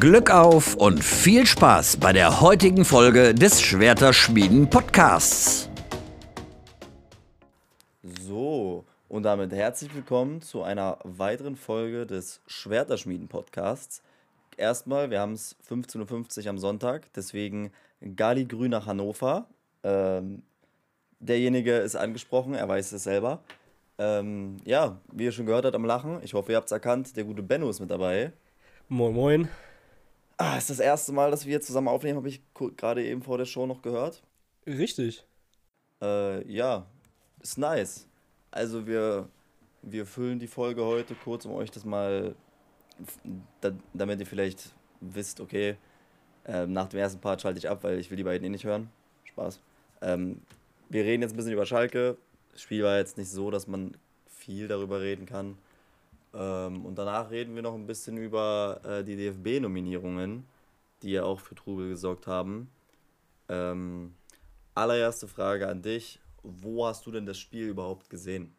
Glück 0.00 0.30
auf 0.30 0.76
und 0.76 1.04
viel 1.04 1.44
Spaß 1.44 1.98
bei 1.98 2.14
der 2.14 2.40
heutigen 2.40 2.86
Folge 2.86 3.34
des 3.34 3.60
Schwerterschmieden 3.60 4.70
Podcasts. 4.70 5.68
So, 8.02 8.86
und 9.10 9.24
damit 9.24 9.52
herzlich 9.52 9.94
willkommen 9.94 10.40
zu 10.40 10.62
einer 10.62 10.96
weiteren 11.04 11.54
Folge 11.54 12.06
des 12.06 12.40
Schwerterschmieden 12.46 13.28
Podcasts. 13.28 14.02
Erstmal, 14.56 15.10
wir 15.10 15.20
haben 15.20 15.34
es 15.34 15.54
15.50 15.68 16.44
Uhr 16.44 16.46
am 16.48 16.58
Sonntag, 16.58 17.12
deswegen 17.14 17.70
Gali 18.16 18.46
Grün 18.46 18.70
nach 18.70 18.86
Hannover. 18.86 19.48
Ähm, 19.84 20.42
derjenige 21.18 21.76
ist 21.76 21.96
angesprochen, 21.96 22.54
er 22.54 22.66
weiß 22.66 22.92
es 22.92 23.04
selber. 23.04 23.42
Ähm, 23.98 24.56
ja, 24.64 24.98
wie 25.12 25.24
ihr 25.24 25.32
schon 25.32 25.44
gehört 25.44 25.66
habt 25.66 25.76
am 25.76 25.84
Lachen, 25.84 26.20
ich 26.22 26.32
hoffe, 26.32 26.52
ihr 26.52 26.56
habt 26.56 26.68
es 26.68 26.72
erkannt, 26.72 27.18
der 27.18 27.24
gute 27.24 27.42
Benno 27.42 27.68
ist 27.68 27.80
mit 27.80 27.90
dabei. 27.90 28.32
Moin, 28.88 29.12
moin. 29.12 29.48
Ah, 30.40 30.56
ist 30.56 30.70
das 30.70 30.80
erste 30.80 31.12
Mal, 31.12 31.30
dass 31.30 31.44
wir 31.44 31.60
zusammen 31.60 31.88
aufnehmen, 31.88 32.16
habe 32.16 32.30
ich 32.30 32.40
gerade 32.54 33.04
eben 33.04 33.20
vor 33.20 33.36
der 33.36 33.44
Show 33.44 33.66
noch 33.66 33.82
gehört. 33.82 34.22
Richtig. 34.66 35.22
Äh, 36.00 36.50
ja, 36.50 36.86
ist 37.42 37.58
nice. 37.58 38.08
Also 38.50 38.86
wir, 38.86 39.28
wir 39.82 40.06
füllen 40.06 40.38
die 40.38 40.46
Folge 40.46 40.82
heute 40.82 41.14
kurz, 41.14 41.44
um 41.44 41.52
euch 41.52 41.70
das 41.70 41.84
mal, 41.84 42.34
da, 43.60 43.72
damit 43.92 44.18
ihr 44.20 44.26
vielleicht 44.26 44.74
wisst, 45.02 45.40
okay, 45.40 45.76
äh, 46.46 46.66
nach 46.66 46.88
dem 46.88 47.00
ersten 47.00 47.20
Part 47.20 47.42
schalte 47.42 47.58
ich 47.58 47.68
ab, 47.68 47.84
weil 47.84 47.98
ich 47.98 48.08
will 48.10 48.16
die 48.16 48.24
beiden 48.24 48.46
eh 48.46 48.48
nicht 48.48 48.64
hören. 48.64 48.88
Spaß. 49.24 49.60
Ähm, 50.00 50.40
wir 50.88 51.04
reden 51.04 51.20
jetzt 51.20 51.34
ein 51.34 51.36
bisschen 51.36 51.52
über 51.52 51.66
Schalke. 51.66 52.16
Das 52.52 52.62
Spiel 52.62 52.82
war 52.82 52.96
jetzt 52.96 53.18
nicht 53.18 53.30
so, 53.30 53.50
dass 53.50 53.66
man 53.66 53.94
viel 54.26 54.68
darüber 54.68 55.02
reden 55.02 55.26
kann. 55.26 55.58
Ähm, 56.34 56.84
und 56.86 56.96
danach 56.96 57.30
reden 57.30 57.54
wir 57.54 57.62
noch 57.62 57.74
ein 57.74 57.86
bisschen 57.86 58.16
über 58.16 58.80
äh, 58.84 59.04
die 59.04 59.16
DFB-Nominierungen, 59.16 60.44
die 61.02 61.12
ja 61.12 61.24
auch 61.24 61.40
für 61.40 61.54
Trubel 61.54 61.90
gesorgt 61.90 62.26
haben. 62.26 62.70
Ähm, 63.48 64.14
allererste 64.74 65.26
Frage 65.26 65.68
an 65.68 65.82
dich. 65.82 66.20
Wo 66.42 66.86
hast 66.86 67.04
du 67.06 67.10
denn 67.10 67.26
das 67.26 67.38
Spiel 67.38 67.68
überhaupt 67.68 68.08
gesehen? 68.08 68.54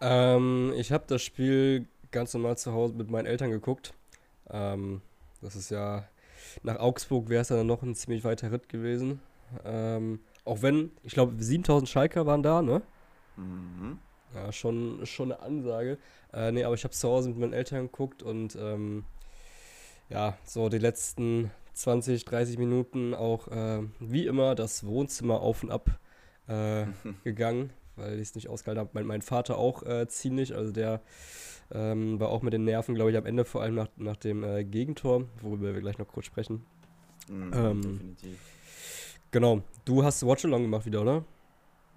Ähm, 0.00 0.72
ich 0.76 0.92
habe 0.92 1.04
das 1.06 1.22
Spiel 1.22 1.86
ganz 2.10 2.32
normal 2.34 2.56
zu 2.56 2.72
Hause 2.72 2.94
mit 2.94 3.10
meinen 3.10 3.26
Eltern 3.26 3.50
geguckt. 3.50 3.92
Ähm, 4.48 5.02
das 5.42 5.56
ist 5.56 5.70
ja, 5.70 6.08
nach 6.62 6.76
Augsburg 6.76 7.28
wäre 7.28 7.42
es 7.42 7.48
dann 7.48 7.66
noch 7.66 7.82
ein 7.82 7.94
ziemlich 7.94 8.24
weiter 8.24 8.50
Ritt 8.52 8.68
gewesen. 8.68 9.20
Ähm, 9.64 10.20
auch 10.44 10.62
wenn, 10.62 10.92
ich 11.02 11.12
glaube, 11.12 11.34
7000 11.42 11.88
Schalker 11.88 12.26
waren 12.26 12.42
da, 12.42 12.62
ne? 12.62 12.82
Mhm. 13.36 13.98
Ja, 14.34 14.52
schon, 14.52 15.04
schon 15.06 15.32
eine 15.32 15.40
Ansage. 15.42 15.98
Äh, 16.32 16.52
nee, 16.52 16.64
aber 16.64 16.74
ich 16.74 16.84
habe 16.84 16.92
zu 16.92 17.08
Hause 17.08 17.30
mit 17.30 17.38
meinen 17.38 17.52
Eltern 17.52 17.86
geguckt 17.86 18.22
und 18.22 18.56
ähm, 18.56 19.04
ja, 20.10 20.36
so 20.44 20.68
die 20.68 20.78
letzten 20.78 21.50
20, 21.74 22.24
30 22.24 22.58
Minuten 22.58 23.14
auch 23.14 23.48
äh, 23.48 23.82
wie 24.00 24.26
immer 24.26 24.54
das 24.54 24.84
Wohnzimmer 24.84 25.40
auf 25.40 25.62
und 25.62 25.70
ab 25.70 25.98
äh, 26.46 26.86
gegangen, 27.24 27.70
weil 27.96 28.14
ich 28.14 28.28
es 28.28 28.34
nicht 28.34 28.48
ausgehalten 28.48 28.80
habe. 28.80 28.90
Mein, 28.92 29.06
mein 29.06 29.22
Vater 29.22 29.56
auch 29.58 29.82
äh, 29.82 30.06
ziemlich, 30.08 30.54
also 30.54 30.72
der 30.72 31.00
ähm, 31.70 32.18
war 32.18 32.28
auch 32.28 32.42
mit 32.42 32.52
den 32.52 32.64
Nerven, 32.64 32.94
glaube 32.94 33.10
ich, 33.10 33.16
am 33.16 33.26
Ende 33.26 33.44
vor 33.44 33.62
allem 33.62 33.74
nach, 33.74 33.88
nach 33.96 34.16
dem 34.16 34.42
äh, 34.42 34.64
Gegentor, 34.64 35.24
worüber 35.42 35.74
wir 35.74 35.80
gleich 35.80 35.98
noch 35.98 36.08
kurz 36.08 36.26
sprechen. 36.26 36.64
Mhm, 37.28 37.52
Ähm, 37.54 37.82
definitiv. 37.82 38.38
Genau, 39.30 39.62
du 39.84 40.02
hast 40.02 40.26
Watchalong 40.26 40.62
gemacht 40.62 40.86
wieder, 40.86 41.02
oder? 41.02 41.24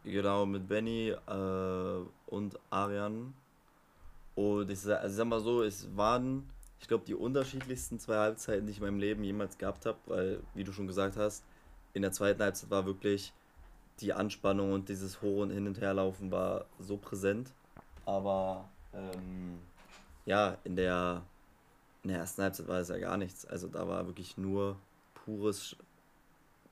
Genau, 0.04 0.46
mit 0.46 0.68
Benny 0.68 1.10
äh, 1.10 2.06
und 2.28 2.60
Arian. 2.72 3.34
Und 4.36 4.70
ich, 4.72 4.80
sa- 4.80 4.96
also 4.96 5.10
ich 5.14 5.18
sag 5.18 5.28
mal 5.28 5.40
so, 5.42 5.62
es 5.64 5.96
waren, 5.96 6.50
ich 6.80 6.88
glaube, 6.88 7.06
die 7.06 7.14
unterschiedlichsten 7.16 8.00
zwei 8.00 8.18
Halbzeiten, 8.18 8.66
die 8.66 8.72
ich 8.72 8.78
in 8.80 8.84
meinem 8.86 9.00
Leben 9.00 9.24
jemals 9.24 9.58
gehabt 9.58 9.86
habe, 9.86 9.98
weil, 10.08 10.40
wie 10.56 10.64
du 10.64 10.72
schon 10.72 10.88
gesagt 10.88 11.18
hast, 11.18 11.44
in 11.94 12.02
der 12.02 12.12
zweiten 12.12 12.42
Halbzeit 12.42 12.70
war 12.70 12.86
wirklich 12.86 13.34
die 14.00 14.14
Anspannung 14.14 14.74
und 14.74 14.90
dieses 14.90 15.18
und 15.18 15.52
Hin- 15.52 15.68
und 15.68 15.80
Herlaufen 15.80 16.32
war 16.32 16.66
so 16.80 16.98
präsent. 16.98 17.52
Aber 18.06 18.68
ähm, 18.94 19.60
ja, 20.26 20.58
in 20.64 20.76
der, 20.76 21.24
in 22.04 22.10
der 22.10 22.20
ersten 22.20 22.42
Halbzeit 22.42 22.68
war 22.68 22.80
es 22.80 22.90
ja 22.90 22.98
gar 22.98 23.18
nichts. 23.18 23.46
Also 23.46 23.68
da 23.68 23.88
war 23.88 24.08
wirklich 24.08 24.38
nur 24.38 24.78
pures 25.14 25.76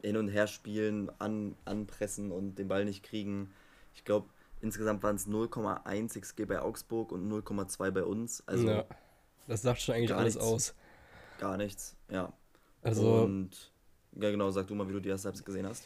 Hin- 0.02 0.18
und 0.18 0.28
Herspielen, 0.30 1.12
an, 1.20 1.56
anpressen 1.66 2.32
und 2.32 2.56
den 2.56 2.68
Ball 2.68 2.86
nicht 2.86 3.04
kriegen. 3.04 3.52
Ich 3.94 4.04
glaube, 4.04 4.30
insgesamt 4.62 5.04
waren 5.04 5.16
es 5.16 5.28
0,1 5.28 6.20
XG 6.20 6.46
bei 6.46 6.62
Augsburg 6.62 7.12
und 7.12 7.30
0,2 7.30 7.92
bei 7.92 8.04
uns. 8.04 8.44
Also 8.48 8.70
ja. 8.70 8.86
Das 9.48 9.64
sagt 9.64 9.82
schon 9.82 9.96
eigentlich 9.96 10.14
alles 10.14 10.36
nichts. 10.36 10.50
aus. 10.50 10.76
gar 11.40 11.58
nichts. 11.58 11.96
Ja. 12.10 12.32
Also, 12.82 13.24
Und 13.24 13.72
ja, 14.14 14.32
genau, 14.32 14.52
sag 14.52 14.68
du 14.68 14.76
mal, 14.76 14.88
wie 14.88 14.94
du 14.94 15.00
die 15.00 15.10
erste 15.10 15.28
Halbzeit 15.28 15.46
gesehen 15.46 15.68
hast. 15.68 15.86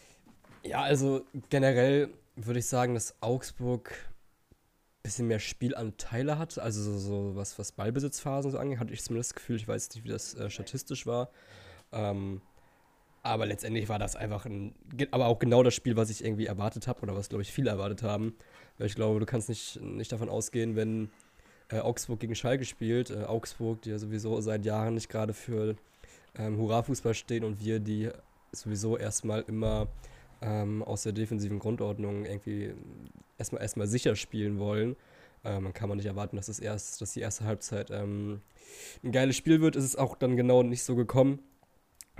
Ja, 0.63 0.81
also 0.81 1.25
generell 1.49 2.13
würde 2.35 2.59
ich 2.59 2.67
sagen, 2.67 2.93
dass 2.93 3.15
Augsburg 3.21 3.91
ein 3.91 5.01
bisschen 5.03 5.27
mehr 5.27 5.39
Spielanteile 5.39 6.37
hat. 6.37 6.57
Also 6.57 6.81
so, 6.81 6.97
so 6.97 7.35
was, 7.35 7.57
was 7.59 7.71
Ballbesitzphasen 7.71 8.51
so 8.51 8.57
angeht, 8.57 8.79
hatte 8.79 8.93
ich 8.93 9.03
zumindest 9.03 9.31
das 9.31 9.35
Gefühl. 9.35 9.55
Ich 9.57 9.67
weiß 9.67 9.89
nicht, 9.95 10.03
wie 10.03 10.09
das 10.09 10.35
äh, 10.35 10.49
statistisch 10.49 11.05
war. 11.05 11.29
Ähm, 11.91 12.41
aber 13.23 13.45
letztendlich 13.45 13.87
war 13.87 13.99
das 13.99 14.17
einfach 14.17 14.45
ein, 14.45 14.75
aber 15.11 15.27
auch 15.27 15.39
genau 15.39 15.63
das 15.63 15.73
Spiel, 15.73 15.95
was 15.95 16.09
ich 16.09 16.23
irgendwie 16.23 16.45
erwartet 16.45 16.87
habe 16.87 17.01
oder 17.01 17.15
was, 17.15 17.29
glaube 17.29 17.41
ich, 17.41 17.51
viele 17.51 17.69
erwartet 17.69 18.03
haben. 18.03 18.35
Weil 18.77 18.87
ich 18.87 18.95
glaube, 18.95 19.19
du 19.19 19.25
kannst 19.25 19.47
nicht, 19.47 19.81
nicht 19.81 20.11
davon 20.11 20.29
ausgehen, 20.29 20.75
wenn 20.75 21.09
äh, 21.69 21.79
Augsburg 21.79 22.19
gegen 22.19 22.35
Schalke 22.35 22.65
spielt. 22.65 23.11
Äh, 23.11 23.23
Augsburg, 23.23 23.81
die 23.81 23.91
ja 23.91 23.97
sowieso 23.97 24.39
seit 24.41 24.65
Jahren 24.65 24.95
nicht 24.95 25.07
gerade 25.07 25.33
für 25.33 25.75
ähm, 26.37 26.57
Hurra-Fußball 26.57 27.13
stehen 27.13 27.45
und 27.45 27.63
wir, 27.63 27.79
die 27.79 28.09
sowieso 28.51 28.97
erstmal 28.97 29.41
immer 29.47 29.87
ähm, 30.41 30.83
aus 30.83 31.03
der 31.03 31.13
defensiven 31.13 31.59
Grundordnung 31.59 32.25
irgendwie 32.25 32.73
erstmal 33.37 33.61
erstmal 33.61 33.87
sicher 33.87 34.17
spielen 34.17 34.59
wollen. 34.59 34.97
Ähm, 35.45 35.73
kann 35.73 35.87
man 35.87 35.97
nicht 35.97 36.07
erwarten, 36.07 36.35
dass, 36.35 36.49
es 36.49 36.59
erst, 36.59 37.01
dass 37.01 37.13
die 37.13 37.21
erste 37.21 37.45
Halbzeit 37.45 37.89
ähm, 37.89 38.41
ein 39.03 39.11
geiles 39.11 39.37
Spiel 39.37 39.61
wird. 39.61 39.75
Es 39.75 39.85
ist 39.85 39.97
auch 39.97 40.15
dann 40.15 40.35
genau 40.35 40.63
nicht 40.63 40.83
so 40.83 40.95
gekommen. 40.95 41.39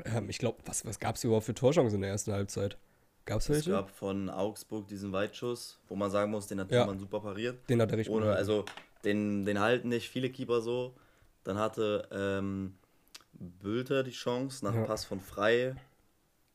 Ähm, 0.05 0.29
ich 0.29 0.37
glaube, 0.39 0.57
was, 0.65 0.85
was 0.85 0.99
gab 0.99 1.15
es 1.15 1.23
überhaupt 1.23 1.45
für 1.45 1.53
Torchancen 1.53 1.95
in 1.95 2.01
der 2.01 2.11
ersten 2.11 2.31
Halbzeit? 2.31 2.77
Gab 3.25 3.39
es 3.39 3.49
Es 3.49 3.55
welche? 3.55 3.71
gab 3.71 3.89
von 3.89 4.29
Augsburg 4.29 4.87
diesen 4.87 5.11
Weitschuss, 5.13 5.79
wo 5.87 5.95
man 5.95 6.11
sagen 6.11 6.31
muss, 6.31 6.47
den 6.47 6.59
hat 6.59 6.71
Ja. 6.71 6.85
man 6.85 6.99
super 6.99 7.19
pariert. 7.21 7.57
Den 7.69 7.81
hat 7.81 7.91
er 7.91 7.97
richtig 7.97 8.13
Ohne, 8.13 8.25
gut 8.27 8.35
also 8.35 8.65
den, 9.05 9.45
den 9.45 9.59
halten 9.59 9.89
nicht 9.89 10.09
viele 10.09 10.29
Keeper 10.29 10.61
so. 10.61 10.93
Dann 11.43 11.57
hatte 11.57 12.07
ähm, 12.11 12.75
Bülter 13.33 14.03
die 14.03 14.11
Chance 14.11 14.65
nach 14.65 14.73
Ja. 14.75 14.83
Pass 14.85 15.05
von 15.05 15.19
Frei 15.19 15.75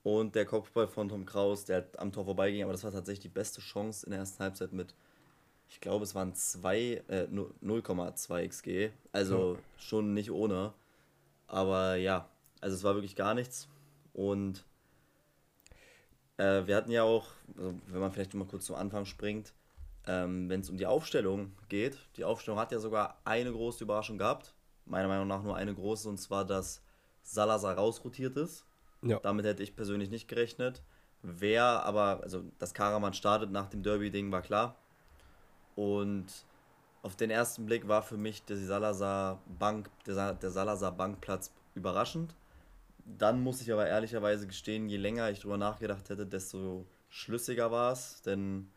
und 0.02 0.34
der 0.34 0.46
Kopfball 0.46 0.88
von 0.88 1.08
Tom 1.08 1.24
Kraus, 1.26 1.64
der 1.64 1.86
am 1.98 2.12
Tor 2.12 2.24
vorbeiging. 2.24 2.62
Aber 2.62 2.72
das 2.72 2.84
war 2.84 2.92
tatsächlich 2.92 3.20
die 3.20 3.28
beste 3.28 3.60
Chance 3.60 4.06
in 4.06 4.10
der 4.10 4.20
ersten 4.20 4.42
Halbzeit 4.42 4.72
mit, 4.72 4.94
ich 5.68 5.80
glaube, 5.80 6.04
es 6.04 6.14
waren 6.14 6.34
zwei, 6.34 7.02
äh, 7.08 7.26
nu- 7.30 7.52
0,2 7.62 8.42
XG. 8.44 8.90
Also 9.12 9.58
schon 9.78 10.14
nicht 10.14 10.30
ohne. 10.30 10.72
Aber 11.46 11.96
ja, 11.96 12.28
also 12.60 12.74
es 12.74 12.84
war 12.84 12.94
wirklich 12.94 13.16
gar 13.16 13.34
nichts. 13.34 13.68
Und 14.12 14.64
äh, 16.36 16.66
wir 16.66 16.76
hatten 16.76 16.90
ja 16.90 17.02
auch, 17.02 17.26
also 17.56 17.74
wenn 17.86 18.00
man 18.00 18.12
vielleicht 18.12 18.34
mal 18.34 18.46
kurz 18.46 18.66
zum 18.66 18.76
Anfang 18.76 19.04
springt, 19.04 19.52
ähm, 20.06 20.48
wenn 20.48 20.60
es 20.60 20.70
um 20.70 20.78
die 20.78 20.86
Aufstellung 20.86 21.52
geht, 21.68 21.98
die 22.16 22.24
Aufstellung 22.24 22.58
hat 22.58 22.72
ja 22.72 22.78
sogar 22.78 23.20
eine 23.24 23.52
große 23.52 23.84
Überraschung 23.84 24.18
gehabt. 24.18 24.54
Meiner 24.86 25.08
Meinung 25.08 25.28
nach 25.28 25.42
nur 25.42 25.54
eine 25.54 25.74
große, 25.74 26.08
und 26.08 26.18
zwar, 26.18 26.44
dass 26.46 26.80
Salazar 27.22 27.76
rausrotiert 27.76 28.36
ist. 28.36 28.64
Ja. 29.02 29.18
Damit 29.20 29.44
hätte 29.44 29.62
ich 29.62 29.76
persönlich 29.76 30.10
nicht 30.10 30.28
gerechnet. 30.28 30.82
Wer 31.22 31.64
aber, 31.84 32.20
also 32.22 32.44
dass 32.58 32.74
Karaman 32.74 33.12
startet 33.12 33.50
nach 33.50 33.68
dem 33.68 33.82
Derby-Ding 33.82 34.32
war 34.32 34.40
klar. 34.40 34.76
Und 35.76 36.26
auf 37.02 37.14
den 37.14 37.30
ersten 37.30 37.66
Blick 37.66 37.86
war 37.86 38.02
für 38.02 38.16
mich 38.16 38.44
der 38.44 38.56
Salazar 38.56 39.40
Bank, 39.58 39.90
der, 40.06 40.14
Sa- 40.14 40.32
der 40.32 40.50
Salazar 40.50 40.92
Bankplatz 40.92 41.52
überraschend. 41.74 42.34
Dann 43.16 43.42
muss 43.42 43.62
ich 43.62 43.72
aber 43.72 43.86
ehrlicherweise 43.86 44.46
gestehen, 44.46 44.88
je 44.88 44.98
länger 44.98 45.30
ich 45.30 45.40
drüber 45.40 45.56
nachgedacht 45.56 46.10
hätte, 46.10 46.26
desto 46.26 46.84
schlüssiger 47.08 47.70
war 47.70 47.92
es. 47.92 48.20
Denn 48.22 48.68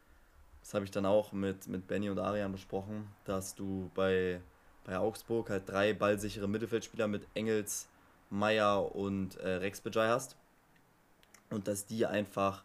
das 0.61 0.73
habe 0.73 0.85
ich 0.85 0.91
dann 0.91 1.05
auch 1.05 1.33
mit, 1.33 1.67
mit 1.67 1.87
Benny 1.87 2.09
und 2.09 2.19
Arian 2.19 2.51
besprochen, 2.51 3.07
dass 3.25 3.55
du 3.55 3.91
bei, 3.93 4.41
bei 4.85 4.97
Augsburg 4.97 5.49
halt 5.49 5.67
drei 5.67 5.93
ballsichere 5.93 6.47
Mittelfeldspieler 6.47 7.07
mit 7.07 7.27
Engels, 7.33 7.87
Meier 8.29 8.95
und 8.95 9.35
äh, 9.37 9.55
Rex 9.55 9.81
Bejai 9.81 10.07
hast. 10.07 10.37
Und 11.49 11.67
dass 11.67 11.85
die 11.85 12.05
einfach 12.05 12.63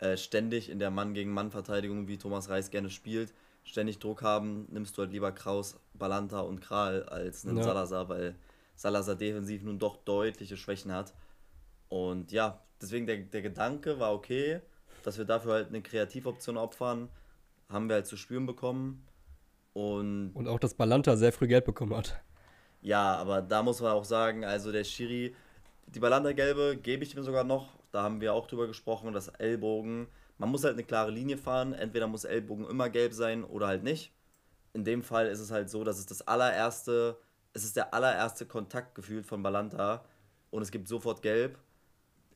äh, 0.00 0.16
ständig 0.16 0.68
in 0.68 0.78
der 0.78 0.90
Mann-gegen-Mann-Verteidigung, 0.90 2.08
wie 2.08 2.18
Thomas 2.18 2.50
Reis 2.50 2.70
gerne 2.70 2.90
spielt, 2.90 3.32
ständig 3.64 3.98
Druck 3.98 4.22
haben, 4.22 4.66
nimmst 4.70 4.96
du 4.96 5.02
halt 5.02 5.12
lieber 5.12 5.32
Kraus, 5.32 5.78
Balanta 5.94 6.40
und 6.40 6.60
Kral 6.60 7.04
als 7.04 7.46
einen 7.46 7.56
Ja. 7.58 7.64
Salazar, 7.64 8.08
weil 8.08 8.34
Salazar 8.78 9.16
defensiv 9.16 9.62
nun 9.64 9.78
doch 9.78 9.96
deutliche 9.96 10.56
Schwächen 10.56 10.92
hat. 10.92 11.12
Und 11.88 12.30
ja, 12.30 12.62
deswegen 12.80 13.06
der, 13.06 13.18
der 13.18 13.42
Gedanke 13.42 13.98
war 13.98 14.14
okay, 14.14 14.60
dass 15.02 15.18
wir 15.18 15.24
dafür 15.24 15.54
halt 15.54 15.68
eine 15.68 15.82
Kreativoption 15.82 16.56
opfern, 16.56 17.08
haben 17.68 17.88
wir 17.88 17.96
halt 17.96 18.06
zu 18.06 18.16
spüren 18.16 18.46
bekommen. 18.46 19.04
Und 19.72 20.30
Und 20.34 20.46
auch, 20.46 20.60
dass 20.60 20.74
Balanta 20.74 21.16
sehr 21.16 21.32
früh 21.32 21.48
Geld 21.48 21.64
bekommen 21.64 21.94
hat. 21.96 22.20
Ja, 22.80 23.16
aber 23.16 23.42
da 23.42 23.64
muss 23.64 23.80
man 23.80 23.90
auch 23.92 24.04
sagen, 24.04 24.44
also 24.44 24.70
der 24.70 24.84
Schiri, 24.84 25.34
die 25.86 25.98
Balanda-Gelbe 25.98 26.78
gebe 26.80 27.02
ich 27.02 27.16
ihm 27.16 27.24
sogar 27.24 27.42
noch. 27.42 27.76
Da 27.90 28.04
haben 28.04 28.20
wir 28.20 28.32
auch 28.32 28.46
drüber 28.46 28.68
gesprochen, 28.68 29.12
dass 29.12 29.26
Ellbogen, 29.26 30.06
man 30.38 30.50
muss 30.50 30.62
halt 30.62 30.74
eine 30.74 30.84
klare 30.84 31.10
Linie 31.10 31.36
fahren. 31.36 31.72
Entweder 31.72 32.06
muss 32.06 32.24
Ellbogen 32.24 32.68
immer 32.68 32.90
gelb 32.90 33.12
sein 33.12 33.42
oder 33.42 33.66
halt 33.66 33.82
nicht. 33.82 34.12
In 34.72 34.84
dem 34.84 35.02
Fall 35.02 35.26
ist 35.26 35.40
es 35.40 35.50
halt 35.50 35.68
so, 35.68 35.82
dass 35.82 35.98
es 35.98 36.06
das 36.06 36.22
allererste, 36.22 37.18
es 37.58 37.64
ist 37.64 37.76
der 37.76 37.92
allererste 37.92 38.46
Kontakt 38.46 38.94
gefühlt 38.94 39.26
von 39.26 39.42
Balanta 39.42 40.04
und 40.50 40.62
es 40.62 40.70
gibt 40.70 40.86
sofort 40.86 41.22
gelb. 41.22 41.58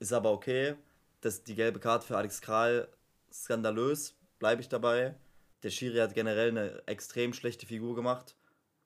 Ist 0.01 0.13
aber 0.13 0.33
okay. 0.33 0.75
Das, 1.21 1.45
die 1.45 1.55
gelbe 1.55 1.79
Karte 1.79 2.05
für 2.05 2.17
Alex 2.17 2.41
Kral 2.41 2.89
skandalös, 3.33 4.17
bleibe 4.41 4.61
ich 4.61 4.69
dabei. 4.69 5.15
Der 5.63 5.71
Schiri 5.71 5.99
hat 5.99 6.15
generell 6.15 6.51
eine 6.51 6.83
extrem 6.87 7.33
schlechte 7.33 7.67
Figur 7.67 7.95
gemacht. 7.95 8.35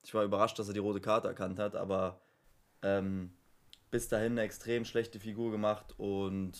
Ich 0.02 0.12
war 0.12 0.24
überrascht, 0.24 0.58
dass 0.58 0.68
er 0.68 0.74
die 0.74 0.80
rote 0.80 1.00
Karte 1.00 1.26
erkannt 1.26 1.58
hat, 1.58 1.74
aber 1.74 2.20
ähm, 2.82 3.32
bis 3.90 4.08
dahin 4.08 4.32
eine 4.32 4.42
extrem 4.42 4.84
schlechte 4.84 5.18
Figur 5.18 5.50
gemacht 5.50 5.94
und 5.96 6.52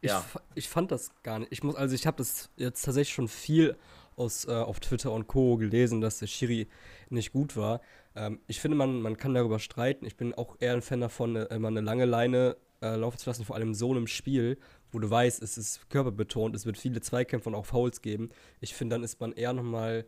ja. 0.00 0.24
Ich, 0.54 0.64
ich 0.64 0.68
fand 0.68 0.90
das 0.90 1.12
gar 1.22 1.38
nicht. 1.38 1.52
Ich 1.52 1.62
muss, 1.62 1.76
also 1.76 1.94
ich 1.94 2.06
habe 2.06 2.16
das 2.16 2.50
jetzt 2.56 2.84
tatsächlich 2.84 3.14
schon 3.14 3.28
viel 3.28 3.76
aus, 4.18 4.46
äh, 4.46 4.52
auf 4.52 4.80
Twitter 4.80 5.12
und 5.12 5.26
Co. 5.26 5.56
gelesen, 5.56 6.00
dass 6.00 6.18
der 6.18 6.26
Schiri 6.26 6.68
nicht 7.10 7.32
gut 7.32 7.56
war. 7.56 7.80
Ähm, 8.14 8.40
ich 8.46 8.60
finde, 8.60 8.76
man, 8.76 9.00
man 9.00 9.16
kann 9.16 9.34
darüber 9.34 9.58
streiten. 9.58 10.04
Ich 10.04 10.16
bin 10.16 10.34
auch 10.34 10.56
eher 10.60 10.74
ein 10.74 10.82
Fan 10.82 11.00
davon, 11.00 11.36
äh, 11.36 11.44
immer 11.54 11.68
eine 11.68 11.80
lange 11.80 12.04
Leine 12.04 12.56
äh, 12.82 12.96
laufen 12.96 13.18
zu 13.18 13.28
lassen, 13.30 13.44
vor 13.44 13.56
allem 13.56 13.74
so 13.74 13.90
einem 13.90 14.06
Spiel, 14.06 14.58
wo 14.92 14.98
du 14.98 15.08
weißt, 15.08 15.42
es 15.42 15.58
ist 15.58 15.90
körperbetont, 15.90 16.54
es 16.54 16.66
wird 16.66 16.78
viele 16.78 17.00
Zweikämpfe 17.00 17.48
und 17.48 17.54
auch 17.54 17.66
Fouls 17.66 18.02
geben. 18.02 18.30
Ich 18.60 18.74
finde, 18.74 18.94
dann 18.94 19.02
ist 19.02 19.20
man 19.20 19.32
eher 19.32 19.52
nochmal 19.52 20.06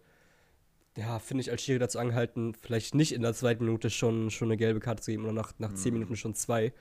ja, 0.97 1.19
finde 1.19 1.43
ich 1.43 1.51
als 1.51 1.63
Schiri 1.63 1.79
dazu 1.79 1.99
angehalten, 1.99 2.55
vielleicht 2.55 2.95
nicht 2.95 3.13
in 3.13 3.23
der 3.23 3.35
zweiten 3.35 3.65
Minute 3.65 3.91
schon, 3.91 4.31
schon 4.31 4.49
eine 4.49 4.57
gelbe 4.57 4.81
Karte 4.81 5.03
zu 5.03 5.11
geben 5.11 5.25
oder 5.25 5.33
nach, 5.33 5.53
nach 5.59 5.73
zehn 5.75 5.93
mhm. 5.93 6.01
Minuten 6.01 6.17
schon 6.17 6.35
zwei. 6.35 6.73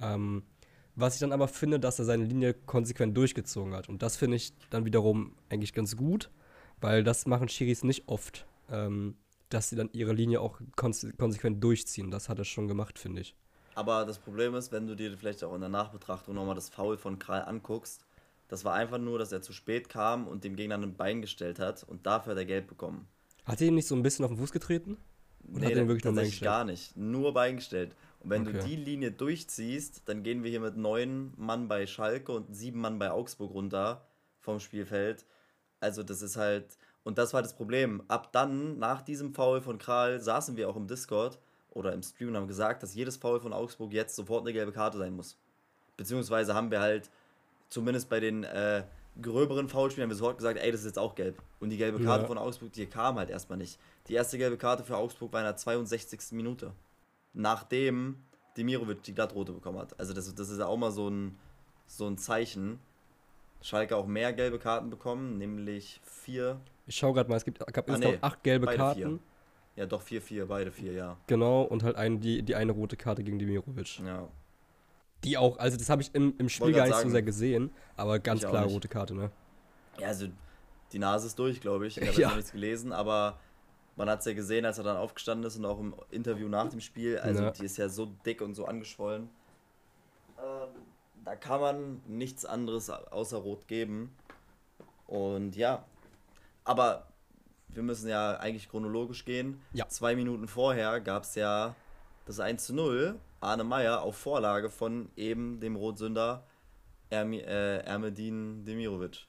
Ähm, 0.00 0.42
was 0.96 1.14
ich 1.14 1.20
dann 1.20 1.32
aber 1.32 1.48
finde, 1.48 1.80
dass 1.80 1.98
er 1.98 2.04
seine 2.04 2.24
Linie 2.24 2.54
konsequent 2.54 3.16
durchgezogen 3.16 3.74
hat. 3.74 3.88
Und 3.88 4.02
das 4.02 4.16
finde 4.16 4.36
ich 4.36 4.52
dann 4.70 4.84
wiederum 4.84 5.34
eigentlich 5.48 5.72
ganz 5.72 5.96
gut, 5.96 6.30
weil 6.80 7.04
das 7.04 7.26
machen 7.26 7.48
Schiris 7.48 7.84
nicht 7.84 8.08
oft, 8.08 8.46
ähm, 8.70 9.16
dass 9.48 9.68
sie 9.68 9.76
dann 9.76 9.90
ihre 9.92 10.12
Linie 10.12 10.40
auch 10.40 10.60
konse 10.76 11.12
konsequent 11.12 11.62
durchziehen. 11.62 12.10
Das 12.10 12.28
hat 12.28 12.38
er 12.38 12.44
schon 12.44 12.68
gemacht, 12.68 12.98
finde 12.98 13.22
ich. 13.22 13.34
Aber 13.74 14.04
das 14.04 14.18
Problem 14.18 14.54
ist, 14.54 14.72
wenn 14.72 14.86
du 14.86 14.94
dir 14.94 15.16
vielleicht 15.16 15.42
auch 15.42 15.54
in 15.54 15.60
der 15.60 15.70
Nachbetrachtung 15.70 16.34
nochmal 16.34 16.54
das 16.54 16.68
Foul 16.68 16.96
von 16.96 17.18
Kral 17.18 17.42
anguckst, 17.42 18.04
das 18.48 18.64
war 18.64 18.74
einfach 18.74 18.98
nur, 18.98 19.18
dass 19.18 19.32
er 19.32 19.42
zu 19.42 19.52
spät 19.52 19.88
kam 19.88 20.28
und 20.28 20.44
dem 20.44 20.54
Gegner 20.54 20.76
ein 20.76 20.96
Bein 20.96 21.20
gestellt 21.20 21.58
hat 21.58 21.82
und 21.82 22.06
dafür 22.06 22.32
hat 22.32 22.38
er 22.38 22.44
Geld 22.44 22.66
bekommen. 22.66 23.06
Hat 23.44 23.60
er 23.60 23.68
ihn 23.68 23.74
nicht 23.74 23.88
so 23.88 23.94
ein 23.94 24.02
bisschen 24.02 24.24
auf 24.24 24.30
den 24.30 24.38
Fuß 24.38 24.52
getreten? 24.52 24.96
Oder 25.50 25.60
nee, 25.60 25.66
hat 25.66 25.72
er 25.72 25.82
ihn 25.82 25.88
wirklich 25.88 26.04
nur 26.04 26.14
beigestellt? 26.14 26.44
gar 26.44 26.64
nicht. 26.64 26.96
Nur 26.96 27.34
beigestellt. 27.34 27.94
Und 28.20 28.30
wenn 28.30 28.46
okay. 28.48 28.58
du 28.58 28.64
die 28.64 28.76
Linie 28.76 29.12
durchziehst, 29.12 30.02
dann 30.06 30.22
gehen 30.22 30.42
wir 30.42 30.50
hier 30.50 30.60
mit 30.60 30.76
neun 30.76 31.32
Mann 31.36 31.68
bei 31.68 31.86
Schalke 31.86 32.32
und 32.32 32.54
sieben 32.54 32.80
Mann 32.80 32.98
bei 32.98 33.10
Augsburg 33.10 33.52
runter 33.52 34.06
vom 34.40 34.60
Spielfeld. 34.60 35.24
Also 35.84 36.02
das 36.02 36.22
ist 36.22 36.36
halt, 36.36 36.78
und 37.04 37.18
das 37.18 37.34
war 37.34 37.42
das 37.42 37.54
Problem. 37.54 38.02
Ab 38.08 38.32
dann, 38.32 38.78
nach 38.78 39.02
diesem 39.02 39.34
Foul 39.34 39.60
von 39.60 39.78
Kral, 39.78 40.20
saßen 40.20 40.56
wir 40.56 40.68
auch 40.68 40.76
im 40.76 40.86
Discord 40.86 41.38
oder 41.70 41.92
im 41.92 42.02
Stream 42.02 42.30
und 42.30 42.36
haben 42.36 42.48
gesagt, 42.48 42.82
dass 42.82 42.94
jedes 42.94 43.18
Foul 43.18 43.38
von 43.38 43.52
Augsburg 43.52 43.92
jetzt 43.92 44.16
sofort 44.16 44.42
eine 44.42 44.54
gelbe 44.54 44.72
Karte 44.72 44.96
sein 44.96 45.14
muss. 45.14 45.36
Beziehungsweise 45.98 46.54
haben 46.54 46.70
wir 46.70 46.80
halt, 46.80 47.10
zumindest 47.68 48.08
bei 48.08 48.18
den 48.18 48.44
äh, 48.44 48.84
gröberen 49.20 49.68
Foulspielen 49.68 50.04
haben 50.04 50.10
wir 50.10 50.16
sofort 50.16 50.38
gesagt, 50.38 50.58
ey, 50.58 50.72
das 50.72 50.80
ist 50.80 50.86
jetzt 50.86 50.98
auch 50.98 51.14
gelb. 51.14 51.42
Und 51.60 51.68
die 51.68 51.76
gelbe 51.76 52.02
Karte 52.02 52.22
ja. 52.22 52.28
von 52.28 52.38
Augsburg, 52.38 52.72
die 52.72 52.86
kam 52.86 53.18
halt 53.18 53.28
erstmal 53.28 53.58
nicht. 53.58 53.78
Die 54.08 54.14
erste 54.14 54.38
gelbe 54.38 54.56
Karte 54.56 54.84
für 54.84 54.96
Augsburg 54.96 55.32
war 55.34 55.40
in 55.40 55.46
der 55.46 55.56
62. 55.56 56.32
Minute. 56.32 56.72
Nachdem 57.34 58.22
Demirovic 58.56 59.02
die 59.02 59.14
Glattrote 59.14 59.52
bekommen 59.52 59.78
hat. 59.78 59.98
Also 60.00 60.14
das, 60.14 60.34
das 60.34 60.48
ist 60.48 60.58
ja 60.58 60.66
auch 60.66 60.76
mal 60.76 60.90
so 60.90 61.10
ein, 61.10 61.36
so 61.86 62.06
ein 62.06 62.16
Zeichen. 62.16 62.78
Schalke 63.64 63.96
auch 63.96 64.06
mehr 64.06 64.34
gelbe 64.34 64.58
Karten 64.58 64.90
bekommen, 64.90 65.38
nämlich 65.38 66.00
vier. 66.04 66.60
Ich 66.86 66.96
schau 66.96 67.14
gerade 67.14 67.30
mal, 67.30 67.36
es 67.36 67.44
gibt, 67.44 67.58
gab 67.58 67.90
ah, 67.90 67.96
nee, 67.96 68.18
acht 68.20 68.42
gelbe 68.42 68.66
Karten. 68.66 69.00
Vier. 69.00 69.18
Ja, 69.76 69.86
doch, 69.86 70.02
vier, 70.02 70.20
vier, 70.20 70.46
beide 70.46 70.70
vier, 70.70 70.92
ja. 70.92 71.16
Genau, 71.26 71.62
und 71.62 71.82
halt 71.82 71.96
ein, 71.96 72.20
die, 72.20 72.42
die 72.42 72.54
eine 72.54 72.72
rote 72.72 72.96
Karte 72.96 73.24
gegen 73.24 73.38
Demirovic. 73.38 74.00
Ja, 74.00 74.28
die 75.24 75.38
auch, 75.38 75.58
also 75.58 75.78
das 75.78 75.88
habe 75.88 76.02
ich 76.02 76.14
im, 76.14 76.34
im 76.36 76.50
Spiel 76.50 76.72
gar 76.72 76.84
nicht 76.84 76.94
sagen, 76.94 77.08
so 77.08 77.12
sehr 77.12 77.22
gesehen, 77.22 77.70
aber 77.96 78.18
ganz 78.18 78.42
klar 78.42 78.66
rote 78.66 78.88
Karte, 78.88 79.14
ne? 79.14 79.30
Ja, 79.98 80.08
also 80.08 80.26
die 80.92 80.98
Nase 80.98 81.26
ist 81.26 81.38
durch, 81.38 81.62
glaube 81.62 81.86
ich. 81.86 81.96
Ich 81.96 82.06
habe 82.08 82.20
ja. 82.20 82.28
noch 82.28 82.36
nichts 82.36 82.52
gelesen, 82.52 82.92
aber 82.92 83.40
man 83.96 84.10
hat 84.10 84.20
es 84.20 84.26
ja 84.26 84.34
gesehen, 84.34 84.66
als 84.66 84.76
er 84.76 84.84
dann 84.84 84.98
aufgestanden 84.98 85.46
ist 85.46 85.56
und 85.56 85.64
auch 85.64 85.80
im 85.80 85.94
Interview 86.10 86.48
nach 86.48 86.68
dem 86.68 86.80
Spiel. 86.80 87.18
Also 87.18 87.44
ja. 87.44 87.50
die 87.50 87.64
ist 87.64 87.78
ja 87.78 87.88
so 87.88 88.06
dick 88.26 88.42
und 88.42 88.54
so 88.54 88.66
angeschwollen. 88.66 89.30
Ähm, 90.38 90.68
da 91.24 91.36
kann 91.36 91.60
man 91.60 92.02
nichts 92.06 92.44
anderes 92.44 92.90
außer 92.90 93.38
Rot 93.38 93.66
geben. 93.68 94.14
Und 95.06 95.56
ja, 95.56 95.84
aber 96.64 97.06
wir 97.68 97.82
müssen 97.82 98.08
ja 98.08 98.36
eigentlich 98.38 98.68
chronologisch 98.68 99.24
gehen. 99.24 99.60
Ja. 99.72 99.88
Zwei 99.88 100.14
Minuten 100.14 100.48
vorher 100.48 101.00
gab 101.00 101.24
es 101.24 101.34
ja 101.34 101.74
das 102.26 102.40
1 102.40 102.66
zu 102.66 102.74
0 102.74 103.18
Arne 103.40 103.64
Meyer 103.64 104.02
auf 104.02 104.16
Vorlage 104.16 104.70
von 104.70 105.10
eben 105.16 105.60
dem 105.60 105.76
Rotsünder 105.76 106.44
Ermi, 107.10 107.38
äh, 107.38 107.78
Ermedin 107.80 108.64
Demirovic. 108.64 109.26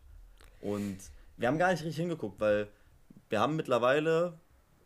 Und 0.61 0.97
wir 1.37 1.47
haben 1.47 1.57
gar 1.57 1.71
nicht 1.71 1.83
richtig 1.83 1.97
hingeguckt, 1.97 2.39
weil 2.39 2.69
wir 3.29 3.39
haben 3.39 3.55
mittlerweile, 3.55 4.39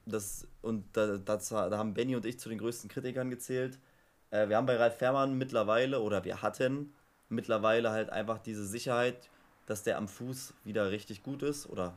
das, 0.05 0.47
und 0.61 0.85
da, 0.93 1.17
das, 1.17 1.49
da 1.49 1.77
haben 1.77 1.93
Benny 1.93 2.15
und 2.15 2.25
ich 2.25 2.39
zu 2.39 2.49
den 2.49 2.57
größten 2.57 2.89
Kritikern 2.89 3.29
gezählt, 3.29 3.77
äh, 4.31 4.49
wir 4.49 4.57
haben 4.57 4.65
bei 4.65 4.77
Ralf 4.77 4.97
Fährmann 4.97 5.37
mittlerweile, 5.37 6.01
oder 6.01 6.23
wir 6.23 6.41
hatten 6.41 6.93
mittlerweile 7.29 7.91
halt 7.91 8.09
einfach 8.09 8.39
diese 8.39 8.65
Sicherheit, 8.65 9.29
dass 9.65 9.83
der 9.83 9.97
am 9.97 10.07
Fuß 10.07 10.53
wieder 10.63 10.91
richtig 10.91 11.23
gut 11.23 11.43
ist, 11.43 11.69
oder 11.69 11.93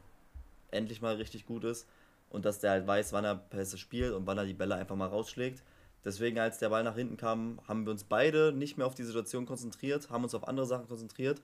endlich 0.70 1.02
mal 1.02 1.16
richtig 1.16 1.46
gut 1.46 1.64
ist, 1.64 1.86
und 2.30 2.44
dass 2.44 2.60
der 2.60 2.70
halt 2.70 2.86
weiß, 2.86 3.12
wann 3.12 3.24
er 3.24 3.36
Pässe 3.36 3.78
spielt 3.78 4.12
und 4.12 4.26
wann 4.26 4.38
er 4.38 4.46
die 4.46 4.54
Bälle 4.54 4.74
einfach 4.74 4.96
mal 4.96 5.08
rausschlägt. 5.08 5.62
Deswegen, 6.04 6.38
als 6.38 6.58
der 6.58 6.70
Ball 6.70 6.82
nach 6.82 6.96
hinten 6.96 7.16
kam, 7.16 7.60
haben 7.68 7.84
wir 7.84 7.92
uns 7.92 8.04
beide 8.04 8.52
nicht 8.52 8.76
mehr 8.76 8.86
auf 8.86 8.94
die 8.94 9.04
Situation 9.04 9.46
konzentriert, 9.46 10.10
haben 10.10 10.24
uns 10.24 10.34
auf 10.34 10.48
andere 10.48 10.66
Sachen 10.66 10.88
konzentriert. 10.88 11.40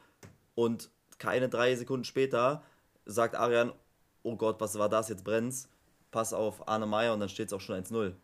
Und 0.55 0.91
keine 1.19 1.49
drei 1.49 1.75
Sekunden 1.77 2.05
später 2.05 2.63
sagt 3.05 3.37
Arian, 3.37 3.73
oh 4.23 4.37
Gott, 4.37 4.61
was 4.61 4.79
war 4.79 4.89
das, 4.89 5.09
jetzt 5.09 5.25
brennt's. 5.25 5.69
Pass 6.11 6.33
auf 6.33 6.67
Arne 6.67 6.87
Meyer 6.87 7.13
und 7.13 7.21
dann 7.21 7.29
steht 7.29 7.49
es 7.49 7.53
auch 7.53 7.61
schon 7.61 7.83
1-0. 7.85 8.15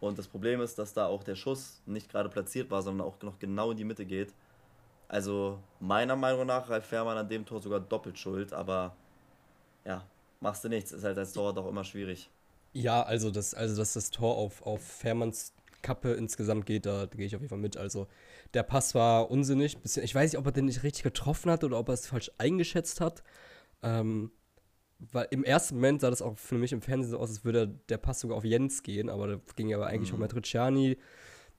Und 0.00 0.18
das 0.18 0.28
Problem 0.28 0.60
ist, 0.60 0.78
dass 0.78 0.94
da 0.94 1.06
auch 1.06 1.24
der 1.24 1.34
Schuss 1.34 1.82
nicht 1.84 2.10
gerade 2.10 2.28
platziert 2.28 2.70
war, 2.70 2.82
sondern 2.82 3.06
auch 3.06 3.20
noch 3.22 3.38
genau 3.38 3.72
in 3.72 3.76
die 3.76 3.84
Mitte 3.84 4.06
geht. 4.06 4.32
Also 5.08 5.58
meiner 5.80 6.16
Meinung 6.16 6.46
nach 6.46 6.68
Ralf 6.68 6.86
Fährmann 6.86 7.16
an 7.16 7.28
dem 7.28 7.44
Tor 7.44 7.60
sogar 7.60 7.80
doppelt 7.80 8.18
schuld, 8.18 8.52
aber 8.52 8.96
ja, 9.84 10.04
machst 10.40 10.64
du 10.64 10.68
nichts, 10.68 10.92
ist 10.92 11.04
halt 11.04 11.18
als 11.18 11.32
Tor 11.32 11.54
doch 11.54 11.68
immer 11.68 11.84
schwierig. 11.84 12.30
Ja, 12.72 13.02
also 13.02 13.30
das, 13.30 13.54
also 13.54 13.76
dass 13.76 13.92
das 13.92 14.10
Tor 14.10 14.36
auf, 14.36 14.62
auf 14.62 14.82
Fährmanns 14.82 15.54
Kappe 15.82 16.14
insgesamt 16.14 16.66
geht, 16.66 16.86
da, 16.86 17.06
gehe 17.06 17.26
ich 17.26 17.36
auf 17.36 17.42
jeden 17.42 17.50
Fall 17.50 17.58
mit. 17.58 17.76
Also 17.76 18.08
der 18.54 18.64
Pass 18.64 18.94
war 18.94 19.30
unsinnig. 19.30 19.76
Ich 19.84 20.14
weiß 20.14 20.32
nicht, 20.32 20.38
ob 20.38 20.46
er 20.46 20.52
den 20.52 20.64
nicht 20.64 20.82
richtig 20.82 21.04
getroffen 21.04 21.50
hat 21.50 21.62
oder 21.62 21.78
ob 21.78 21.88
er 21.88 21.94
es 21.94 22.08
falsch 22.08 22.32
eingeschätzt 22.38 23.00
hat. 23.00 23.22
Ähm, 23.82 24.32
weil 24.98 25.28
im 25.30 25.44
ersten 25.44 25.76
Moment 25.76 26.00
sah 26.00 26.10
das 26.10 26.22
auch 26.22 26.38
für 26.38 26.56
mich 26.56 26.72
im 26.72 26.80
Fernsehen 26.80 27.10
so 27.10 27.18
aus, 27.18 27.28
als 27.28 27.44
würde 27.44 27.68
der 27.88 27.98
Pass 27.98 28.20
sogar 28.20 28.38
auf 28.38 28.44
Jens 28.44 28.82
gehen, 28.82 29.10
aber 29.10 29.26
da 29.26 29.40
ging 29.54 29.72
aber 29.74 29.86
eigentlich 29.86 30.10
mhm. 30.10 30.16
um 30.16 30.20
Matriciani, 30.20 30.96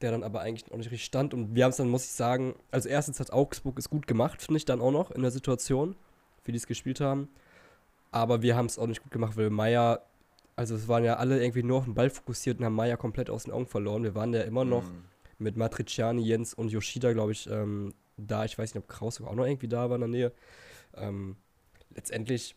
der 0.02 0.12
dann 0.12 0.24
aber 0.24 0.42
eigentlich 0.42 0.72
auch 0.72 0.78
nicht 0.78 0.92
richtig 0.92 1.06
stand. 1.06 1.34
Und 1.34 1.56
wir 1.56 1.64
haben 1.64 1.72
es 1.72 1.78
dann, 1.78 1.90
muss 1.90 2.06
ich 2.06 2.12
sagen, 2.12 2.56
also 2.72 2.90
erstens 2.90 3.20
hat 3.20 3.32
Augsburg 3.32 3.80
es 3.80 3.90
gut 3.90 4.08
gemacht, 4.08 4.42
finde 4.42 4.58
ich 4.58 4.66
dann 4.66 4.82
auch 4.82 4.92
noch 4.92 5.12
in 5.12 5.22
der 5.22 5.32
Situation, 5.32 5.96
wie 6.44 6.52
die 6.52 6.58
es 6.58 6.68
gespielt 6.68 7.00
haben. 7.00 7.30
Aber 8.12 8.42
wir 8.42 8.56
haben 8.56 8.66
es 8.68 8.80
auch 8.80 8.88
nicht 8.88 9.04
gut 9.04 9.12
gemacht, 9.12 9.36
weil 9.36 9.50
Meier 9.50 10.02
also 10.56 10.76
es 10.76 10.88
waren 10.88 11.04
ja 11.04 11.18
alle 11.18 11.42
irgendwie 11.42 11.64
nur 11.64 11.80
auf 11.80 11.86
den 11.86 11.96
Ball 11.96 12.10
fokussiert 12.10 12.60
und 12.60 12.66
haben 12.66 12.76
Maya 12.76 12.96
komplett 12.96 13.30
aus 13.30 13.44
den 13.44 13.54
Augen 13.54 13.68
verloren. 13.68 14.04
Wir 14.04 14.16
waren 14.16 14.34
ja 14.34 14.42
immer 14.42 14.64
noch 14.64 14.84
mhm. 14.84 15.04
mit 15.38 15.58
Matriciani, 15.58 16.24
Jens 16.24 16.54
und 16.54 16.70
Yoshida, 16.70 17.12
glaube 17.14 17.34
ich, 17.34 17.50
ähm, 17.50 17.94
da. 18.18 18.46
Ich 18.46 18.58
weiß 18.58 18.74
nicht, 18.74 18.84
ob 18.84 18.90
Kraus 18.90 19.20
auch 19.22 19.36
noch 19.36 19.46
irgendwie 19.46 19.68
da 19.68 19.90
war 19.90 19.96
in 19.96 20.02
der 20.02 20.08
Nähe. 20.08 20.32
Ähm, 20.96 21.36
letztendlich 21.94 22.56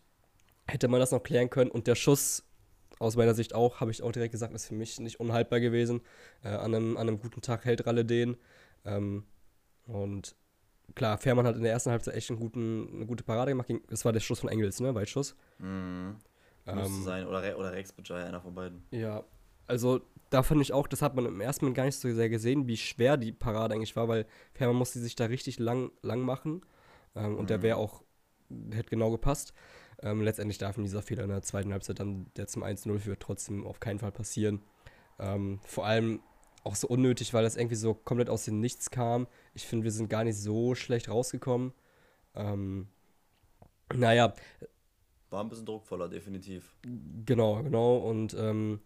hätte 0.68 0.88
man 0.88 1.00
das 1.00 1.10
noch 1.10 1.22
klären 1.22 1.50
können 1.50 1.70
und 1.70 1.86
der 1.86 1.96
Schuss 1.96 2.44
aus 2.98 3.16
meiner 3.16 3.34
Sicht 3.34 3.54
auch, 3.54 3.80
habe 3.80 3.90
ich 3.90 4.02
auch 4.02 4.12
direkt 4.12 4.32
gesagt, 4.32 4.54
ist 4.54 4.66
für 4.66 4.74
mich 4.74 4.98
nicht 5.00 5.20
unhaltbar 5.20 5.60
gewesen. 5.60 6.00
Äh, 6.42 6.48
an, 6.48 6.74
einem, 6.74 6.96
an 6.96 7.08
einem 7.08 7.20
guten 7.20 7.40
Tag 7.40 7.64
hält 7.64 7.86
Ralle 7.86 8.04
den. 8.04 8.36
Ähm, 8.84 9.24
und 9.86 10.34
klar, 10.94 11.18
Fährmann 11.18 11.46
hat 11.46 11.56
in 11.56 11.62
der 11.62 11.72
ersten 11.72 11.90
Halbzeit 11.90 12.14
echt 12.14 12.30
einen 12.30 12.40
guten, 12.40 12.88
eine 12.94 13.06
gute 13.06 13.24
Parade 13.24 13.52
gemacht. 13.52 13.68
Das 13.88 14.04
war 14.04 14.12
der 14.12 14.20
Schuss 14.20 14.40
von 14.40 14.48
Engels, 14.48 14.80
ne? 14.80 14.94
Weitschuss. 14.94 15.36
Mhm. 15.58 16.16
Müsste 16.66 16.96
ähm, 16.96 17.02
sein. 17.02 17.26
Oder, 17.26 17.58
oder 17.58 17.72
Rex 17.72 17.92
Bajai, 17.92 18.24
einer 18.24 18.40
von 18.40 18.54
beiden. 18.54 18.82
Ja, 18.90 19.24
also 19.66 20.00
da 20.30 20.42
fand 20.42 20.60
ich 20.60 20.72
auch, 20.72 20.86
das 20.86 21.02
hat 21.02 21.14
man 21.14 21.26
im 21.26 21.40
ersten 21.40 21.64
Moment 21.64 21.76
gar 21.76 21.84
nicht 21.84 21.98
so 21.98 22.12
sehr 22.12 22.28
gesehen, 22.28 22.66
wie 22.66 22.76
schwer 22.76 23.16
die 23.16 23.32
Parade 23.32 23.74
eigentlich 23.74 23.96
war, 23.96 24.08
weil 24.08 24.26
Fährmann 24.52 24.76
musste 24.76 24.98
sich 24.98 25.16
da 25.16 25.26
richtig 25.26 25.58
lang, 25.58 25.90
lang 26.02 26.20
machen. 26.20 26.62
Ähm, 27.14 27.36
und 27.36 27.44
mhm. 27.44 27.46
der 27.46 27.62
wäre 27.62 27.76
auch, 27.76 28.02
hätte 28.70 28.90
genau 28.90 29.10
gepasst. 29.10 29.54
Ähm, 30.02 30.22
letztendlich 30.22 30.58
darf 30.58 30.76
in 30.76 30.84
dieser 30.84 31.02
Fehler 31.02 31.24
in 31.24 31.30
der 31.30 31.42
zweiten 31.42 31.72
Halbzeit 31.72 31.98
dann, 31.98 32.26
der 32.36 32.46
zum 32.46 32.62
1-0 32.62 32.98
führt, 32.98 33.20
trotzdem 33.20 33.66
auf 33.66 33.80
keinen 33.80 33.98
Fall 33.98 34.12
passieren. 34.12 34.62
Ähm, 35.18 35.60
vor 35.64 35.86
allem, 35.86 36.20
auch 36.64 36.76
so 36.76 36.86
unnötig, 36.88 37.32
weil 37.34 37.42
das 37.42 37.56
irgendwie 37.56 37.76
so 37.76 37.94
komplett 37.94 38.28
aus 38.28 38.44
dem 38.44 38.60
Nichts 38.60 38.90
kam. 38.90 39.26
Ich 39.54 39.66
finde, 39.66 39.84
wir 39.84 39.92
sind 39.92 40.10
gar 40.10 40.24
nicht 40.24 40.36
so 40.36 40.74
schlecht 40.74 41.08
rausgekommen. 41.08 41.72
Ähm, 42.34 42.88
naja. 43.94 44.34
War 45.30 45.42
ein 45.42 45.48
bisschen 45.48 45.66
druckvoller, 45.66 46.08
definitiv. 46.08 46.74
Genau, 47.24 47.62
genau. 47.62 47.96
Und 47.96 48.34
ähm, 48.34 48.80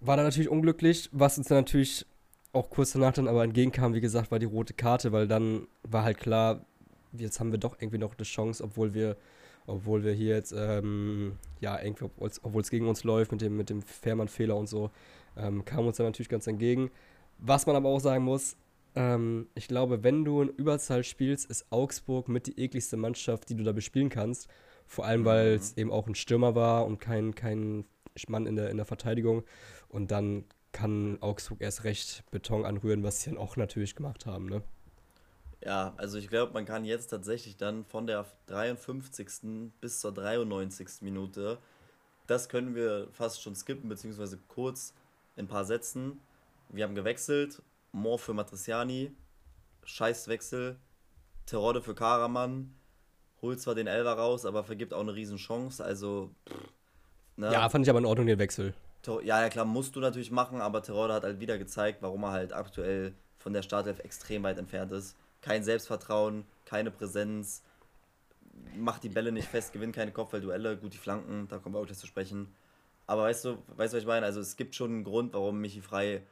war 0.00 0.16
dann 0.16 0.26
natürlich 0.26 0.48
unglücklich, 0.48 1.08
was 1.12 1.38
uns 1.38 1.48
dann 1.48 1.58
natürlich 1.58 2.06
auch 2.52 2.70
kurz 2.70 2.92
danach 2.92 3.12
dann 3.12 3.28
aber 3.28 3.44
entgegenkam, 3.44 3.94
wie 3.94 4.00
gesagt, 4.00 4.30
war 4.30 4.38
die 4.38 4.46
rote 4.46 4.74
Karte, 4.74 5.12
weil 5.12 5.28
dann 5.28 5.68
war 5.82 6.02
halt 6.02 6.18
klar, 6.18 6.66
jetzt 7.12 7.38
haben 7.38 7.52
wir 7.52 7.58
doch 7.58 7.76
irgendwie 7.80 7.98
noch 7.98 8.16
eine 8.16 8.24
Chance, 8.24 8.64
obwohl 8.64 8.94
wir, 8.94 9.16
obwohl 9.66 10.04
wir 10.04 10.12
hier 10.12 10.34
jetzt, 10.34 10.54
ähm, 10.56 11.38
ja, 11.60 11.80
irgendwie, 11.80 12.04
obwohl 12.42 12.62
es 12.62 12.70
gegen 12.70 12.88
uns 12.88 13.04
läuft 13.04 13.32
mit 13.32 13.40
dem, 13.40 13.56
mit 13.56 13.70
dem 13.70 13.82
Fährmann-Fehler 13.82 14.56
und 14.56 14.68
so, 14.68 14.90
ähm, 15.36 15.64
kam 15.64 15.86
uns 15.86 15.96
dann 15.96 16.06
natürlich 16.06 16.28
ganz 16.28 16.46
entgegen. 16.46 16.90
Was 17.38 17.66
man 17.66 17.76
aber 17.76 17.88
auch 17.88 18.00
sagen 18.00 18.24
muss, 18.24 18.56
ähm, 18.94 19.46
ich 19.54 19.68
glaube, 19.68 20.02
wenn 20.02 20.24
du 20.24 20.42
in 20.42 20.48
Überzahl 20.48 21.04
spielst, 21.04 21.48
ist 21.50 21.66
Augsburg 21.70 22.28
mit 22.28 22.46
die 22.46 22.58
ekligste 22.58 22.96
Mannschaft, 22.96 23.48
die 23.48 23.54
du 23.54 23.64
da 23.64 23.72
bespielen 23.72 24.08
kannst. 24.08 24.48
Vor 24.86 25.06
allem, 25.06 25.24
weil 25.24 25.54
es 25.54 25.76
mhm. 25.76 25.80
eben 25.80 25.92
auch 25.92 26.06
ein 26.06 26.14
Stürmer 26.14 26.54
war 26.54 26.86
und 26.86 26.98
kein, 26.98 27.34
kein 27.34 27.84
Mann 28.28 28.46
in 28.46 28.56
der, 28.56 28.70
in 28.70 28.76
der 28.76 28.86
Verteidigung. 28.86 29.44
Und 29.88 30.10
dann 30.10 30.44
kann 30.72 31.18
Augsburg 31.20 31.60
erst 31.60 31.84
recht 31.84 32.24
Beton 32.30 32.64
anrühren, 32.64 33.02
was 33.02 33.20
sie 33.20 33.30
dann 33.30 33.38
auch 33.38 33.56
natürlich 33.56 33.94
gemacht 33.94 34.26
haben, 34.26 34.46
ne? 34.46 34.62
Ja, 35.62 35.94
also 35.98 36.16
ich 36.16 36.28
glaube, 36.28 36.52
man 36.52 36.64
kann 36.64 36.84
jetzt 36.84 37.08
tatsächlich 37.08 37.56
dann 37.56 37.84
von 37.84 38.06
der 38.06 38.24
53. 38.46 39.70
bis 39.80 40.00
zur 40.00 40.12
93. 40.12 41.02
Minute, 41.02 41.58
das 42.26 42.48
können 42.48 42.74
wir 42.74 43.08
fast 43.12 43.42
schon 43.42 43.54
skippen, 43.54 43.88
beziehungsweise 43.88 44.38
kurz 44.48 44.94
in 45.36 45.44
ein 45.44 45.48
paar 45.48 45.64
Sätzen. 45.64 46.20
Wir 46.70 46.84
haben 46.84 46.94
gewechselt, 46.94 47.62
Moore 47.92 48.18
für 48.18 48.32
Matriciani, 48.32 49.12
Scheißwechsel, 49.84 50.76
Terodde 51.44 51.82
für 51.82 51.94
Karaman, 51.94 52.74
holt 53.42 53.60
zwar 53.60 53.74
den 53.74 53.86
Elver 53.86 54.12
raus, 54.12 54.46
aber 54.46 54.64
vergibt 54.64 54.94
auch 54.94 55.00
eine 55.00 55.14
Riesenchance, 55.14 55.84
also... 55.84 56.30
Pff, 56.48 56.56
ne? 57.36 57.52
Ja, 57.52 57.68
fand 57.68 57.84
ich 57.84 57.90
aber 57.90 57.98
in 57.98 58.06
Ordnung, 58.06 58.26
den 58.26 58.38
Wechsel. 58.38 58.72
Ja, 59.06 59.40
ja, 59.42 59.48
klar, 59.48 59.64
musst 59.64 59.96
du 59.96 60.00
natürlich 60.00 60.30
machen, 60.30 60.60
aber 60.60 60.82
Terodde 60.82 61.14
hat 61.14 61.24
halt 61.24 61.40
wieder 61.40 61.58
gezeigt, 61.58 62.02
warum 62.02 62.22
er 62.22 62.32
halt 62.32 62.52
aktuell 62.52 63.14
von 63.38 63.52
der 63.52 63.62
Startelf 63.62 63.98
extrem 64.00 64.42
weit 64.42 64.58
entfernt 64.58 64.92
ist. 64.92 65.16
Kein 65.40 65.62
Selbstvertrauen, 65.62 66.44
keine 66.64 66.90
Präsenz, 66.90 67.62
macht 68.76 69.02
die 69.02 69.08
Bälle 69.08 69.32
nicht 69.32 69.48
fest, 69.48 69.72
gewinnt 69.72 69.94
keine 69.94 70.12
Kopfballduelle, 70.12 70.76
gut 70.76 70.92
die 70.92 70.98
Flanken, 70.98 71.48
da 71.48 71.58
kommen 71.58 71.74
wir 71.74 71.80
auch 71.80 71.86
gleich 71.86 71.98
zu 71.98 72.06
sprechen. 72.06 72.54
Aber 73.06 73.22
weißt 73.22 73.44
du, 73.44 73.58
weißt 73.76 73.92
du, 73.92 73.96
was 73.96 74.02
ich 74.02 74.06
meine? 74.06 74.26
Also 74.26 74.40
es 74.40 74.56
gibt 74.56 74.74
schon 74.74 74.90
einen 74.90 75.04
Grund, 75.04 75.32
warum 75.32 75.60
Michi 75.60 75.80
Frei 75.80 76.22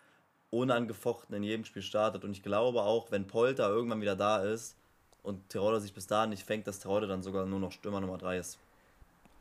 unangefochten 0.50 1.34
in 1.34 1.42
jedem 1.42 1.64
Spiel 1.64 1.82
startet. 1.82 2.24
Und 2.24 2.32
ich 2.32 2.42
glaube 2.42 2.82
auch, 2.82 3.10
wenn 3.10 3.26
Polter 3.26 3.68
irgendwann 3.68 4.00
wieder 4.00 4.16
da 4.16 4.38
ist 4.38 4.76
und 5.22 5.48
Terodde 5.48 5.80
sich 5.80 5.92
bis 5.92 6.06
dahin 6.06 6.30
nicht 6.30 6.44
fängt, 6.44 6.66
dass 6.66 6.78
Terodde 6.78 7.06
dann 7.06 7.22
sogar 7.22 7.46
nur 7.46 7.60
noch 7.60 7.72
Stürmer 7.72 8.00
Nummer 8.00 8.18
3 8.18 8.38
ist. 8.38 8.58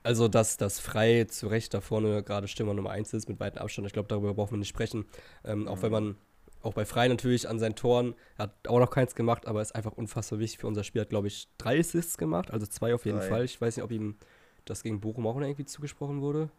Also, 0.03 0.27
dass 0.27 0.57
das 0.57 0.79
Frei 0.79 1.25
zu 1.25 1.47
Recht 1.47 1.73
da 1.73 1.81
vorne 1.81 2.23
gerade 2.23 2.47
Stürmer 2.47 2.73
Nummer 2.73 2.91
1 2.91 3.13
ist 3.13 3.27
mit 3.27 3.39
weitem 3.39 3.61
Abstand, 3.61 3.87
ich 3.87 3.93
glaube, 3.93 4.07
darüber 4.07 4.33
brauchen 4.33 4.51
wir 4.51 4.57
nicht 4.57 4.69
sprechen. 4.69 5.05
Ähm, 5.43 5.61
mhm. 5.61 5.67
Auch 5.67 5.81
wenn 5.81 5.91
man, 5.91 6.15
auch 6.61 6.73
bei 6.73 6.85
Frei 6.85 7.07
natürlich 7.07 7.47
an 7.47 7.59
seinen 7.59 7.75
Toren, 7.75 8.15
hat 8.37 8.67
auch 8.67 8.79
noch 8.79 8.89
keins 8.89 9.15
gemacht, 9.15 9.47
aber 9.47 9.61
ist 9.61 9.75
einfach 9.75 9.93
unfassbar 9.93 10.39
wichtig 10.39 10.59
für 10.59 10.67
unser 10.67 10.83
Spiel. 10.83 11.01
Hat, 11.01 11.09
glaube 11.09 11.27
ich, 11.27 11.47
drei 11.57 11.79
Assists 11.79 12.17
gemacht, 12.17 12.51
also 12.51 12.65
zwei 12.65 12.93
auf 12.93 13.05
jeden 13.05 13.19
drei. 13.19 13.27
Fall. 13.27 13.45
Ich 13.45 13.59
weiß 13.59 13.77
nicht, 13.77 13.83
ob 13.83 13.91
ihm 13.91 14.17
das 14.65 14.83
gegen 14.83 14.99
Bochum 14.99 15.27
auch 15.27 15.39
irgendwie 15.39 15.65
zugesprochen 15.65 16.21
wurde. 16.21 16.49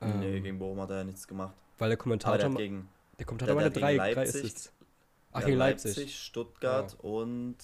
Ähm, 0.00 0.20
nee, 0.20 0.40
gegen 0.40 0.58
Bochum 0.58 0.80
hat 0.80 0.90
er 0.90 0.98
ja 0.98 1.04
nichts 1.04 1.26
gemacht. 1.26 1.54
Weil 1.78 1.90
der 1.90 1.98
Kommentator. 1.98 2.38
Der, 2.38 2.50
gegen, 2.50 2.88
der 3.18 3.26
Kommentator 3.26 3.60
der, 3.60 3.70
der 3.70 3.80
drei, 3.80 3.96
Leipzig, 3.96 4.14
drei 4.14 4.22
Assists. 4.22 4.72
Ach, 5.32 5.44
gegen 5.44 5.58
Leipzig. 5.58 5.96
Leipzig, 5.96 6.18
Stuttgart 6.18 6.92
ja. 6.92 6.98
und 7.00 7.56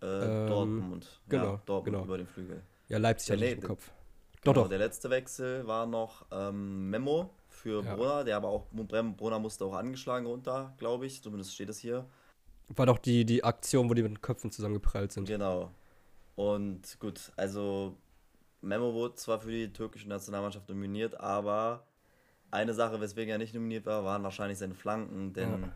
äh, 0.00 0.06
ähm, 0.06 0.46
Dortmund. 0.46 1.20
Genau, 1.28 1.44
ja, 1.44 1.62
Dortmund 1.66 1.94
genau. 1.94 2.04
über 2.04 2.18
den 2.18 2.26
Flügel. 2.26 2.62
Ja, 2.88 2.98
Leipzig 2.98 3.32
hatte 3.32 3.44
ich 3.44 3.52
im 3.52 3.62
Kopf. 3.62 3.90
Doch, 4.36 4.42
genau, 4.42 4.62
doch. 4.62 4.68
Der 4.68 4.78
letzte 4.78 5.10
Wechsel 5.10 5.66
war 5.66 5.86
noch 5.86 6.24
ähm, 6.30 6.90
Memo 6.90 7.30
für 7.58 7.84
ja. 7.84 7.94
Brunner, 7.94 8.24
der 8.24 8.36
aber 8.36 8.48
auch, 8.48 8.66
Brunner 8.70 9.38
musste 9.38 9.64
auch 9.64 9.74
angeschlagen 9.74 10.26
runter, 10.26 10.74
glaube 10.78 11.06
ich, 11.06 11.22
zumindest 11.22 11.54
steht 11.54 11.68
es 11.68 11.78
hier. 11.78 12.06
War 12.68 12.86
doch 12.86 12.98
die, 12.98 13.24
die 13.24 13.44
Aktion, 13.44 13.88
wo 13.90 13.94
die 13.94 14.02
mit 14.02 14.12
den 14.12 14.20
Köpfen 14.20 14.50
zusammengeprallt 14.50 15.12
sind. 15.12 15.26
Genau. 15.26 15.70
Und 16.36 17.00
gut, 17.00 17.32
also 17.36 17.96
Memo 18.60 18.92
wurde 18.92 19.16
zwar 19.16 19.40
für 19.40 19.50
die 19.50 19.72
türkische 19.72 20.08
Nationalmannschaft 20.08 20.68
nominiert, 20.68 21.18
aber 21.18 21.86
eine 22.50 22.74
Sache, 22.74 23.00
weswegen 23.00 23.30
er 23.32 23.38
nicht 23.38 23.54
nominiert 23.54 23.86
war, 23.86 24.04
waren 24.04 24.22
wahrscheinlich 24.22 24.58
seine 24.58 24.74
Flanken, 24.74 25.32
denn 25.32 25.62
ja. 25.62 25.72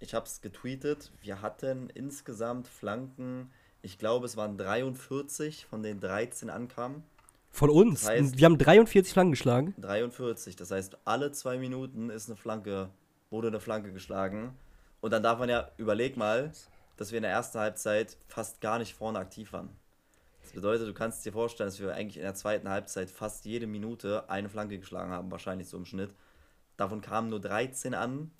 ich 0.00 0.14
habe 0.14 0.26
es 0.26 0.40
getweetet, 0.40 1.12
wir 1.20 1.42
hatten 1.42 1.90
insgesamt 1.90 2.68
Flanken, 2.68 3.50
ich 3.82 3.98
glaube 3.98 4.26
es 4.26 4.36
waren 4.36 4.56
43, 4.56 5.66
von 5.66 5.82
den 5.82 6.00
13 6.00 6.50
ankamen. 6.50 7.02
Von 7.50 7.70
uns? 7.70 8.02
Das 8.02 8.10
heißt, 8.10 8.38
wir 8.38 8.44
haben 8.44 8.58
43 8.58 9.12
Flanken 9.12 9.32
geschlagen? 9.32 9.74
43, 9.78 10.56
das 10.56 10.70
heißt, 10.70 10.98
alle 11.04 11.32
zwei 11.32 11.58
Minuten 11.58 12.10
ist 12.10 12.28
eine 12.28 12.36
Flanke, 12.36 12.90
wurde 13.30 13.48
eine 13.48 13.60
Flanke 13.60 13.92
geschlagen. 13.92 14.54
Und 15.00 15.12
dann 15.12 15.22
darf 15.22 15.38
man 15.38 15.48
ja, 15.48 15.70
überleg 15.76 16.16
mal, 16.16 16.52
dass 16.96 17.12
wir 17.12 17.18
in 17.18 17.22
der 17.22 17.32
ersten 17.32 17.58
Halbzeit 17.58 18.16
fast 18.26 18.60
gar 18.60 18.78
nicht 18.78 18.94
vorne 18.94 19.18
aktiv 19.18 19.52
waren. 19.52 19.70
Das 20.42 20.52
bedeutet, 20.52 20.88
du 20.88 20.94
kannst 20.94 21.24
dir 21.26 21.32
vorstellen, 21.32 21.68
dass 21.68 21.78
wir 21.78 21.94
eigentlich 21.94 22.16
in 22.16 22.22
der 22.22 22.34
zweiten 22.34 22.68
Halbzeit 22.68 23.10
fast 23.10 23.44
jede 23.44 23.66
Minute 23.66 24.28
eine 24.30 24.48
Flanke 24.48 24.78
geschlagen 24.78 25.12
haben, 25.12 25.30
wahrscheinlich 25.30 25.68
so 25.68 25.76
im 25.76 25.84
Schnitt. 25.84 26.14
Davon 26.76 27.00
kamen 27.00 27.28
nur 27.28 27.40
13 27.40 27.94
an 27.94 28.30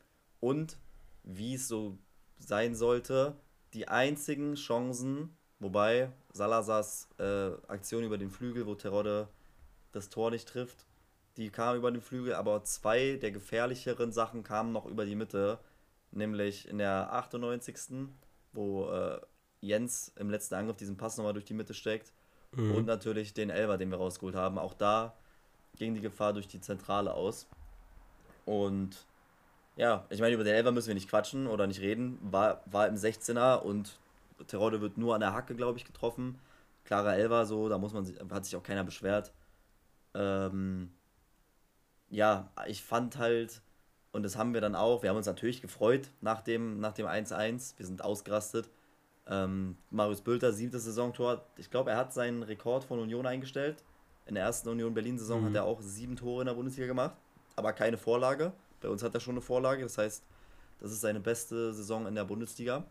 und 0.40 0.78
wie 1.22 1.54
es 1.54 1.68
so 1.68 1.98
sein 2.38 2.74
sollte, 2.74 3.36
die 3.74 3.88
einzigen 3.88 4.54
Chancen, 4.54 5.36
wobei 5.60 6.10
Salazars 6.32 7.08
äh, 7.18 7.50
Aktion 7.68 8.04
über 8.04 8.18
den 8.18 8.30
Flügel, 8.30 8.66
wo 8.66 8.74
Terodde 8.74 9.28
das 9.92 10.08
Tor 10.08 10.30
nicht 10.30 10.48
trifft, 10.48 10.86
die 11.36 11.50
kam 11.50 11.76
über 11.76 11.90
den 11.90 12.00
Flügel, 12.00 12.34
aber 12.34 12.64
zwei 12.64 13.16
der 13.16 13.30
gefährlicheren 13.30 14.12
Sachen 14.12 14.42
kamen 14.42 14.72
noch 14.72 14.86
über 14.86 15.04
die 15.04 15.14
Mitte, 15.14 15.58
nämlich 16.10 16.68
in 16.68 16.78
der 16.78 17.12
98. 17.12 18.08
wo 18.52 18.90
äh, 18.90 19.20
Jens 19.60 20.12
im 20.16 20.30
letzten 20.30 20.54
Angriff 20.54 20.76
diesen 20.76 20.96
Pass 20.96 21.16
nochmal 21.16 21.32
durch 21.32 21.44
die 21.44 21.54
Mitte 21.54 21.74
steckt. 21.74 22.12
Mhm. 22.52 22.74
Und 22.74 22.86
natürlich 22.86 23.34
den 23.34 23.50
Elber, 23.50 23.78
den 23.78 23.90
wir 23.90 23.98
rausgeholt 23.98 24.34
haben. 24.34 24.58
Auch 24.58 24.74
da 24.74 25.14
ging 25.76 25.94
die 25.94 26.00
Gefahr 26.00 26.32
durch 26.32 26.48
die 26.48 26.60
Zentrale 26.60 27.14
aus. 27.14 27.46
Und 28.44 29.06
ja, 29.76 30.06
ich 30.10 30.20
meine, 30.20 30.34
über 30.34 30.44
den 30.44 30.54
Elber 30.54 30.72
müssen 30.72 30.88
wir 30.88 30.94
nicht 30.94 31.08
quatschen 31.08 31.46
oder 31.46 31.66
nicht 31.66 31.80
reden. 31.80 32.18
War, 32.22 32.62
war 32.66 32.88
im 32.88 32.96
16er 32.96 33.60
und 33.60 33.98
Terodde 34.46 34.80
wird 34.80 34.98
nur 34.98 35.14
an 35.14 35.20
der 35.20 35.32
Hacke, 35.32 35.54
glaube 35.54 35.78
ich, 35.78 35.84
getroffen. 35.84 36.38
Klarer 36.84 37.16
Elber, 37.16 37.44
so, 37.44 37.68
da 37.68 37.78
muss 37.78 37.92
man 37.92 38.04
sich, 38.04 38.18
hat 38.30 38.44
sich 38.44 38.56
auch 38.56 38.62
keiner 38.62 38.84
beschwert. 38.84 39.32
Ähm, 40.14 40.90
ja, 42.08 42.50
ich 42.66 42.82
fand 42.82 43.18
halt, 43.18 43.60
und 44.12 44.22
das 44.22 44.36
haben 44.36 44.54
wir 44.54 44.60
dann 44.60 44.74
auch, 44.74 45.02
wir 45.02 45.10
haben 45.10 45.16
uns 45.16 45.26
natürlich 45.26 45.60
gefreut 45.60 46.10
nach 46.20 46.40
dem 46.40 46.78
1-1. 46.78 46.80
Nach 46.80 46.94
dem 46.94 47.06
wir 47.76 47.86
sind 47.86 48.02
ausgerastet. 48.02 48.70
Ähm, 49.26 49.76
Marius 49.90 50.22
Bülter, 50.22 50.52
siebtes 50.52 50.84
Saisontor. 50.84 51.44
Ich 51.56 51.70
glaube, 51.70 51.90
er 51.90 51.98
hat 51.98 52.14
seinen 52.14 52.42
Rekord 52.42 52.84
von 52.84 52.98
Union 52.98 53.26
eingestellt. 53.26 53.84
In 54.24 54.34
der 54.34 54.44
ersten 54.44 54.68
Union 54.68 54.94
Berlin-Saison 54.94 55.42
mhm. 55.42 55.46
hat 55.46 55.54
er 55.54 55.64
auch 55.64 55.80
sieben 55.80 56.16
Tore 56.16 56.42
in 56.42 56.46
der 56.46 56.54
Bundesliga 56.54 56.86
gemacht, 56.86 57.16
aber 57.56 57.72
keine 57.72 57.96
Vorlage. 57.96 58.52
Bei 58.80 58.88
uns 58.88 59.02
hat 59.02 59.14
er 59.14 59.20
schon 59.20 59.34
eine 59.34 59.40
Vorlage, 59.40 59.82
das 59.82 59.98
heißt, 59.98 60.22
das 60.80 60.92
ist 60.92 61.00
seine 61.00 61.20
beste 61.20 61.72
Saison 61.72 62.06
in 62.06 62.14
der 62.14 62.24
Bundesliga. 62.24 62.84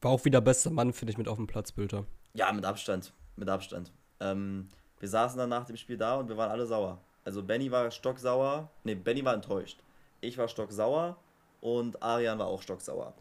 War 0.00 0.10
auch 0.10 0.24
wieder 0.24 0.40
bester 0.40 0.70
Mann, 0.70 0.92
finde 0.92 1.12
ich, 1.12 1.18
mit 1.18 1.28
auf 1.28 1.36
dem 1.36 1.46
Platz, 1.46 1.72
Bülter. 1.72 2.04
Ja, 2.34 2.52
mit 2.52 2.64
Abstand. 2.64 3.12
Mit 3.36 3.48
Abstand. 3.48 3.92
Ähm, 4.20 4.68
wir 4.98 5.08
saßen 5.08 5.38
dann 5.38 5.48
nach 5.48 5.64
dem 5.64 5.76
Spiel 5.76 5.96
da 5.96 6.16
und 6.16 6.28
wir 6.28 6.36
waren 6.36 6.50
alle 6.50 6.66
sauer. 6.66 7.00
Also 7.24 7.42
Benny 7.42 7.70
war 7.70 7.90
stocksauer. 7.90 8.70
Ne, 8.84 8.94
Benny 8.94 9.24
war 9.24 9.34
enttäuscht. 9.34 9.80
Ich 10.20 10.38
war 10.38 10.48
stocksauer 10.48 11.16
und 11.60 12.02
Arian 12.02 12.38
war 12.38 12.46
auch 12.46 12.62
stocksauer. 12.62 13.14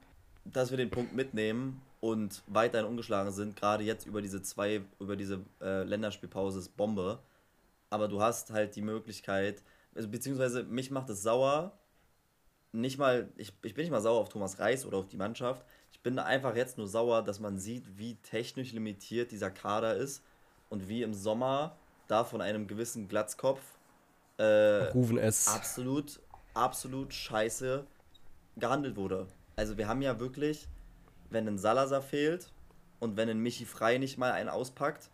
Dass 0.46 0.70
wir 0.70 0.78
den 0.78 0.92
Punkt 0.92 1.14
mitnehmen 1.14 1.82
und 2.02 2.44
weiterhin 2.48 2.88
ungeschlagen 2.88 3.32
sind, 3.32 3.56
gerade 3.56 3.84
jetzt 3.84 4.06
über 4.06 4.22
diese 4.22 4.42
zwei, 4.42 4.82
über 5.00 5.16
diese 5.16 5.42
äh, 5.62 5.84
Länderspielpause 5.84 6.60
ist 6.60 6.78
Bombe. 6.78 7.20
Aber 7.90 8.08
du 8.08 8.22
hast 8.22 8.52
halt 8.52 8.76
die 8.76 8.82
Möglichkeit, 8.82 9.64
also, 9.96 10.10
beziehungsweise 10.10 10.64
mich 10.64 10.92
macht 10.92 11.10
es 11.10 11.24
sauer, 11.24 11.72
nicht 12.74 12.98
mal, 12.98 13.30
ich, 13.38 13.54
ich 13.64 13.74
bin 13.74 13.84
nicht 13.84 13.92
mal 13.92 14.02
sauer 14.02 14.20
auf 14.20 14.30
Thomas 14.30 14.60
Reis 14.60 14.86
oder 14.86 14.98
auf 14.98 15.08
die 15.08 15.18
Mannschaft. 15.18 15.66
Ich 16.06 16.12
bin 16.12 16.20
einfach 16.20 16.56
jetzt 16.56 16.78
nur 16.78 16.88
sauer, 16.88 17.24
dass 17.24 17.40
man 17.40 17.58
sieht, 17.58 17.98
wie 17.98 18.14
technisch 18.18 18.74
limitiert 18.74 19.32
dieser 19.32 19.50
Kader 19.50 19.96
ist 19.96 20.22
und 20.70 20.88
wie 20.88 21.02
im 21.02 21.16
Sommer 21.16 21.76
da 22.08 22.24
von 22.24 22.42
einem 22.42 22.68
gewissen 22.68 23.08
Glatzkopf 23.08 23.60
äh, 24.38 24.44
Rufen 24.94 25.18
es. 25.18 25.48
absolut, 25.48 26.20
absolut 26.54 27.12
scheiße 27.12 27.88
gehandelt 28.56 28.98
wurde. 28.98 29.26
Also 29.56 29.80
wir 29.80 29.88
haben 29.88 30.04
ja 30.04 30.20
wirklich 30.20 30.68
wenn 31.32 31.48
ein 31.48 31.58
Salazar 31.58 32.04
fehlt 32.04 32.52
und 33.00 33.18
wenn 33.18 33.28
ein 33.28 33.40
Michi 33.40 33.66
Frei 33.66 33.98
nicht 33.98 34.20
mal 34.20 34.32
einen 34.32 34.50
auspackt 34.50 35.10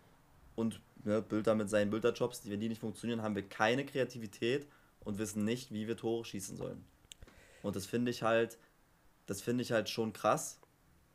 und 0.56 0.82
ja, 1.06 1.20
Bilder 1.20 1.54
mit 1.54 1.70
seinen 1.70 1.90
Bilderjobs, 1.90 2.42
wenn 2.50 2.60
die 2.60 2.68
nicht 2.68 2.82
funktionieren, 2.82 3.22
haben 3.22 3.34
wir 3.34 3.48
keine 3.48 3.86
Kreativität 3.86 4.66
und 5.04 5.16
wissen 5.16 5.44
nicht, 5.44 5.72
wie 5.72 5.88
wir 5.88 5.96
Tore 5.96 6.26
schießen 6.26 6.58
sollen. 6.58 6.84
Und 7.62 7.76
das 7.76 7.86
finde 7.86 8.10
ich 8.10 8.22
halt, 8.22 8.58
das 9.24 9.40
finde 9.40 9.62
ich 9.62 9.72
halt 9.72 9.88
schon 9.88 10.12
krass. 10.12 10.58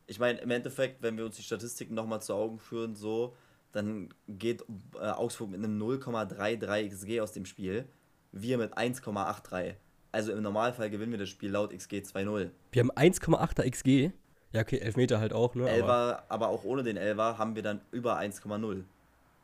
Ich 0.08 0.20
meine, 0.20 0.40
im 0.40 0.50
Endeffekt, 0.52 1.02
wenn 1.02 1.18
wir 1.18 1.26
uns 1.26 1.36
die 1.36 1.44
Statistiken 1.44 1.94
nochmal 1.94 2.22
zu 2.22 2.34
Augen 2.34 2.60
führen, 2.60 2.96
so, 2.96 3.36
dann 3.74 4.10
geht 4.28 4.64
äh, 4.96 5.10
Augsburg 5.10 5.50
mit 5.50 5.64
einem 5.64 5.82
0,33 5.82 6.90
XG 6.90 7.22
aus 7.22 7.34
dem 7.34 7.46
Spiel. 7.46 7.86
Wir 8.32 8.58
mit 8.58 8.78
1,83. 8.78 9.76
Also 10.12 10.32
im 10.32 10.42
Normalfall 10.42 10.90
gewinnen 10.90 11.12
wir 11.12 11.20
das 11.20 11.30
Spiel 11.30 11.52
laut 11.52 11.72
XG 11.72 11.98
2-0. 11.98 12.50
Wir 12.72 12.80
haben 12.80 12.92
1,8er 12.92 13.70
XG. 13.70 14.12
Ja, 14.54 14.62
okay, 14.62 14.80
Elfmeter 14.80 15.20
halt 15.20 15.34
auch, 15.34 15.54
ne? 15.56 15.70
Elfer, 15.70 15.84
aber, 15.84 16.24
aber 16.30 16.48
auch 16.48 16.64
ohne 16.64 16.84
den 16.84 16.98
Elfer 16.98 17.38
haben 17.38 17.56
wir 17.56 17.64
dann 17.64 17.82
über 17.92 18.18
1,0. 18.18 18.84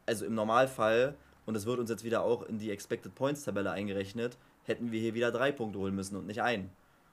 Also 0.05 0.25
im 0.25 0.33
Normalfall, 0.33 1.15
und 1.45 1.53
das 1.53 1.65
wird 1.65 1.79
uns 1.79 1.89
jetzt 1.89 2.03
wieder 2.03 2.23
auch 2.23 2.43
in 2.43 2.57
die 2.57 2.71
Expected 2.71 3.13
Points 3.13 3.43
Tabelle 3.43 3.71
eingerechnet, 3.71 4.37
hätten 4.63 4.91
wir 4.91 4.99
hier 4.99 5.13
wieder 5.13 5.31
drei 5.31 5.51
Punkte 5.51 5.79
holen 5.79 5.93
müssen 5.93 6.15
und 6.15 6.25
nicht 6.25 6.41
einen. 6.41 6.69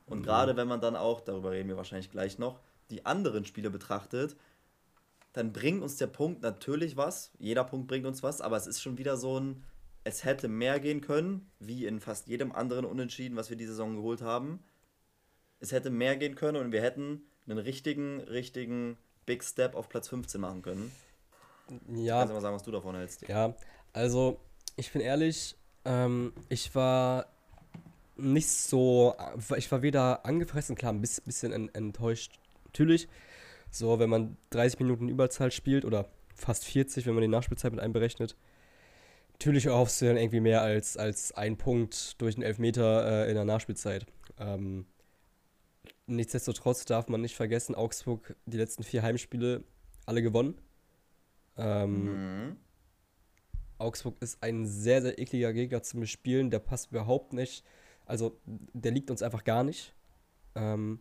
Und 0.06 0.20
mhm. 0.20 0.22
gerade 0.22 0.56
wenn 0.56 0.68
man 0.68 0.80
dann 0.80 0.96
auch, 0.96 1.20
darüber 1.20 1.50
reden 1.50 1.68
wir 1.68 1.76
wahrscheinlich 1.76 2.10
gleich 2.10 2.38
noch, 2.38 2.60
die 2.90 3.06
anderen 3.06 3.44
Spiele 3.44 3.70
betrachtet, 3.70 4.36
dann 5.32 5.52
bringt 5.52 5.82
uns 5.82 5.96
der 5.96 6.08
Punkt 6.08 6.42
natürlich 6.42 6.96
was. 6.96 7.30
Jeder 7.38 7.64
Punkt 7.64 7.88
bringt 7.88 8.06
uns 8.06 8.22
was, 8.22 8.40
aber 8.40 8.56
es 8.56 8.66
ist 8.66 8.82
schon 8.82 8.98
wieder 8.98 9.16
so 9.16 9.38
ein, 9.38 9.64
es 10.04 10.24
hätte 10.24 10.48
mehr 10.48 10.80
gehen 10.80 11.00
können, 11.00 11.50
wie 11.58 11.86
in 11.86 12.00
fast 12.00 12.26
jedem 12.26 12.52
anderen 12.52 12.84
Unentschieden, 12.84 13.36
was 13.36 13.50
wir 13.50 13.56
diese 13.56 13.72
Saison 13.72 13.96
geholt 13.96 14.22
haben. 14.22 14.60
Es 15.60 15.72
hätte 15.72 15.90
mehr 15.90 16.16
gehen 16.16 16.34
können 16.34 16.56
und 16.56 16.72
wir 16.72 16.82
hätten 16.82 17.22
einen 17.46 17.58
richtigen, 17.58 18.20
richtigen 18.20 18.96
Big 19.26 19.44
Step 19.44 19.74
auf 19.74 19.88
Platz 19.88 20.08
15 20.08 20.40
machen 20.40 20.62
können. 20.62 20.90
Ja. 21.94 22.18
Kannst 22.18 22.30
du 22.30 22.34
mal 22.34 22.40
sagen, 22.40 22.56
was 22.56 22.62
du 22.62 22.72
davon 22.72 22.96
hältst? 22.96 23.28
Ja, 23.28 23.54
also 23.92 24.40
ich 24.76 24.92
bin 24.92 25.02
ehrlich, 25.02 25.56
ähm, 25.84 26.32
ich 26.48 26.74
war 26.74 27.26
nicht 28.16 28.48
so, 28.48 29.14
ich 29.56 29.70
war 29.70 29.82
weder 29.82 30.26
angefressen, 30.26 30.76
klar, 30.76 30.92
ein 30.92 31.00
bisschen 31.00 31.68
enttäuscht, 31.74 32.39
natürlich. 32.70 33.08
So, 33.70 33.98
wenn 33.98 34.10
man 34.10 34.36
30 34.50 34.80
Minuten 34.80 35.08
Überzahl 35.08 35.50
spielt 35.50 35.84
oder 35.84 36.08
fast 36.34 36.64
40, 36.64 37.06
wenn 37.06 37.14
man 37.14 37.22
die 37.22 37.28
Nachspielzeit 37.28 37.72
mit 37.72 37.80
einberechnet. 37.80 38.36
Natürlich 39.32 39.66
erhoffst 39.66 40.00
du 40.00 40.06
dann 40.06 40.16
irgendwie 40.16 40.40
mehr 40.40 40.62
als, 40.62 40.96
als 40.96 41.32
ein 41.32 41.56
Punkt 41.56 42.20
durch 42.20 42.34
einen 42.34 42.42
Elfmeter 42.42 43.26
äh, 43.26 43.28
in 43.28 43.34
der 43.34 43.44
Nachspielzeit. 43.44 44.06
Ähm, 44.38 44.86
nichtsdestotrotz 46.06 46.84
darf 46.84 47.08
man 47.08 47.20
nicht 47.20 47.36
vergessen, 47.36 47.74
Augsburg 47.74 48.36
die 48.46 48.58
letzten 48.58 48.82
vier 48.82 49.02
Heimspiele 49.02 49.64
alle 50.06 50.22
gewonnen. 50.22 50.60
Ähm, 51.56 52.48
mhm. 52.48 52.56
Augsburg 53.78 54.16
ist 54.20 54.42
ein 54.42 54.66
sehr, 54.66 55.00
sehr 55.00 55.18
ekliger 55.18 55.52
Gegner 55.52 55.82
zum 55.82 56.04
Spielen. 56.06 56.50
Der 56.50 56.58
passt 56.58 56.90
überhaupt 56.90 57.32
nicht. 57.32 57.64
Also, 58.04 58.38
der 58.44 58.92
liegt 58.92 59.10
uns 59.10 59.22
einfach 59.22 59.44
gar 59.44 59.64
nicht. 59.64 59.94
Ähm, 60.54 61.00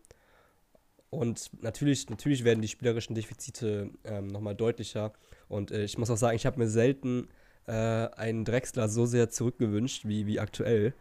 und 1.09 1.49
natürlich, 1.61 2.09
natürlich 2.09 2.43
werden 2.43 2.61
die 2.61 2.67
spielerischen 2.67 3.15
Defizite 3.15 3.89
ähm, 4.03 4.27
nochmal 4.27 4.55
deutlicher. 4.55 5.11
Und 5.47 5.71
äh, 5.71 5.83
ich 5.83 5.97
muss 5.97 6.09
auch 6.09 6.17
sagen, 6.17 6.35
ich 6.35 6.45
habe 6.45 6.59
mir 6.59 6.67
selten 6.67 7.27
äh, 7.65 7.71
einen 7.71 8.45
Drechsler 8.45 8.89
so 8.89 9.05
sehr 9.05 9.29
zurückgewünscht 9.29 10.05
wie, 10.05 10.27
wie 10.27 10.39
aktuell. 10.39 10.93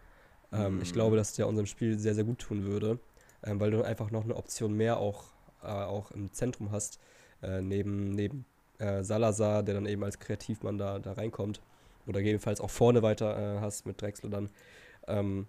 Ähm, 0.50 0.76
mhm. 0.76 0.82
Ich 0.82 0.92
glaube, 0.92 1.16
dass 1.16 1.34
der 1.34 1.46
unserem 1.46 1.66
Spiel 1.66 1.98
sehr, 1.98 2.14
sehr 2.14 2.24
gut 2.24 2.38
tun 2.38 2.64
würde, 2.64 2.98
ähm, 3.44 3.60
weil 3.60 3.70
du 3.70 3.82
einfach 3.82 4.10
noch 4.10 4.24
eine 4.24 4.36
Option 4.36 4.72
mehr 4.74 4.98
auch, 4.98 5.24
äh, 5.62 5.66
auch 5.66 6.10
im 6.12 6.32
Zentrum 6.32 6.70
hast, 6.70 6.98
äh, 7.42 7.60
neben, 7.60 8.10
neben 8.10 8.46
äh, 8.78 9.02
Salazar, 9.02 9.62
der 9.62 9.74
dann 9.74 9.86
eben 9.86 10.02
als 10.04 10.18
Kreativmann 10.18 10.78
da, 10.78 10.98
da 10.98 11.12
reinkommt. 11.12 11.60
Oder 12.06 12.20
jedenfalls 12.20 12.62
auch 12.62 12.70
vorne 12.70 13.02
weiter 13.02 13.56
äh, 13.56 13.60
hast 13.60 13.84
mit 13.84 14.00
Drechsler 14.00 14.30
dann. 14.30 14.48
Ähm, 15.06 15.46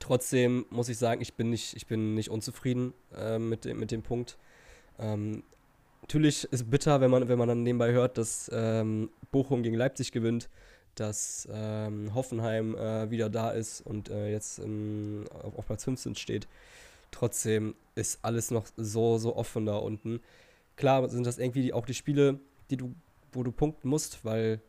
Trotzdem 0.00 0.66
muss 0.70 0.88
ich 0.88 0.98
sagen, 0.98 1.20
ich 1.20 1.34
bin 1.34 1.50
nicht, 1.50 1.76
ich 1.76 1.86
bin 1.86 2.14
nicht 2.14 2.30
unzufrieden 2.30 2.94
äh, 3.16 3.38
mit, 3.38 3.64
dem, 3.64 3.78
mit 3.78 3.92
dem 3.92 4.02
Punkt. 4.02 4.36
Ähm, 4.98 5.44
natürlich 6.02 6.44
ist 6.44 6.52
es 6.52 6.64
bitter, 6.64 7.00
wenn 7.00 7.10
man, 7.10 7.28
wenn 7.28 7.38
man 7.38 7.46
dann 7.46 7.62
nebenbei 7.62 7.92
hört, 7.92 8.18
dass 8.18 8.50
ähm, 8.52 9.10
Bochum 9.30 9.62
gegen 9.62 9.76
Leipzig 9.76 10.10
gewinnt, 10.10 10.48
dass 10.94 11.46
ähm, 11.52 12.14
Hoffenheim 12.14 12.74
äh, 12.74 13.10
wieder 13.10 13.28
da 13.28 13.50
ist 13.50 13.82
und 13.82 14.08
äh, 14.08 14.30
jetzt 14.32 14.58
in, 14.58 15.26
auf, 15.32 15.58
auf 15.58 15.66
Platz 15.66 15.84
15 15.84 16.16
steht. 16.16 16.48
Trotzdem 17.10 17.74
ist 17.94 18.20
alles 18.22 18.50
noch 18.50 18.66
so, 18.76 19.18
so 19.18 19.36
offen 19.36 19.66
da 19.66 19.76
unten. 19.76 20.20
Klar 20.76 21.08
sind 21.10 21.26
das 21.26 21.38
irgendwie 21.38 21.72
auch 21.74 21.84
die 21.84 21.94
Spiele, 21.94 22.40
die 22.70 22.78
du, 22.78 22.94
wo 23.32 23.42
du 23.42 23.52
punkten 23.52 23.88
musst, 23.88 24.24
weil 24.24 24.60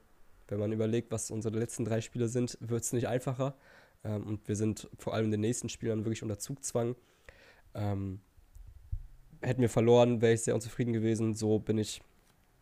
wenn 0.50 0.60
man 0.60 0.74
überlegt, 0.74 1.10
was 1.12 1.32
unsere 1.32 1.58
letzten 1.58 1.86
drei 1.86 2.02
Spiele 2.02 2.28
sind, 2.28 2.58
wird 2.60 2.84
es 2.84 2.92
nicht 2.92 3.08
einfacher. 3.08 3.56
Ähm, 4.04 4.28
und 4.28 4.48
wir 4.48 4.56
sind 4.56 4.90
vor 4.98 5.14
allem 5.14 5.26
in 5.26 5.32
den 5.32 5.42
nächsten 5.42 5.70
Spielern 5.70 6.06
wirklich 6.06 6.24
unter 6.24 6.40
Zugzwang. 6.40 6.96
Ähm, 7.74 8.20
hätten 9.42 9.62
wir 9.62 9.70
verloren, 9.70 10.22
wäre 10.22 10.34
ich 10.34 10.42
sehr 10.42 10.56
unzufrieden 10.56 10.94
gewesen. 10.94 11.34
So 11.34 11.60
bin 11.60 11.78
ich, 11.78 12.02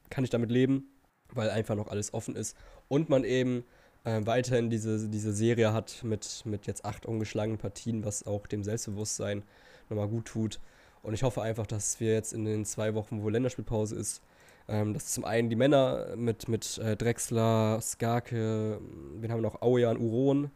kann 0.09 0.23
ich 0.23 0.29
damit 0.29 0.51
leben, 0.51 0.89
weil 1.33 1.49
einfach 1.49 1.75
noch 1.75 1.87
alles 1.87 2.13
offen 2.13 2.35
ist. 2.35 2.55
Und 2.87 3.09
man 3.09 3.23
eben 3.23 3.63
äh, 4.03 4.21
weiterhin 4.25 4.69
diese, 4.69 5.09
diese 5.09 5.33
Serie 5.33 5.73
hat 5.73 6.03
mit, 6.03 6.43
mit 6.45 6.67
jetzt 6.67 6.85
acht 6.85 7.05
ungeschlagenen 7.05 7.57
Partien, 7.57 8.05
was 8.05 8.25
auch 8.25 8.47
dem 8.47 8.63
Selbstbewusstsein 8.63 9.43
nochmal 9.89 10.07
gut 10.07 10.25
tut. 10.25 10.59
Und 11.01 11.13
ich 11.13 11.23
hoffe 11.23 11.41
einfach, 11.41 11.67
dass 11.67 11.99
wir 11.99 12.13
jetzt 12.13 12.33
in 12.33 12.45
den 12.45 12.65
zwei 12.65 12.93
Wochen, 12.93 13.21
wo 13.23 13.29
Länderspielpause 13.29 13.95
ist, 13.95 14.21
ähm, 14.67 14.93
dass 14.93 15.13
zum 15.13 15.25
einen 15.25 15.49
die 15.49 15.55
Männer 15.55 16.15
mit, 16.15 16.47
mit 16.47 16.77
äh, 16.77 16.95
Drexler, 16.95 17.79
Skarke, 17.81 18.79
wir 19.15 19.29
haben 19.29 19.41
noch 19.41 19.61
Aujan, 19.61 19.97
Uron, 19.97 20.51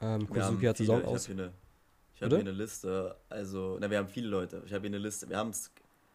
ähm, 0.00 0.28
Kosuki 0.28 0.66
hat 0.66 0.76
Saison 0.76 1.04
aus. 1.04 1.28
Ich 1.28 2.22
habe 2.22 2.36
hier, 2.36 2.38
eine 2.38 2.52
Liste. 2.52 3.16
Also, 3.28 3.76
na, 3.80 3.90
wir 3.90 3.98
haben 3.98 4.08
viele 4.08 4.28
Leute. 4.28 4.62
Ich 4.64 4.72
habe 4.72 4.82
hier 4.82 4.96
eine 4.96 4.98
Liste. 4.98 5.28
Wir 5.28 5.36
haben 5.36 5.50
es. 5.50 5.70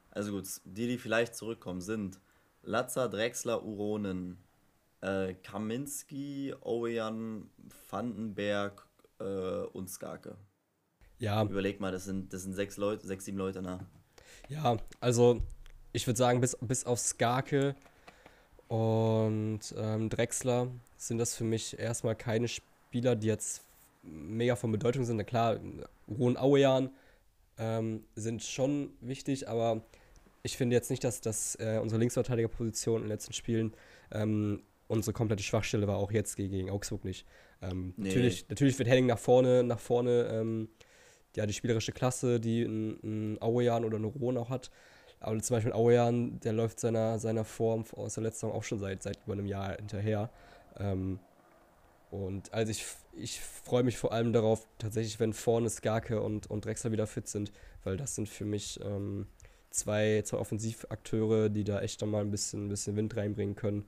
Also 0.09 0.33
gut, 0.33 0.45
die, 0.65 0.87
die 0.87 0.97
vielleicht 0.97 1.35
zurückkommen, 1.35 1.79
sind 1.79 2.19
Latzer, 2.63 3.07
Drexler, 3.07 3.63
Uronen, 3.63 4.37
äh, 4.99 5.33
Kaminski, 5.35 6.53
Ojan, 6.61 7.49
Vandenberg 7.89 8.85
äh, 9.19 9.23
und 9.73 9.89
Skarke. 9.89 10.35
Ja. 11.17 11.43
Überleg 11.43 11.79
mal, 11.79 11.91
das 11.91 12.05
sind, 12.05 12.33
das 12.33 12.43
sind 12.43 12.53
sechs 12.53 12.77
Leute, 12.77 13.05
sechs, 13.07 13.25
sieben 13.25 13.37
Leute, 13.37 13.61
na. 13.61 13.79
Ja, 14.49 14.77
also 14.99 15.41
ich 15.93 16.07
würde 16.07 16.17
sagen, 16.17 16.41
bis, 16.41 16.57
bis 16.59 16.85
auf 16.85 16.99
Skarke 16.99 17.75
und 18.67 19.59
ähm, 19.77 20.09
Drexler 20.09 20.67
sind 20.97 21.19
das 21.19 21.35
für 21.35 21.43
mich 21.43 21.77
erstmal 21.77 22.15
keine 22.15 22.47
Spieler, 22.47 23.15
die 23.15 23.27
jetzt 23.27 23.61
mega 24.03 24.55
von 24.55 24.71
Bedeutung 24.71 25.03
sind. 25.03 25.17
Na 25.17 25.23
klar, 25.23 25.59
Ruhen 26.07 26.37
Auejan 26.37 26.89
ähm, 27.57 28.03
sind 28.15 28.43
schon 28.43 28.93
wichtig, 29.01 29.47
aber 29.47 29.81
ich 30.43 30.57
finde 30.57 30.75
jetzt 30.75 30.89
nicht, 30.89 31.03
dass, 31.03 31.21
dass 31.21 31.55
äh, 31.55 31.79
unsere 31.81 31.99
Linksverteidigerposition 31.99 32.97
in 32.97 33.03
den 33.03 33.09
letzten 33.09 33.33
Spielen 33.33 33.73
ähm, 34.11 34.63
unsere 34.87 35.13
komplette 35.13 35.43
Schwachstelle 35.43 35.87
war, 35.87 35.97
auch 35.97 36.11
jetzt 36.11 36.35
gegen, 36.35 36.51
gegen 36.51 36.69
Augsburg 36.69 37.05
nicht. 37.05 37.25
Ähm, 37.61 37.93
nee. 37.95 38.09
natürlich, 38.09 38.49
natürlich 38.49 38.77
wird 38.77 38.89
Henning 38.89 39.05
nach 39.05 39.19
vorne, 39.19 39.63
nach 39.63 39.79
vorne 39.79 40.29
ähm, 40.31 40.69
ja, 41.35 41.45
die 41.45 41.53
spielerische 41.53 41.91
Klasse, 41.91 42.39
die 42.39 42.63
ein, 42.63 42.99
ein 43.03 43.41
Auejan 43.41 43.85
oder 43.85 43.97
eine 43.97 44.07
Rohn 44.07 44.37
auch 44.37 44.49
hat. 44.49 44.69
Aber 45.19 45.39
zum 45.39 45.55
Beispiel 45.55 45.71
Auejan, 45.71 46.39
der 46.39 46.53
läuft 46.53 46.79
seiner, 46.79 47.19
seiner 47.19 47.45
Form 47.45 47.85
aus 47.95 48.15
der 48.15 48.23
letzten 48.23 48.47
Saison 48.47 48.53
auch 48.53 48.63
schon 48.63 48.79
seit, 48.79 49.03
seit 49.03 49.19
über 49.23 49.33
einem 49.33 49.45
Jahr 49.45 49.75
hinterher. 49.75 50.29
Ähm, 50.77 51.19
und 52.09 52.51
also 52.53 52.71
ich, 52.71 52.85
ich 53.13 53.39
freue 53.39 53.83
mich 53.83 53.97
vor 53.97 54.11
allem 54.11 54.33
darauf, 54.33 54.67
tatsächlich, 54.77 55.19
wenn 55.19 55.33
vorne 55.33 55.69
Skarke 55.69 56.21
und, 56.21 56.49
und 56.49 56.65
Drexler 56.65 56.91
wieder 56.91 57.07
fit 57.07 57.27
sind, 57.27 57.51
weil 57.83 57.97
das 57.97 58.15
sind 58.15 58.29
für 58.29 58.45
mich 58.45 58.79
ähm, 58.83 59.27
zwei, 59.69 60.21
zwei 60.23 60.37
Offensivakteure, 60.37 61.49
die 61.49 61.63
da 61.63 61.81
echt 61.81 62.01
nochmal 62.01 62.21
ein 62.21 62.31
bisschen, 62.31 62.65
ein 62.65 62.69
bisschen 62.69 62.95
Wind 62.95 63.15
reinbringen 63.15 63.55
können 63.55 63.85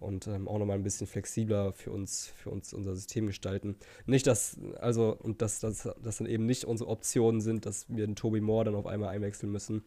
und 0.00 0.26
ähm, 0.26 0.48
auch 0.48 0.58
nochmal 0.58 0.76
ein 0.76 0.82
bisschen 0.82 1.06
flexibler 1.06 1.72
für 1.72 1.90
uns, 1.90 2.32
für 2.36 2.50
uns 2.50 2.72
unser 2.72 2.94
System 2.94 3.26
gestalten. 3.26 3.76
Nicht, 4.06 4.26
dass, 4.26 4.58
also, 4.80 5.16
und 5.16 5.42
dass 5.42 5.60
das 5.60 5.88
dass 6.02 6.18
dann 6.18 6.26
eben 6.26 6.46
nicht 6.46 6.64
unsere 6.64 6.90
Optionen 6.90 7.40
sind, 7.40 7.66
dass 7.66 7.86
wir 7.88 8.04
einen 8.04 8.16
Toby 8.16 8.40
Moore 8.40 8.66
dann 8.66 8.74
auf 8.74 8.86
einmal 8.86 9.10
einwechseln 9.10 9.50
müssen 9.50 9.82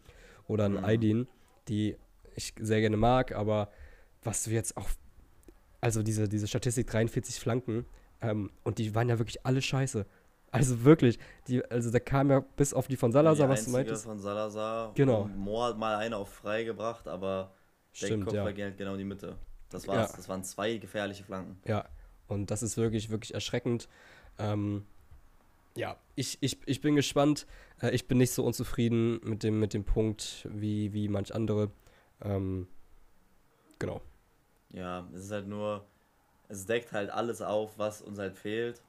oder 0.47 0.65
einen 0.65 0.77
mhm. 0.77 0.85
Aydin, 0.85 1.27
die 1.67 1.97
ich 2.35 2.53
sehr 2.59 2.81
gerne 2.81 2.97
mag, 2.97 3.33
aber 3.33 3.69
was 4.23 4.43
du 4.43 4.51
jetzt 4.51 4.77
auch 4.77 4.87
also 5.81 6.03
diese, 6.03 6.27
diese 6.27 6.47
Statistik 6.47 6.87
43 6.87 7.39
Flanken, 7.39 7.85
ähm, 8.21 8.51
und 8.63 8.77
die 8.77 8.93
waren 8.95 9.09
ja 9.09 9.19
wirklich 9.19 9.45
alle 9.45 9.61
scheiße. 9.61 10.05
Also 10.51 10.83
wirklich, 10.83 11.19
die, 11.47 11.63
also 11.65 11.91
da 11.91 11.99
kam 11.99 12.29
ja 12.31 12.39
bis 12.39 12.73
auf 12.73 12.87
die 12.87 12.95
von 12.95 13.11
Salazar, 13.11 13.47
die 13.47 13.53
was 13.53 13.65
du 13.65 13.71
meintest. 13.71 14.05
von 14.05 14.19
Salazar. 14.19 14.93
Genau. 14.95 15.25
Moore 15.35 15.69
hat 15.69 15.77
mal 15.77 15.97
eine 15.97 16.17
auf 16.17 16.29
frei 16.29 16.63
gebracht, 16.63 17.07
aber 17.07 17.53
Stimmt, 17.91 18.31
der 18.31 18.43
Kopf 18.43 18.57
ja. 18.57 18.69
genau 18.69 18.93
in 18.93 18.99
die 18.99 19.03
Mitte. 19.03 19.37
Das 19.69 19.87
war's. 19.87 20.11
Ja. 20.11 20.17
Das 20.17 20.29
waren 20.29 20.43
zwei 20.43 20.77
gefährliche 20.77 21.23
Flanken. 21.23 21.59
Ja, 21.65 21.89
und 22.27 22.51
das 22.51 22.63
ist 22.63 22.77
wirklich, 22.77 23.09
wirklich 23.09 23.33
erschreckend. 23.33 23.89
Ähm, 24.39 24.85
ja, 25.75 25.97
ich, 26.15 26.37
ich, 26.41 26.59
ich 26.65 26.81
bin 26.81 26.95
gespannt. 26.95 27.45
Äh, 27.81 27.91
ich 27.91 28.07
bin 28.07 28.17
nicht 28.17 28.31
so 28.31 28.43
unzufrieden 28.45 29.19
mit 29.23 29.43
dem, 29.43 29.59
mit 29.59 29.73
dem 29.73 29.83
Punkt 29.83 30.47
wie, 30.51 30.93
wie 30.93 31.07
manch 31.07 31.33
andere. 31.35 31.71
Ähm, 32.21 32.67
genau. 33.79 34.01
Ja, 34.73 35.07
es 35.13 35.25
ist 35.25 35.31
halt 35.31 35.47
nur, 35.47 35.85
es 36.49 36.65
deckt 36.65 36.91
halt 36.91 37.09
alles 37.09 37.41
auf, 37.41 37.77
was 37.77 38.01
uns 38.01 38.19
halt 38.19 38.35
fehlt. 38.35 38.81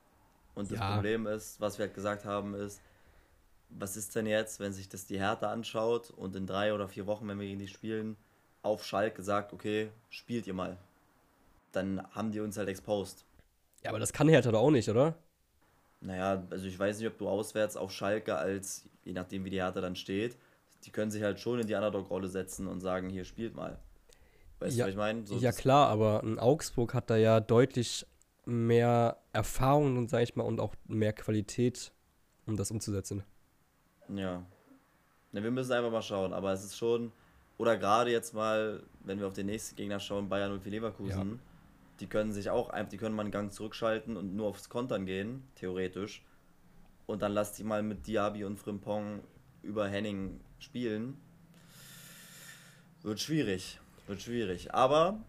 Und 0.55 0.71
das 0.71 0.79
ja. 0.79 0.95
Problem 0.95 1.27
ist, 1.27 1.61
was 1.61 1.79
wir 1.79 1.87
halt 1.87 1.95
gesagt 1.95 2.25
haben, 2.25 2.55
ist, 2.55 2.81
was 3.71 3.97
ist 3.97 4.15
denn 4.17 4.27
jetzt, 4.27 4.61
wenn 4.61 4.73
sich 4.73 4.89
das 4.89 5.07
die 5.07 5.19
Härte 5.19 5.49
anschaut 5.49 6.11
und 6.11 6.35
in 6.35 6.47
drei 6.47 6.73
oder 6.73 6.89
vier 6.89 7.07
Wochen, 7.07 7.29
wenn 7.29 7.39
wir 7.39 7.47
gegen 7.47 7.59
die 7.59 7.69
spielen, 7.69 8.17
auf 8.63 8.85
Schalke 8.85 9.23
sagt, 9.23 9.53
okay, 9.53 9.91
spielt 10.11 10.47
ihr 10.47 10.55
mal. 10.55 10.77
Dann 11.73 12.03
haben 12.13 12.33
die 12.33 12.41
uns 12.41 12.57
halt 12.57 12.69
exposed. 12.69 13.25
Ja, 13.85 13.91
aber 13.91 13.99
das 13.99 14.13
kann 14.13 14.29
Hertha 14.29 14.51
doch 14.51 14.61
auch 14.61 14.71
nicht, 14.71 14.89
oder? 14.89 15.15
Naja, 16.01 16.43
also 16.51 16.67
ich 16.67 16.79
weiß 16.79 16.99
nicht, 16.99 17.09
ob 17.09 17.19
du 17.19 17.29
auswärts 17.29 17.77
auf 17.77 17.93
Schalke 17.93 18.37
als, 18.37 18.85
je 19.05 19.13
nachdem 19.13 19.45
wie 19.45 19.51
die 19.51 19.63
Hertha 19.63 19.81
dann 19.81 19.97
steht, 19.97 20.37
die 20.85 20.91
können 20.91 21.11
sich 21.11 21.23
halt 21.23 21.41
schon 21.41 21.61
in 21.61 21.67
die 21.67 21.75
Underdog-Rolle 21.75 22.29
setzen 22.29 22.67
und 22.67 22.81
sagen, 22.81 23.11
hier 23.11 23.25
spielt 23.25 23.55
mal. 23.55 23.79
Weißt 24.61 24.77
ja, 24.77 24.85
du, 24.85 24.89
was 24.89 24.93
ich 24.93 24.97
meine? 24.97 25.27
So, 25.27 25.37
ja, 25.37 25.53
klar, 25.53 25.89
aber 25.89 26.23
ein 26.23 26.39
Augsburg 26.39 26.95
hat 26.95 27.11
da 27.11 27.17
ja 27.17 27.41
deutlich 27.41 28.07
mehr 28.45 29.19
Erfahrung, 29.33 30.09
sag 30.09 30.23
ich 30.23 30.35
mal, 30.35 30.45
und 30.45 30.59
auch 30.59 30.75
mehr 30.87 31.13
Qualität, 31.13 31.93
um 32.47 32.57
das 32.57 32.71
umzusetzen. 32.71 33.23
Ja. 34.09 34.43
ja. 35.33 35.43
Wir 35.43 35.51
müssen 35.51 35.73
einfach 35.73 35.93
mal 35.93 36.03
schauen, 36.03 36.33
aber 36.33 36.53
es 36.53 36.65
ist 36.65 36.77
schon, 36.77 37.13
oder 37.59 37.77
gerade 37.77 38.11
jetzt 38.11 38.35
mal, 38.35 38.83
wenn 39.05 39.21
wir 39.21 39.27
auf 39.27 39.35
den 39.35 39.47
nächsten 39.47 39.77
Gegner 39.77 40.01
schauen, 40.01 40.29
Bayern 40.29 40.53
und 40.53 40.65
Leverkusen, 40.65 41.31
ja. 41.31 41.39
die 42.01 42.07
können 42.07 42.33
sich 42.33 42.51
auch 42.51 42.71
einfach, 42.71 42.91
die 42.91 42.97
können 42.97 43.15
mal 43.15 43.23
einen 43.23 43.31
Gang 43.31 43.53
zurückschalten 43.53 44.17
und 44.17 44.35
nur 44.35 44.49
aufs 44.49 44.69
Kontern 44.69 45.07
gehen, 45.07 45.45
theoretisch. 45.55 46.25
Und 47.07 47.23
dann 47.23 47.33
lass 47.33 47.53
die 47.53 47.65
mal 47.65 47.83
mit 47.83 48.07
Diaby 48.07 48.45
und 48.45 48.59
Frimpong 48.59 49.23
über 49.63 49.89
Henning 49.89 50.41
spielen. 50.59 51.19
Wird 53.03 53.21
schwierig. 53.21 53.79
Wird 54.09 54.23
schwierig. 54.23 54.75
Aber 54.75 55.21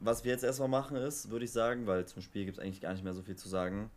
was 0.00 0.24
wir 0.24 0.32
jetzt 0.32 0.42
erstmal 0.42 0.68
machen 0.68 0.96
ist, 0.96 1.30
würde 1.30 1.44
ich 1.44 1.52
sagen, 1.52 1.86
weil 1.86 2.06
zum 2.06 2.22
Spiel 2.22 2.44
gibt 2.44 2.58
es 2.58 2.62
eigentlich 2.62 2.80
gar 2.80 2.92
nicht 2.92 3.04
mehr 3.04 3.14
so 3.14 3.22
viel 3.22 3.36
zu 3.36 3.48
sagen. 3.48 3.90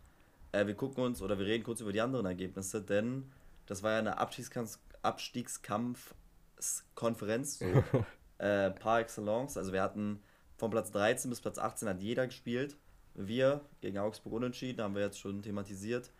Äh, 0.52 0.66
wir 0.66 0.74
gucken 0.74 1.04
uns 1.04 1.20
oder 1.20 1.38
wir 1.38 1.46
reden 1.46 1.64
kurz 1.64 1.80
über 1.80 1.92
die 1.92 2.00
anderen 2.00 2.26
Ergebnisse, 2.26 2.80
denn 2.80 3.30
das 3.66 3.82
war 3.82 3.92
ja 3.92 3.98
eine 3.98 4.18
Abstiegskampf, 4.18 4.78
Abstiegskampfkonferenz 5.02 7.58
so, 7.58 7.66
äh, 8.38 8.70
par 8.70 9.00
excellence. 9.00 9.56
Also 9.56 9.72
wir 9.72 9.82
hatten 9.82 10.20
von 10.56 10.70
Platz 10.70 10.92
13 10.92 11.28
bis 11.28 11.40
Platz 11.40 11.58
18 11.58 11.88
hat 11.88 12.00
jeder 12.00 12.26
gespielt. 12.26 12.76
Wir 13.14 13.62
gegen 13.80 13.98
Augsburg 13.98 14.34
unentschieden, 14.34 14.82
haben 14.82 14.94
wir 14.94 15.02
jetzt 15.02 15.18
schon 15.18 15.42
thematisiert. 15.42 16.12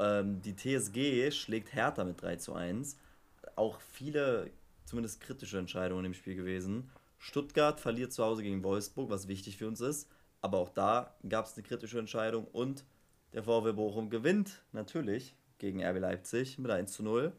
Ähm, 0.00 0.42
die 0.42 0.56
TSG 0.56 1.30
schlägt 1.30 1.72
Hertha 1.72 2.02
mit 2.04 2.20
3 2.20 2.36
zu 2.36 2.54
1. 2.54 2.98
Auch 3.54 3.80
viele, 3.92 4.50
zumindest 4.84 5.20
kritische 5.20 5.58
Entscheidungen 5.58 6.04
im 6.04 6.14
Spiel 6.14 6.34
gewesen. 6.34 6.90
Stuttgart 7.18 7.80
verliert 7.80 8.12
zu 8.12 8.24
Hause 8.24 8.42
gegen 8.42 8.62
Wolfsburg, 8.62 9.10
was 9.10 9.28
wichtig 9.28 9.56
für 9.56 9.68
uns 9.68 9.80
ist. 9.80 10.08
Aber 10.40 10.58
auch 10.58 10.68
da 10.68 11.14
gab 11.28 11.46
es 11.46 11.54
eine 11.54 11.62
kritische 11.62 11.98
Entscheidung 11.98 12.46
und 12.52 12.84
der 13.32 13.42
VW 13.42 13.72
Bochum 13.72 14.10
gewinnt 14.10 14.62
natürlich 14.72 15.34
gegen 15.58 15.82
RB 15.82 15.98
Leipzig 15.98 16.58
mit 16.58 16.70
1 16.70 16.92
zu 16.92 17.02
0. 17.02 17.32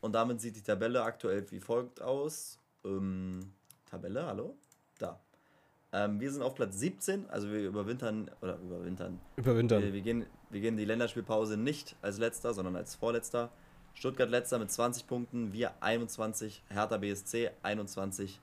Und 0.00 0.14
damit 0.14 0.40
sieht 0.40 0.56
die 0.56 0.62
Tabelle 0.62 1.02
aktuell 1.02 1.48
wie 1.50 1.60
folgt 1.60 2.00
aus. 2.00 2.58
Ähm, 2.84 3.52
Tabelle, 3.86 4.26
hallo? 4.26 4.56
Da. 4.98 5.20
Ähm, 5.92 6.20
wir 6.20 6.30
sind 6.32 6.42
auf 6.42 6.54
Platz 6.54 6.78
17, 6.78 7.28
also 7.28 7.50
wir 7.50 7.66
überwintern, 7.66 8.30
oder 8.40 8.56
überwintern. 8.58 9.20
Überwintern. 9.36 9.82
Wir, 9.82 9.92
wir, 9.92 10.00
gehen, 10.00 10.26
wir 10.48 10.60
gehen 10.60 10.76
die 10.76 10.84
Länderspielpause 10.84 11.56
nicht 11.56 11.96
als 12.00 12.18
letzter, 12.18 12.54
sondern 12.54 12.76
als 12.76 12.94
vorletzter. 12.94 13.50
Stuttgart 13.94 14.30
letzter 14.30 14.58
mit 14.58 14.70
20 14.70 15.06
Punkten, 15.06 15.52
wir 15.52 15.72
21, 15.82 16.62
Hertha 16.68 16.96
BSC 16.96 17.50
21 17.62 18.40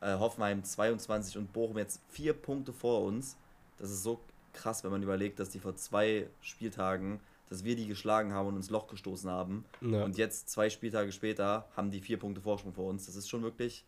äh, 0.00 0.14
Hoffenheim 0.14 0.62
22 0.62 1.38
und 1.38 1.52
Bochum 1.52 1.78
jetzt 1.78 2.00
vier 2.08 2.32
Punkte 2.32 2.72
vor 2.72 3.02
uns. 3.02 3.36
Das 3.78 3.90
ist 3.90 4.02
so 4.02 4.20
krass, 4.52 4.84
wenn 4.84 4.90
man 4.90 5.02
überlegt, 5.02 5.38
dass 5.38 5.50
die 5.50 5.60
vor 5.60 5.76
zwei 5.76 6.28
Spieltagen, 6.40 7.20
dass 7.48 7.64
wir 7.64 7.76
die 7.76 7.86
geschlagen 7.86 8.32
haben 8.32 8.48
und 8.48 8.56
ins 8.56 8.70
Loch 8.70 8.88
gestoßen 8.88 9.30
haben. 9.30 9.64
Ja. 9.80 10.04
Und 10.04 10.18
jetzt, 10.18 10.50
zwei 10.50 10.70
Spieltage 10.70 11.12
später, 11.12 11.68
haben 11.76 11.90
die 11.90 12.00
vier 12.00 12.18
Punkte 12.18 12.40
Vorsprung 12.40 12.72
vor 12.72 12.88
uns. 12.88 13.06
Das 13.06 13.16
ist 13.16 13.28
schon 13.28 13.42
wirklich. 13.42 13.84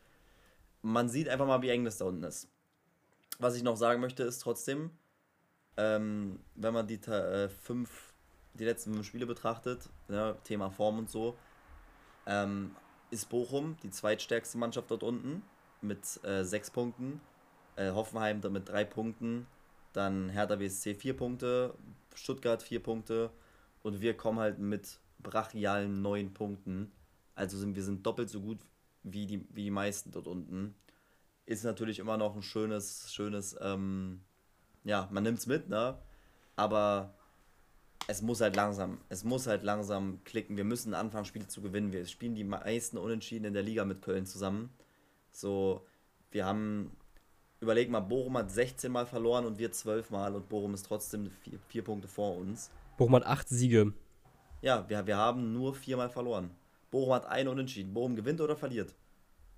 Man 0.82 1.08
sieht 1.08 1.28
einfach 1.28 1.46
mal, 1.46 1.60
wie 1.62 1.68
eng 1.68 1.84
das 1.84 1.98
da 1.98 2.06
unten 2.06 2.24
ist. 2.24 2.48
Was 3.38 3.56
ich 3.56 3.62
noch 3.62 3.76
sagen 3.76 4.00
möchte, 4.00 4.22
ist 4.22 4.38
trotzdem, 4.38 4.90
ähm, 5.76 6.40
wenn 6.54 6.72
man 6.72 6.86
die 6.86 7.00
äh, 7.06 7.48
fünf, 7.48 8.12
die 8.54 8.64
letzten 8.64 8.94
fünf 8.94 9.06
Spiele 9.06 9.26
betrachtet, 9.26 9.88
ja, 10.08 10.32
Thema 10.44 10.70
Form 10.70 10.98
und 10.98 11.10
so, 11.10 11.36
ähm, 12.26 12.74
ist 13.10 13.28
Bochum 13.28 13.76
die 13.82 13.90
zweitstärkste 13.90 14.56
Mannschaft 14.56 14.90
dort 14.90 15.02
unten 15.02 15.42
mit 15.82 16.22
äh, 16.24 16.44
sechs 16.44 16.70
Punkten, 16.70 17.20
äh, 17.76 17.90
Hoffenheim 17.90 18.40
mit 18.50 18.68
drei 18.68 18.84
Punkten, 18.84 19.46
dann 19.92 20.28
Hertha 20.28 20.56
BSC 20.56 20.94
vier 20.94 21.16
Punkte, 21.16 21.74
Stuttgart 22.14 22.62
vier 22.62 22.82
Punkte 22.82 23.30
und 23.82 24.00
wir 24.00 24.16
kommen 24.16 24.38
halt 24.38 24.58
mit 24.58 24.98
brachialen 25.22 26.02
neun 26.02 26.32
Punkten. 26.32 26.92
Also 27.34 27.58
sind 27.58 27.74
wir 27.76 27.82
sind 27.82 28.04
doppelt 28.04 28.28
so 28.30 28.40
gut 28.40 28.58
wie 29.02 29.26
die, 29.26 29.46
wie 29.54 29.64
die 29.64 29.70
meisten 29.70 30.10
dort 30.12 30.26
unten. 30.26 30.74
Ist 31.46 31.64
natürlich 31.64 31.98
immer 31.98 32.16
noch 32.16 32.36
ein 32.36 32.42
schönes, 32.42 33.12
schönes, 33.12 33.56
ähm, 33.60 34.20
ja, 34.84 35.08
man 35.10 35.22
nimmt 35.22 35.38
es 35.38 35.46
mit, 35.46 35.68
ne? 35.68 35.98
Aber 36.56 37.14
es 38.06 38.22
muss 38.22 38.40
halt 38.40 38.56
langsam, 38.56 38.98
es 39.08 39.24
muss 39.24 39.46
halt 39.46 39.62
langsam 39.62 40.22
klicken. 40.24 40.56
Wir 40.56 40.64
müssen 40.64 40.94
anfangen, 40.94 41.24
Spiele 41.24 41.48
zu 41.48 41.62
gewinnen. 41.62 41.92
Wir 41.92 42.06
spielen 42.06 42.34
die 42.34 42.44
meisten 42.44 42.98
Unentschieden 42.98 43.46
in 43.46 43.54
der 43.54 43.62
Liga 43.62 43.84
mit 43.84 44.02
Köln 44.02 44.26
zusammen. 44.26 44.70
So, 45.30 45.86
wir 46.30 46.44
haben, 46.44 46.96
überleg 47.60 47.90
mal, 47.90 48.00
Bochum 48.00 48.36
hat 48.36 48.50
16 48.50 48.90
Mal 48.90 49.06
verloren 49.06 49.46
und 49.46 49.58
wir 49.58 49.72
12 49.72 50.10
Mal 50.10 50.34
und 50.34 50.48
Bochum 50.48 50.74
ist 50.74 50.86
trotzdem 50.86 51.30
vier, 51.42 51.58
vier 51.68 51.84
Punkte 51.84 52.08
vor 52.08 52.36
uns. 52.36 52.70
Bochum 52.96 53.16
hat 53.16 53.26
acht 53.26 53.48
Siege. 53.48 53.92
Ja, 54.62 54.88
wir, 54.88 55.06
wir 55.06 55.16
haben 55.16 55.52
nur 55.52 55.74
viermal 55.74 56.10
verloren. 56.10 56.50
Bochum 56.90 57.14
hat 57.14 57.26
einen 57.26 57.48
Unentschieden. 57.48 57.94
Bochum 57.94 58.16
gewinnt 58.16 58.40
oder 58.40 58.56
verliert. 58.56 58.94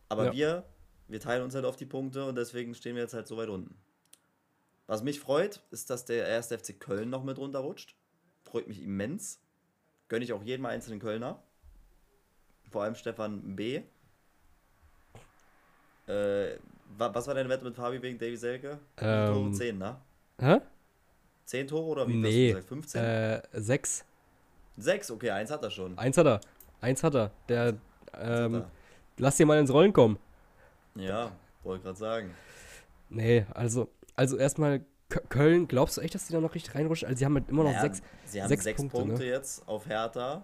Aber 0.09 0.27
ja. 0.27 0.33
wir, 0.33 0.65
wir 1.09 1.21
teilen 1.21 1.43
uns 1.43 1.55
halt 1.55 1.65
auf 1.65 1.77
die 1.77 1.87
Punkte 1.87 2.25
und 2.27 2.37
deswegen 2.37 2.75
stehen 2.75 2.95
wir 2.95 3.03
jetzt 3.03 3.15
halt 3.15 3.27
so 3.27 3.37
weit 3.37 3.49
unten. 3.49 3.75
Was 4.87 5.03
mich 5.03 5.21
freut, 5.21 5.63
ist, 5.71 5.91
dass 5.91 6.05
der 6.05 6.27
erste 6.27 6.59
FC 6.59 6.79
Köln 6.79 7.09
noch 7.09 7.25
mit 7.25 7.39
runterrutscht. 7.39 7.97
Freut 8.43 8.69
mich 8.69 8.83
immens. 8.83 9.41
Gönne 10.09 10.25
ich 10.25 10.33
auch 10.33 10.43
jedem 10.43 10.67
einzelnen 10.67 11.01
Kölner. 11.01 11.43
Vor 12.71 12.83
allem 12.83 12.95
Stefan 12.95 13.57
B. 13.57 13.83
Äh, 16.07 16.59
was 16.99 17.27
war 17.27 17.35
deine 17.35 17.49
Wette 17.49 17.65
mit 17.65 17.75
Fabi 17.75 18.01
wegen 18.03 18.19
Davy 18.19 18.37
Selke? 18.37 18.79
Ähm, 18.99 19.33
Tore 19.33 19.53
10, 19.53 19.79
ne? 19.79 19.97
Hä? 20.39 20.61
10 21.47 21.69
Tore 21.69 21.85
oder 21.85 22.09
wie 22.09 22.15
nee, 22.15 22.55
hast 22.55 22.71
du 22.71 22.77
gesagt? 22.77 22.99
15? 22.99 23.05
Äh, 23.05 23.43
6. 23.53 24.05
6, 24.79 25.11
okay, 25.11 25.31
eins 25.31 25.51
hat 25.51 25.63
er 25.63 25.71
schon. 25.71 25.97
Eins 25.99 26.17
hat 26.17 26.27
er. 26.27 26.41
Eins 26.81 27.03
hat 27.03 27.15
er. 27.15 27.31
Der, 27.49 27.75
ähm, 28.19 28.57
hat 28.57 28.63
er. 28.63 28.71
lass 29.19 29.37
dir 29.37 29.47
mal 29.47 29.59
ins 29.59 29.73
Rollen 29.73 29.93
kommen. 29.93 30.19
Ja, 30.95 31.33
wollte 31.63 31.85
gerade 31.85 31.99
sagen. 31.99 32.35
Nee, 33.09 33.47
also, 33.55 33.89
also 34.17 34.37
erstmal 34.37 34.85
Köln, 35.29 35.69
glaubst 35.69 35.97
du 35.97 36.01
echt, 36.01 36.15
dass 36.15 36.27
die 36.27 36.33
da 36.33 36.41
noch 36.41 36.55
richtig 36.55 36.75
reinrutschen? 36.75 37.09
Also 37.09 37.19
sie 37.19 37.25
haben 37.25 37.35
halt 37.35 37.49
immer 37.49 37.65
noch 37.65 37.71
naja, 37.71 37.83
sechs, 37.83 38.03
sie 38.25 38.41
haben 38.41 38.49
sechs, 38.49 38.65
sechs 38.65 38.81
Punkte, 38.81 38.99
Punkte 38.99 39.23
ne? 39.25 39.29
jetzt 39.29 39.67
auf 39.69 39.87
Hertha, 39.87 40.43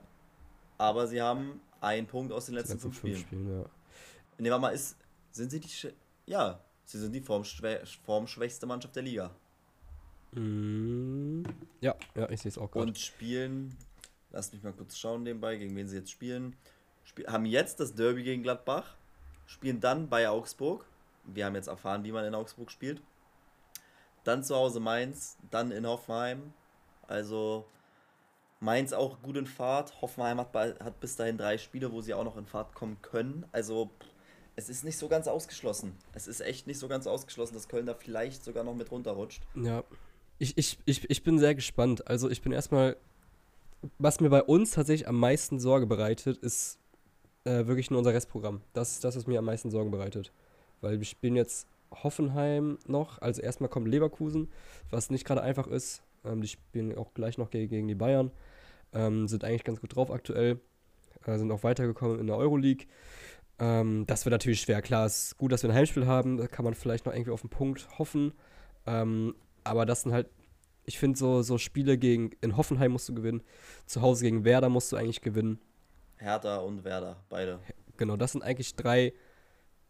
aber 0.77 1.07
sie 1.07 1.23
haben 1.23 1.61
einen 1.81 2.07
Punkt 2.07 2.33
aus 2.33 2.47
den 2.47 2.55
letzten, 2.55 2.75
letzten 2.75 2.93
fünf, 2.93 3.01
fünf 3.01 3.19
Spielen. 3.19 3.47
Spielen 3.47 3.61
ja. 3.61 3.67
Nee, 4.39 4.51
warte 4.51 4.61
mal, 4.61 4.71
ist, 4.71 4.97
sind 5.31 5.51
sie 5.51 5.61
die. 5.61 5.69
Sch 5.69 5.89
ja, 6.27 6.61
sie 6.85 6.99
sind 6.99 7.13
die 7.13 7.21
formschwä 7.21 7.85
formschwächste 8.05 8.67
Mannschaft 8.67 8.97
der 8.97 9.03
Liga. 9.03 9.31
Mm, 10.33 11.43
ja, 11.81 11.95
ja, 12.15 12.29
ich 12.31 12.43
sehe 12.43 12.51
es 12.51 12.59
auch 12.59 12.71
gerade. 12.71 12.87
Und 12.87 12.99
spielen. 12.99 13.77
Lass 14.31 14.53
mich 14.53 14.63
mal 14.63 14.75
kurz 14.75 14.99
schauen 14.99 15.23
nebenbei, 15.23 15.57
gegen 15.57 15.75
wen 15.75 15.89
sie 15.89 15.97
jetzt 15.97 16.11
spielen. 16.11 16.55
Spiel, 17.03 17.27
haben 17.27 17.47
jetzt 17.47 17.81
das 17.81 17.95
Derby 17.95 18.23
gegen 18.23 18.43
Gladbach. 18.43 18.95
Spielen 19.47 19.81
dann 19.81 20.11
bei 20.11 20.29
Augsburg. 20.29 20.85
Wir 21.25 21.47
haben 21.47 21.55
jetzt 21.55 21.69
erfahren, 21.69 22.05
wie 22.05 22.13
man 22.13 22.27
in 22.27 22.35
Augsburg 22.35 22.71
spielt. 22.71 23.01
Dann 24.25 24.45
zu 24.45 24.55
Hause 24.55 24.81
Mainz, 24.81 25.39
dann 25.51 25.71
in 25.71 25.87
Hoffenheim. 25.87 26.53
Also 27.07 27.67
Mainz 28.61 28.93
auch 28.93 29.23
gut 29.23 29.39
in 29.39 29.47
Fahrt. 29.47 30.03
Hoffenheim 30.03 30.39
hat, 30.39 30.55
hat 30.55 31.01
bis 31.01 31.17
dahin 31.17 31.39
drei 31.39 31.57
Spiele, 31.57 31.93
wo 31.93 32.03
sie 32.03 32.13
auch 32.13 32.25
noch 32.25 32.37
in 32.37 32.47
Fahrt 32.47 32.75
kommen 32.75 33.01
können. 33.01 33.47
Also 33.53 33.91
es 34.59 34.69
ist 34.69 34.83
nicht 34.83 34.99
so 34.99 35.07
ganz 35.07 35.29
ausgeschlossen. 35.29 35.93
Es 36.15 36.27
ist 36.27 36.41
echt 36.41 36.67
nicht 36.67 36.81
so 36.81 36.89
ganz 36.89 37.07
ausgeschlossen, 37.07 37.55
dass 37.55 37.69
Köln 37.69 37.87
da 37.87 37.95
vielleicht 37.95 38.43
sogar 38.43 38.65
noch 38.65 38.75
mit 38.75 38.91
runterrutscht. 38.91 39.41
Ja. 39.55 39.85
Ich, 40.41 40.59
ich, 40.59 40.79
ich, 40.85 41.09
ich 41.09 41.23
bin 41.23 41.39
sehr 41.39 41.55
gespannt. 41.55 42.09
Also 42.09 42.29
ich 42.29 42.43
bin 42.43 42.51
erstmal, 42.51 42.97
was 43.99 44.19
mir 44.19 44.31
bei 44.31 44.43
uns 44.43 44.73
tatsächlich 44.73 45.07
am 45.07 45.21
meisten 45.21 45.61
Sorge 45.61 45.87
bereitet, 45.87 46.39
ist 46.39 46.81
äh, 47.45 47.69
wirklich 47.69 47.91
nur 47.91 47.99
unser 47.99 48.13
Restprogramm. 48.13 48.61
Das 48.73 48.91
ist 48.91 49.05
das, 49.05 49.15
was 49.15 49.29
mir 49.29 49.39
am 49.39 49.45
meisten 49.45 49.71
Sorgen 49.71 49.93
bereitet. 49.93 50.33
Weil 50.81 50.99
wir 50.99 51.07
spielen 51.07 51.37
jetzt 51.37 51.69
Hoffenheim 51.93 52.79
noch, 52.85 53.23
also 53.23 53.41
erstmal 53.41 53.71
kommt 53.71 53.87
Leverkusen, 53.87 54.51
was 54.91 55.09
nicht 55.09 55.25
gerade 55.25 55.43
einfach 55.43 55.69
ist. 55.69 56.03
Ähm, 56.25 56.41
die 56.43 56.49
spielen 56.49 56.99
auch 56.99 57.15
gleich 57.15 57.39
noch 57.39 57.51
gegen, 57.51 57.71
gegen 57.71 57.87
die 57.87 57.95
Bayern. 57.95 58.33
Ähm, 58.93 59.29
sind 59.29 59.45
eigentlich 59.45 59.63
ganz 59.63 59.81
gut 59.81 59.95
drauf 59.95 60.11
aktuell. 60.11 60.59
Äh, 61.25 61.39
sind 61.39 61.53
auch 61.53 61.63
weitergekommen 61.63 62.19
in 62.19 62.27
der 62.27 62.37
Euroleague. 62.37 62.87
Ähm, 63.59 64.05
das 64.07 64.25
wird 64.25 64.33
natürlich 64.33 64.61
schwer. 64.61 64.83
Klar, 64.83 65.07
es 65.07 65.25
ist 65.25 65.39
gut, 65.39 65.53
dass 65.53 65.63
wir 65.63 65.71
ein 65.71 65.77
Heimspiel 65.77 66.07
haben. 66.07 66.37
Da 66.37 66.47
kann 66.47 66.65
man 66.65 66.75
vielleicht 66.75 67.07
noch 67.07 67.13
irgendwie 67.13 67.33
auf 67.33 67.41
den 67.41 67.51
Punkt 67.51 67.89
hoffen. 67.99 68.33
Ähm, 68.87 69.35
aber 69.65 69.87
das 69.87 70.03
sind 70.03 70.13
halt 70.13 70.29
ich 70.89 70.99
finde 70.99 71.19
so, 71.19 71.43
so 71.43 71.59
Spiele 71.59 71.99
gegen, 71.99 72.31
in 72.41 72.57
Hoffenheim 72.57 72.93
musst 72.93 73.09
du 73.09 73.15
gewinnen, 73.15 73.43
zu 73.87 74.01
Hause 74.01 74.25
gegen 74.25 74.45
Werder 74.45 74.71
musst 74.71 74.91
du 74.91 74.97
eigentlich 74.97 75.21
gewinnen. 75.21 75.61
Hertha 76.17 76.57
und 76.59 76.83
Werder, 76.83 77.23
beide. 77.29 77.61
Genau, 77.99 78.17
das 78.17 78.33
sind 78.33 78.43
eigentlich 78.43 78.75
drei, 78.75 79.13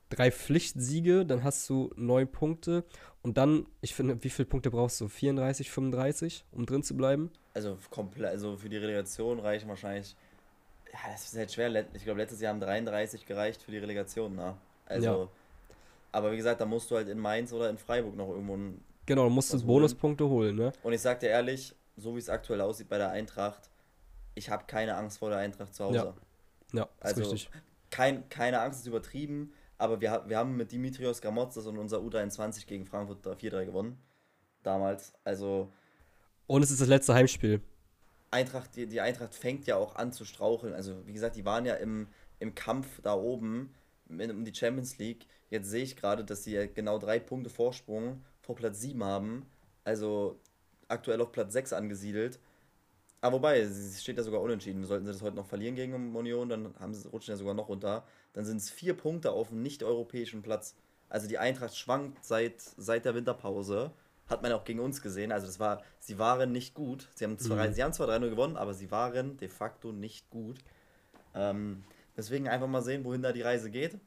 drei 0.08 0.32
Pflichtsiege, 0.32 1.24
dann 1.24 1.44
hast 1.44 1.68
du 1.70 1.92
neun 1.96 2.30
Punkte 2.30 2.84
und 3.22 3.38
dann, 3.38 3.66
ich 3.80 3.94
finde, 3.94 4.24
wie 4.24 4.30
viele 4.30 4.46
Punkte 4.46 4.70
brauchst 4.70 5.00
du? 5.00 5.08
34, 5.08 5.70
35, 5.70 6.44
um 6.50 6.66
drin 6.66 6.82
zu 6.82 6.96
bleiben? 6.96 7.30
Also 7.54 7.78
komplett, 7.90 8.30
also 8.30 8.56
für 8.56 8.68
die 8.68 8.76
Relegation 8.76 9.38
reichen 9.38 9.68
wahrscheinlich. 9.68 10.16
Ja, 10.92 11.12
das 11.12 11.26
ist 11.26 11.36
halt 11.36 11.52
schwer. 11.52 11.84
Ich 11.94 12.04
glaube, 12.04 12.20
letztes 12.20 12.40
Jahr 12.40 12.52
haben 12.52 12.60
33 12.60 13.26
gereicht 13.26 13.62
für 13.62 13.70
die 13.70 13.78
Relegation, 13.78 14.34
ne? 14.34 14.56
Also. 14.86 15.06
Ja. 15.06 15.28
Aber 16.10 16.32
wie 16.32 16.36
gesagt, 16.36 16.60
da 16.60 16.64
musst 16.64 16.90
du 16.90 16.96
halt 16.96 17.08
in 17.08 17.18
Mainz 17.18 17.52
oder 17.52 17.68
in 17.68 17.76
Freiburg 17.76 18.16
noch 18.16 18.30
irgendwo 18.30 18.56
ein 18.56 18.82
Genau, 19.04 19.28
musst 19.30 19.52
du 19.52 19.56
Was 19.56 19.64
Bonuspunkte 19.64 20.28
holen, 20.28 20.56
ne? 20.56 20.72
Und 20.82 20.92
ich 20.92 21.00
sag 21.00 21.20
dir 21.20 21.28
ehrlich, 21.28 21.74
so 21.96 22.14
wie 22.14 22.18
es 22.18 22.28
aktuell 22.28 22.60
aussieht 22.60 22.88
bei 22.88 22.98
der 22.98 23.10
Eintracht, 23.10 23.70
ich 24.34 24.50
habe 24.50 24.64
keine 24.66 24.96
Angst 24.96 25.18
vor 25.18 25.30
der 25.30 25.38
Eintracht 25.38 25.74
zu 25.74 25.84
Hause. 25.84 25.96
Ja. 25.96 26.14
Ja, 26.72 26.82
ist 26.82 26.90
Also 27.00 27.20
richtig. 27.22 27.50
kein, 27.90 28.28
keine 28.28 28.60
Angst 28.60 28.80
ist 28.80 28.86
übertrieben, 28.86 29.52
aber 29.78 30.00
wir, 30.00 30.24
wir 30.26 30.36
haben 30.36 30.56
mit 30.56 30.72
Dimitrios 30.72 31.22
Gramotzes 31.22 31.66
und 31.66 31.78
unser 31.78 31.98
U23 31.98 32.66
gegen 32.66 32.84
Frankfurt 32.84 33.24
4-3 33.24 33.64
gewonnen. 33.64 33.98
Damals. 34.62 35.14
Also 35.24 35.72
Und 36.46 36.62
es 36.62 36.70
ist 36.70 36.80
das 36.80 36.88
letzte 36.88 37.14
Heimspiel. 37.14 37.62
Eintracht, 38.30 38.76
die, 38.76 38.86
die 38.86 39.00
Eintracht 39.00 39.34
fängt 39.34 39.66
ja 39.66 39.76
auch 39.76 39.96
an 39.96 40.12
zu 40.12 40.24
straucheln. 40.24 40.74
Also 40.74 41.06
wie 41.06 41.12
gesagt, 41.12 41.36
die 41.36 41.44
waren 41.44 41.64
ja 41.66 41.74
im, 41.74 42.08
im 42.40 42.54
Kampf 42.54 43.00
da 43.02 43.14
oben 43.14 43.74
mit- 44.06 44.30
um 44.30 44.44
die 44.44 44.54
Champions 44.54 44.98
League. 44.98 45.26
Jetzt 45.50 45.70
sehe 45.70 45.82
ich 45.84 45.96
gerade, 45.96 46.24
dass 46.24 46.44
sie 46.44 46.68
genau 46.74 46.98
drei 46.98 47.18
Punkte 47.18 47.50
Vorsprung 47.50 48.22
vor 48.40 48.56
Platz 48.56 48.80
7 48.80 49.02
haben. 49.04 49.46
Also 49.84 50.38
aktuell 50.88 51.20
auf 51.20 51.32
Platz 51.32 51.52
6 51.52 51.72
angesiedelt. 51.72 52.38
Aber 53.20 53.36
wobei, 53.36 53.60
es 53.60 54.00
steht 54.02 54.16
ja 54.16 54.22
sogar 54.22 54.40
unentschieden. 54.42 54.84
Sollten 54.84 55.06
sie 55.06 55.12
das 55.12 55.22
heute 55.22 55.36
noch 55.36 55.46
verlieren 55.46 55.74
gegen 55.74 56.14
Union, 56.16 56.48
dann 56.48 56.74
haben 56.78 56.94
sie, 56.94 57.08
rutschen 57.08 57.32
ja 57.32 57.36
sogar 57.36 57.54
noch 57.54 57.68
runter. 57.68 58.04
Dann 58.32 58.44
sind 58.44 58.58
es 58.58 58.70
vier 58.70 58.94
Punkte 58.96 59.32
auf 59.32 59.48
dem 59.48 59.62
nicht-europäischen 59.62 60.42
Platz. 60.42 60.76
Also 61.08 61.26
die 61.26 61.38
Eintracht 61.38 61.76
schwankt 61.76 62.24
seit, 62.24 62.60
seit 62.76 63.04
der 63.04 63.14
Winterpause. 63.14 63.92
Hat 64.28 64.42
man 64.42 64.52
auch 64.52 64.64
gegen 64.64 64.80
uns 64.80 65.00
gesehen. 65.00 65.32
Also 65.32 65.46
das 65.46 65.58
war, 65.58 65.82
sie 66.00 66.18
waren 66.18 66.52
nicht 66.52 66.74
gut. 66.74 67.08
Sie 67.14 67.24
haben 67.24 67.38
zwar, 67.38 67.66
Mhm. 67.66 67.72
sie 67.72 67.82
haben 67.82 67.92
zwar 67.92 68.08
3-0 68.08 68.28
gewonnen, 68.30 68.56
aber 68.56 68.74
sie 68.74 68.90
waren 68.90 69.36
de 69.38 69.48
facto 69.48 69.92
nicht 69.92 70.28
gut. 70.30 70.58
Ähm, 71.34 71.84
deswegen 72.16 72.48
einfach 72.48 72.66
mal 72.68 72.82
sehen, 72.82 73.04
wohin 73.04 73.22
da 73.22 73.32
die 73.32 73.42
Reise 73.42 73.70
geht. 73.70 73.98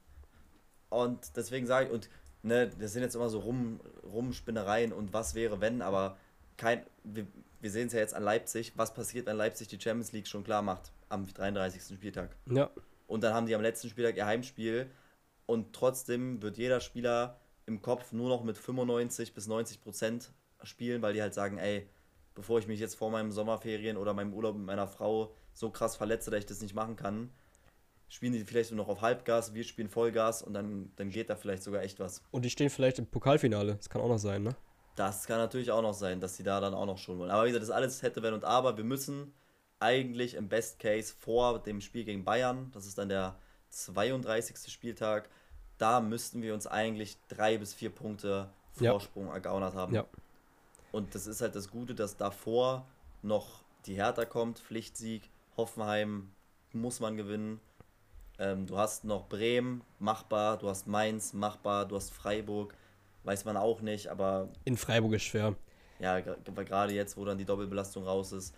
Und 0.90 1.36
deswegen 1.38 1.66
sage 1.66 1.88
ich, 1.88 1.92
und 1.92 2.10
ne, 2.44 2.70
das 2.80 2.94
sind 2.94 3.02
jetzt 3.02 3.16
immer 3.16 3.30
so 3.30 3.40
Rum, 3.40 3.80
Rumspinnereien 4.04 4.92
und 4.92 5.14
was 5.14 5.36
wäre, 5.36 5.62
wenn, 5.62 5.82
aber 5.82 6.18
kein, 6.58 6.86
wir, 7.04 7.26
wir 7.60 7.72
sehen 7.72 7.88
es 7.88 7.94
ja 7.94 8.00
jetzt 8.00 8.14
an 8.14 8.24
Leipzig, 8.24 8.74
was 8.76 8.94
passiert, 8.94 9.26
wenn 9.26 9.38
Leipzig 9.38 9.68
die 9.70 9.80
Champions 9.80 10.12
League 10.12 10.28
schon 10.28 10.44
klar 10.44 10.62
macht 10.62 10.92
am 11.10 11.26
33. 11.32 11.96
Spieltag. 11.98 12.36
Ja, 12.50 12.70
Und 13.08 13.24
dann 13.24 13.34
haben 13.34 13.46
die 13.48 13.56
am 13.56 13.62
letzten 13.62 13.90
Spieltag 13.90 14.18
ihr 14.18 14.26
Heimspiel 14.26 14.90
und 15.46 15.74
trotzdem 15.74 16.42
wird 16.42 16.58
jeder 16.58 16.80
Spieler 16.80 17.40
im 17.66 17.82
Kopf 17.82 18.12
nur 18.12 18.30
noch 18.30 18.44
mit 18.44 18.58
95 18.58 19.34
bis 19.34 19.48
90 19.48 19.82
Prozent 19.82 20.32
spielen, 20.64 21.02
weil 21.02 21.14
die 21.14 21.22
halt 21.22 21.34
sagen, 21.34 21.58
ey, 21.58 21.88
bevor 22.36 22.60
ich 22.60 22.68
mich 22.68 22.80
jetzt 22.80 22.96
vor 22.96 23.12
meinem 23.12 23.32
Sommerferien 23.32 23.98
oder 23.98 24.14
meinem 24.14 24.34
Urlaub 24.34 24.56
mit 24.56 24.66
meiner 24.66 24.88
Frau 24.88 25.36
so 25.54 25.70
krass 25.70 25.96
verletze, 25.96 26.32
dass 26.32 26.40
ich 26.40 26.46
das 26.46 26.62
nicht 26.62 26.76
machen 26.76 26.96
kann, 26.96 27.30
spielen 28.08 28.34
die 28.34 28.44
vielleicht 28.44 28.72
nur 28.72 28.78
noch 28.78 28.90
auf 28.90 29.02
Halbgas, 29.02 29.54
wir 29.54 29.64
spielen 29.64 29.90
Vollgas 29.90 30.42
und 30.42 30.54
dann, 30.54 30.92
dann 30.96 31.10
geht 31.10 31.30
da 31.30 31.36
vielleicht 31.36 31.64
sogar 31.64 31.82
echt 31.82 32.00
was. 32.00 32.22
und 32.32 32.44
die 32.44 32.50
stehen 32.50 32.70
vielleicht 32.70 33.00
im 33.00 33.08
Pokalfinale. 33.08 33.76
Das 33.76 33.90
kann 33.90 34.02
auch 34.02 34.10
noch 34.10 34.20
sein, 34.20 34.44
ne? 34.44 34.56
Das 34.96 35.26
kann 35.26 35.38
natürlich 35.38 35.72
auch 35.72 35.82
noch 35.82 35.94
sein, 35.94 36.20
dass 36.20 36.36
die 36.36 36.44
da 36.44 36.60
dann 36.60 36.74
auch 36.74 36.86
noch 36.86 36.98
schon 36.98 37.18
wollen. 37.18 37.32
Aber 37.32 37.46
wie 37.46 37.48
gesagt, 37.48 37.64
das 37.64 37.72
alles 37.72 38.02
hätte, 38.02 38.22
wenn 38.22 38.34
und 38.34 38.44
aber. 38.44 38.76
Wir 38.76 38.84
müssen 38.84 39.34
eigentlich 39.80 40.34
im 40.34 40.50
Best 40.50 40.80
Case 40.80 41.14
vor 41.18 41.60
dem 41.64 41.80
Spiel 41.80 42.04
gegen 42.04 42.26
Bayern, 42.26 42.70
das 42.74 42.86
ist 42.86 42.98
dann 42.98 43.10
der 43.10 43.40
32. 43.70 44.72
Spieltag, 44.72 45.30
da 45.82 46.00
müssten 46.00 46.42
wir 46.42 46.54
uns 46.54 46.68
eigentlich 46.68 47.18
drei 47.28 47.58
bis 47.58 47.74
vier 47.74 47.90
Punkte 47.90 48.50
Ja. 48.80 48.92
Vorsprung 48.92 49.28
ergaunert 49.30 49.74
haben. 49.76 49.94
Ja. 49.94 50.06
Und 50.92 51.16
das 51.16 51.28
ist 51.28 51.42
halt 51.42 51.56
das 51.56 51.70
Gute, 51.72 51.96
dass 51.96 52.18
davor 52.18 52.86
noch 53.22 53.62
die 53.86 53.96
Hertha 53.96 54.26
kommt, 54.26 54.60
Pflichtsieg, 54.60 55.30
Hoffenheim 55.58 56.32
muss 56.74 57.00
man 57.00 57.18
gewinnen. 57.18 57.60
Ähm, 58.40 58.66
du 58.68 58.78
hast 58.78 59.04
noch 59.04 59.28
Bremen, 59.28 59.82
machbar, 60.00 60.58
du 60.58 60.70
hast 60.70 60.88
Mainz, 60.88 61.34
machbar, 61.34 61.86
du 61.88 61.96
hast 61.96 62.12
Freiburg, 62.12 62.76
weiß 63.24 63.46
man 63.46 63.58
auch 63.58 63.82
nicht, 63.82 64.08
aber 64.08 64.50
In 64.66 64.78
Freiburg 64.78 65.14
ist 65.14 65.24
schwer. 65.24 65.56
ja, 66.00 66.20
gerade 66.20 66.94
jetzt, 66.94 67.18
wo 67.18 67.26
dann 67.26 67.38
die 67.38 67.46
Doppelbelastung 67.46 68.04
raus 68.04 68.32
ist. 68.32 68.56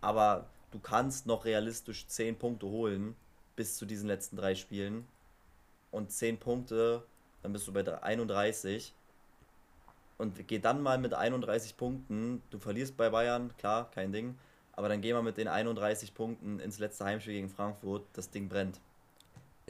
Aber 0.00 0.46
du 0.70 0.78
kannst 0.78 1.26
noch 1.26 1.44
realistisch 1.44 2.06
10 2.06 2.36
Punkte 2.38 2.66
holen 2.66 3.16
bis 3.56 3.76
zu 3.76 3.86
diesen 3.86 4.08
letzten 4.08 4.36
drei 4.36 4.54
Spielen. 4.54 5.06
Und 5.94 6.10
10 6.10 6.38
Punkte, 6.38 7.04
dann 7.42 7.52
bist 7.52 7.68
du 7.68 7.72
bei 7.72 7.84
der 7.84 8.02
31. 8.02 8.92
Und 10.18 10.48
geh 10.48 10.58
dann 10.58 10.82
mal 10.82 10.98
mit 10.98 11.14
31 11.14 11.76
Punkten. 11.76 12.42
Du 12.50 12.58
verlierst 12.58 12.96
bei 12.96 13.10
Bayern, 13.10 13.56
klar, 13.58 13.90
kein 13.92 14.10
Ding. 14.10 14.36
Aber 14.72 14.88
dann 14.88 15.00
geh 15.00 15.12
mal 15.12 15.22
mit 15.22 15.36
den 15.36 15.46
31 15.46 16.12
Punkten 16.12 16.58
ins 16.58 16.80
letzte 16.80 17.04
Heimspiel 17.04 17.34
gegen 17.34 17.48
Frankfurt. 17.48 18.02
Das 18.12 18.28
Ding 18.28 18.48
brennt. 18.48 18.80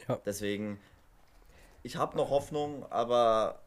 Ja. 0.07 0.19
Deswegen, 0.25 0.79
ich 1.83 1.95
habe 1.95 2.17
noch 2.17 2.31
Hoffnung, 2.31 2.91
aber 2.91 3.61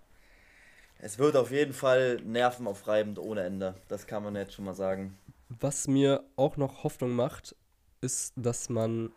es 0.98 1.18
wird 1.20 1.36
auf 1.36 1.52
jeden 1.52 1.72
Fall 1.72 2.16
nervenaufreibend 2.24 3.20
ohne 3.20 3.42
Ende. 3.42 3.76
Das 3.86 4.08
kann 4.08 4.24
man 4.24 4.34
jetzt 4.34 4.54
schon 4.54 4.64
mal 4.64 4.74
sagen. 4.74 5.16
Was 5.48 5.86
mir 5.86 6.24
auch 6.34 6.56
noch 6.56 6.82
Hoffnung 6.82 7.12
macht, 7.12 7.54
ist, 8.00 8.32
dass 8.34 8.68
man 8.68 9.12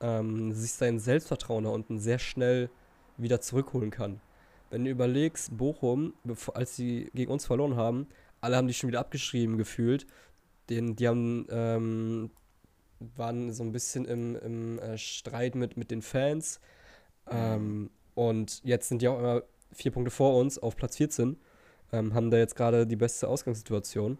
ähm, 0.00 0.54
sich 0.54 0.72
sein 0.72 0.98
Selbstvertrauen 0.98 1.64
da 1.64 1.70
unten 1.70 1.98
sehr 1.98 2.18
schnell 2.18 2.70
wieder 3.18 3.40
zurückholen 3.40 3.90
kann. 3.90 4.20
Wenn 4.70 4.84
du 4.84 4.90
überlegst, 4.90 5.56
Bochum, 5.56 6.14
als 6.54 6.76
sie 6.76 7.10
gegen 7.14 7.30
uns 7.30 7.46
verloren 7.46 7.76
haben, 7.76 8.08
alle 8.40 8.56
haben 8.56 8.68
die 8.68 8.74
schon 8.74 8.88
wieder 8.88 9.00
abgeschrieben 9.00 9.56
gefühlt. 9.56 10.06
Den, 10.68 10.96
die 10.96 11.06
haben, 11.06 11.46
ähm, 11.50 12.30
waren 13.16 13.52
so 13.52 13.62
ein 13.62 13.72
bisschen 13.72 14.04
im, 14.04 14.36
im 14.36 14.78
äh, 14.78 14.98
Streit 14.98 15.54
mit, 15.54 15.76
mit 15.76 15.90
den 15.90 16.02
Fans. 16.02 16.60
Ähm, 17.30 17.90
und 18.14 18.62
jetzt 18.64 18.88
sind 18.88 19.02
die 19.02 19.08
auch 19.08 19.18
immer 19.18 19.42
vier 19.72 19.92
Punkte 19.92 20.10
vor 20.10 20.36
uns 20.36 20.58
auf 20.58 20.76
Platz 20.76 20.96
14. 20.96 21.36
Ähm, 21.92 22.14
haben 22.14 22.30
da 22.30 22.38
jetzt 22.38 22.56
gerade 22.56 22.86
die 22.86 22.96
beste 22.96 23.28
Ausgangssituation. 23.28 24.18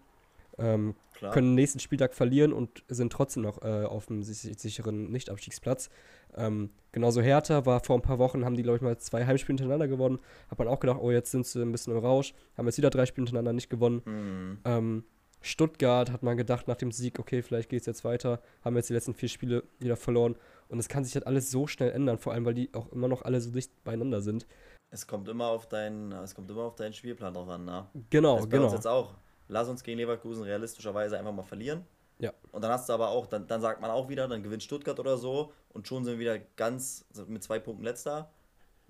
Ähm, 0.59 0.95
können 1.33 1.55
nächsten 1.55 1.81
Spieltag 1.81 2.14
verlieren 2.14 2.53
und 2.53 2.83
sind 2.88 3.12
trotzdem 3.12 3.42
noch 3.42 3.62
äh, 3.62 3.85
auf 3.85 4.07
dem 4.07 4.23
sich- 4.23 4.59
sicheren 4.59 5.11
Nicht-Abstiegsplatz. 5.11 5.90
Ähm, 6.35 6.71
genauso 6.92 7.23
Hertha 7.23 7.64
war 7.66 7.81
vor 7.81 7.97
ein 7.97 8.03
paar 8.03 8.19
Wochen, 8.19 8.45
haben 8.45 8.57
die, 8.57 8.62
glaube 8.62 8.77
ich, 8.77 8.83
mal 8.83 8.97
zwei 8.99 9.25
Heimspiele 9.25 9.57
hintereinander 9.57 9.88
gewonnen. 9.88 10.19
Hat 10.51 10.59
man 10.59 10.69
auch 10.69 10.81
gedacht, 10.81 10.99
oh, 11.01 11.11
jetzt 11.11 11.31
sind 11.31 11.47
sie 11.47 11.62
ein 11.62 11.73
bisschen 11.73 11.95
im 11.95 11.99
Rausch. 11.99 12.35
Haben 12.57 12.66
jetzt 12.66 12.79
wieder 12.79 12.90
drei 12.90 13.07
Spiele 13.07 13.25
hintereinander 13.25 13.53
nicht 13.53 13.71
gewonnen. 13.71 14.03
Mhm. 14.05 14.59
Ähm, 14.64 15.05
Stuttgart 15.40 16.11
hat 16.11 16.23
man 16.23 16.37
gedacht 16.37 16.69
nach 16.69 16.77
dem 16.77 16.90
Sieg, 16.90 17.19
okay, 17.19 17.42
vielleicht 17.42 17.69
geht 17.69 17.81
es 17.81 17.87
jetzt 17.87 18.05
weiter. 18.05 18.40
Haben 18.64 18.77
jetzt 18.77 18.88
die 18.88 18.95
letzten 18.95 19.14
vier 19.14 19.29
Spiele 19.29 19.62
wieder 19.79 19.97
verloren. 19.97 20.37
Und 20.69 20.79
es 20.79 20.88
kann 20.88 21.05
sich 21.05 21.14
halt 21.14 21.27
alles 21.27 21.51
so 21.51 21.66
schnell 21.66 21.92
ändern, 21.92 22.19
vor 22.19 22.33
allem, 22.33 22.45
weil 22.45 22.55
die 22.55 22.75
auch 22.75 22.90
immer 22.92 23.09
noch 23.09 23.23
alle 23.23 23.40
so 23.40 23.51
dicht 23.51 23.71
beieinander 23.85 24.21
sind. 24.21 24.47
Es 24.90 25.07
kommt 25.07 25.29
immer 25.29 25.47
auf 25.49 25.69
deinen, 25.69 26.12
es 26.12 26.35
kommt 26.35 26.51
immer 26.51 26.62
auf 26.62 26.77
deinen 26.77 26.92
Spielplan 26.92 27.35
drauf 27.35 27.49
an, 27.49 27.64
ne? 27.64 27.87
Genau, 28.11 28.37
das 28.37 28.49
bei 28.49 28.57
uns 28.57 28.66
genau. 28.66 28.75
jetzt 28.75 28.87
auch. 28.87 29.14
Lass 29.49 29.69
uns 29.69 29.83
gegen 29.83 29.99
Leverkusen 29.99 30.43
realistischerweise 30.45 31.19
einfach 31.19 31.33
mal 31.33 31.43
verlieren. 31.43 31.85
Ja. 32.19 32.33
Und 32.53 32.63
dann 32.63 32.71
hast 32.71 32.89
du 32.89 32.93
aber 32.93 33.11
auch, 33.11 33.27
dann, 33.27 33.47
dann 33.47 33.61
sagt 33.61 33.81
man 33.81 33.91
auch 33.91 34.09
wieder, 34.09 34.27
dann 34.27 34.43
gewinnt 34.43 34.63
Stuttgart 34.63 34.99
oder 34.99 35.19
so 35.19 35.53
und 35.71 35.87
schon 35.87 36.05
sind 36.05 36.15
wir 36.15 36.21
wieder 36.21 36.39
ganz 36.57 37.05
mit 37.27 37.43
zwei 37.43 37.59
Punkten 37.59 37.85
letzter, 37.85 38.31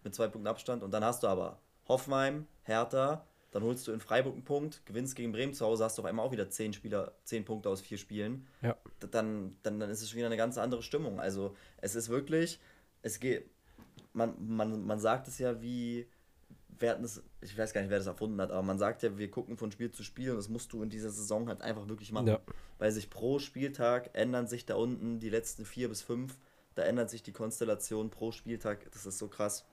mit 0.05 0.15
zwei 0.15 0.29
Punkten 0.29 0.47
Abstand. 0.47 0.83
Und 0.83 0.93
dann 0.93 1.05
hast 1.05 1.23
du 1.23 1.27
aber 1.27 1.59
Hoffenheim, 1.89 2.47
Hertha, 2.63 3.27
dann 3.51 3.63
holst 3.63 3.89
du 3.89 3.93
in 3.93 4.01
Freiburg 4.01 4.35
einen 4.35 4.45
Punkt, 4.45 4.85
gewinnst 4.87 5.17
gegen 5.17 5.33
Bremen 5.33 5.55
zu 5.55 5.65
Hause, 5.65 5.85
hast 5.85 5.99
du 5.99 6.03
auf 6.03 6.07
einmal 6.07 6.27
auch 6.27 6.33
wieder 6.33 6.51
zehn 6.51 6.73
Spieler, 6.73 7.13
zehn 7.25 7.45
Punkte 7.45 7.69
aus 7.69 7.81
vier 7.81 7.99
Spielen. 7.99 8.47
Ja. 8.63 8.77
Dann, 9.11 9.57
dann, 9.63 9.81
dann 9.81 9.91
ist 9.91 10.03
es 10.03 10.11
schon 10.11 10.19
wieder 10.19 10.27
eine 10.27 10.37
ganz 10.37 10.59
andere 10.59 10.83
Stimmung. 10.83 11.21
Also 11.21 11.57
es 11.79 11.95
ist 11.95 12.09
wirklich, 12.09 12.61
es 13.03 13.19
geht, 13.19 13.49
man, 14.13 14.35
man, 14.39 14.85
man 14.85 14.99
sagt 14.99 15.27
es 15.27 15.39
ja 15.39 15.61
wie, 15.61 16.07
wer 16.79 16.93
hat 16.93 17.03
das, 17.03 17.23
ich 17.41 17.57
weiß 17.57 17.73
gar 17.73 17.81
nicht, 17.81 17.91
wer 17.91 17.99
das 17.99 18.07
erfunden 18.07 18.41
hat, 18.41 18.51
aber 18.51 18.63
man 18.63 18.79
sagt 18.79 19.03
ja, 19.03 19.17
wir 19.19 19.31
gucken 19.31 19.57
von 19.57 19.71
Spiel 19.71 19.91
zu 19.91 20.03
Spiel 20.03 20.31
und 20.31 20.37
das 20.37 20.49
musst 20.49 20.73
du 20.73 20.83
in 20.83 20.91
dieser 20.91 21.11
Saison 21.11 21.49
halt 21.49 21.63
einfach 21.63 21.89
wirklich 21.89 22.13
machen. 22.13 22.29
Ja. 22.29 22.41
Weil 22.79 22.93
sich 22.93 23.11
pro 23.11 23.39
Spieltag 23.39 24.11
ändern 24.13 24.47
sich 24.47 24.67
da 24.67 24.77
unten 24.77 25.19
die 25.19 25.31
letzten 25.31 25.65
vier 25.65 25.89
bis 25.89 26.03
fünf, 26.03 26.39
da 26.75 26.83
ändert 26.83 27.11
sich 27.11 27.23
die 27.23 27.33
Konstellation 27.33 28.11
pro 28.11 28.33
Spieltag. 28.33 28.91
Das 28.93 29.07
ist 29.07 29.19
so 29.19 29.29
krass. 29.29 29.65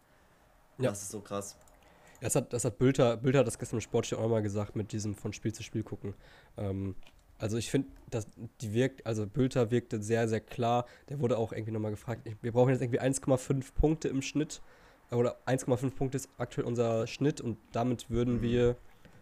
Ja. 0.78 0.90
Das 0.90 1.02
ist 1.04 1.12
so 1.12 1.22
krass. 1.22 1.58
Das 2.22 2.36
hat, 2.36 2.54
das 2.54 2.64
hat 2.64 2.78
Bülter, 2.78 3.18
Bülter 3.18 3.40
hat 3.40 3.48
das 3.48 3.60
gestern 3.60 3.78
im 3.78 3.82
Sportstudio 3.82 4.24
auch 4.24 4.30
mal 4.30 4.42
gesagt, 4.42 4.76
mit 4.76 4.94
diesem 4.94 5.14
von 5.14 5.34
Spiel 5.34 5.54
zu 5.54 5.62
Spiel 5.62 5.84
gucken. 5.84 6.14
Ähm, 6.58 6.96
also 7.38 7.58
ich 7.58 7.70
finde, 7.70 7.90
dass 8.10 8.28
die 8.62 8.74
wirkt, 8.74 9.06
also 9.06 9.28
Bülter 9.28 9.72
wirkte 9.72 10.02
sehr, 10.02 10.30
sehr 10.30 10.40
klar. 10.40 10.86
Der 11.10 11.20
wurde 11.20 11.38
auch 11.38 11.52
irgendwie 11.52 11.74
nochmal 11.74 11.92
gefragt, 11.92 12.30
wir 12.42 12.52
brauchen 12.54 12.70
jetzt 12.70 12.82
irgendwie 12.82 13.02
1,5 13.02 13.74
Punkte 13.74 14.08
im 14.08 14.22
Schnitt. 14.22 14.62
Oder 15.14 15.38
1,5 15.46 15.92
Punkte 15.96 16.18
ist 16.18 16.30
aktuell 16.38 16.66
unser 16.68 17.08
Schnitt 17.08 17.42
und 17.42 17.58
damit 17.72 18.10
würden 18.10 18.36
Mhm. 18.38 18.42
wir 18.42 18.76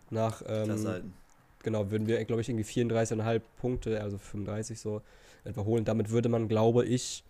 nach, 0.10 0.41
ähm, 0.45 1.13
genau, 1.63 1.89
würden 1.91 2.08
wir, 2.08 2.23
glaube 2.25 2.41
ich, 2.41 2.49
irgendwie 2.49 2.65
34,5 2.65 3.41
Punkte, 3.58 4.01
also 4.01 4.17
35 4.17 4.80
so, 4.80 5.01
etwa 5.43 5.63
holen. 5.63 5.86
Damit 5.86 6.10
würde 6.12 6.30
man, 6.30 6.47
glaube 6.47 6.86
ich, 6.86 7.23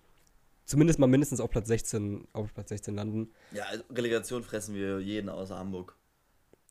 zumindest 0.65 0.99
mal 0.99 1.07
mindestens 1.07 1.39
auf 1.39 1.49
Platz 1.49 1.67
16, 1.67 2.27
auf 2.33 2.53
Platz 2.53 2.69
16 2.69 2.95
landen. 2.95 3.31
Ja, 3.51 3.65
also 3.65 3.83
Relegation 3.91 4.43
fressen 4.43 4.75
wir 4.75 4.99
jeden 4.99 5.29
außer 5.29 5.57
Hamburg. 5.57 5.95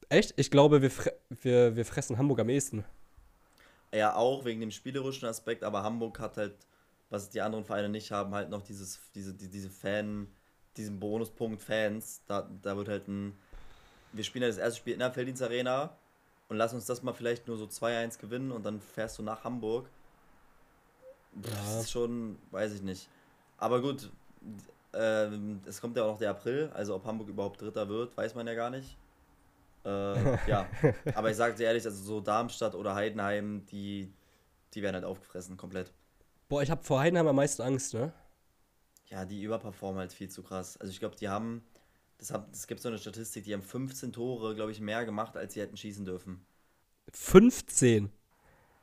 Echt? 0.09 0.35
Ich 0.37 0.50
glaube, 0.50 0.83
wir, 0.83 0.90
wir, 1.42 1.76
wir 1.76 1.85
fressen 1.85 2.18
Hamburg 2.18 2.40
am 2.40 2.48
ehesten. 2.48 2.85
Ja, 3.94 4.14
auch 4.14 4.44
wegen 4.44 4.61
dem 4.61 4.70
spielerischen 4.70 5.29
Aspekt, 5.29 5.64
aber 5.64 5.83
Hamburg 5.83 6.18
hat 6.20 6.37
halt, 6.37 6.55
was 7.11 7.31
die 7.31 7.40
anderen 7.40 7.64
Vereine 7.64 7.88
nicht 7.88 8.11
haben, 8.11 8.35
halt 8.35 8.50
noch 8.50 8.62
dieses, 8.62 9.00
diese, 9.14 9.35
die, 9.35 9.48
diese 9.48 9.70
Fan, 9.70 10.29
diesen 10.76 11.00
Bonuspunkt 11.00 11.62
Fans. 11.62 12.22
Da, 12.26 12.48
da 12.62 12.76
wird 12.76 12.88
halt 12.88 13.09
ein. 13.09 13.37
Wir 14.12 14.24
spielen 14.24 14.42
ja 14.42 14.48
das 14.48 14.59
erste 14.59 14.78
Spiel 14.78 14.94
in 14.94 14.98
der 14.98 15.12
Felddienst 15.12 15.42
Arena 15.42 15.96
und 16.48 16.56
lass 16.56 16.74
uns 16.74 16.85
das 16.85 17.02
mal 17.02 17.12
vielleicht 17.12 17.46
nur 17.46 17.56
so 17.56 17.66
2-1 17.66 18.18
gewinnen 18.18 18.50
und 18.50 18.64
dann 18.64 18.80
fährst 18.80 19.18
du 19.18 19.22
nach 19.22 19.44
Hamburg. 19.44 19.88
Ja. 21.37 21.50
Das 21.50 21.85
ist 21.85 21.90
schon, 21.92 22.37
weiß 22.50 22.72
ich 22.72 22.83
nicht. 22.83 23.09
Aber 23.56 23.80
gut, 23.80 24.11
ähm, 24.92 25.61
es 25.66 25.80
kommt 25.80 25.96
ja 25.96 26.02
auch 26.02 26.12
noch 26.12 26.18
der 26.18 26.30
April, 26.30 26.70
also 26.74 26.96
ob 26.96 27.04
Hamburg 27.04 27.28
überhaupt 27.28 27.61
Dritter 27.61 27.88
wird, 27.88 28.16
weiß 28.16 28.35
man 28.35 28.46
ja 28.46 28.54
gar 28.54 28.70
nicht. 28.70 28.96
Äh, 29.85 30.48
ja, 30.48 30.66
aber 31.14 31.30
ich 31.30 31.37
sage 31.37 31.54
dir 31.54 31.64
ehrlich, 31.64 31.85
also 31.85 32.02
so 32.02 32.20
Darmstadt 32.20 32.74
oder 32.74 32.94
Heidenheim, 32.94 33.64
die, 33.66 34.12
die 34.74 34.83
werden 34.83 34.96
halt 34.96 35.04
aufgefressen 35.04 35.56
komplett. 35.56 35.92
Boah, 36.48 36.62
ich 36.62 36.70
habe 36.70 36.83
vor 36.83 36.98
Heidenheim 36.98 37.28
am 37.28 37.37
meisten 37.37 37.62
Angst, 37.62 37.94
ne? 37.94 38.12
Ja, 39.11 39.25
die 39.25 39.42
überperformen 39.42 39.99
halt 40.01 40.12
viel 40.12 40.29
zu 40.31 40.42
krass. 40.42 40.77
Also 40.79 40.90
ich 40.92 41.01
glaube, 41.01 41.16
die 41.16 41.29
haben, 41.29 41.64
das 42.18 42.31
hat, 42.33 42.49
es 42.53 42.66
gibt 42.66 42.81
so 42.81 42.88
eine 42.88 42.99
Statistik, 42.99 43.44
die 43.44 43.53
haben 43.55 43.62
15 43.62 44.12
Tore, 44.12 44.55
glaube 44.55 44.70
ich, 44.73 44.81
mehr 44.81 45.05
gemacht, 45.05 45.37
als 45.37 45.55
sie 45.55 45.61
hätten 45.61 45.77
schießen 45.77 46.05
dürfen. 46.05 46.44
15. 47.12 48.11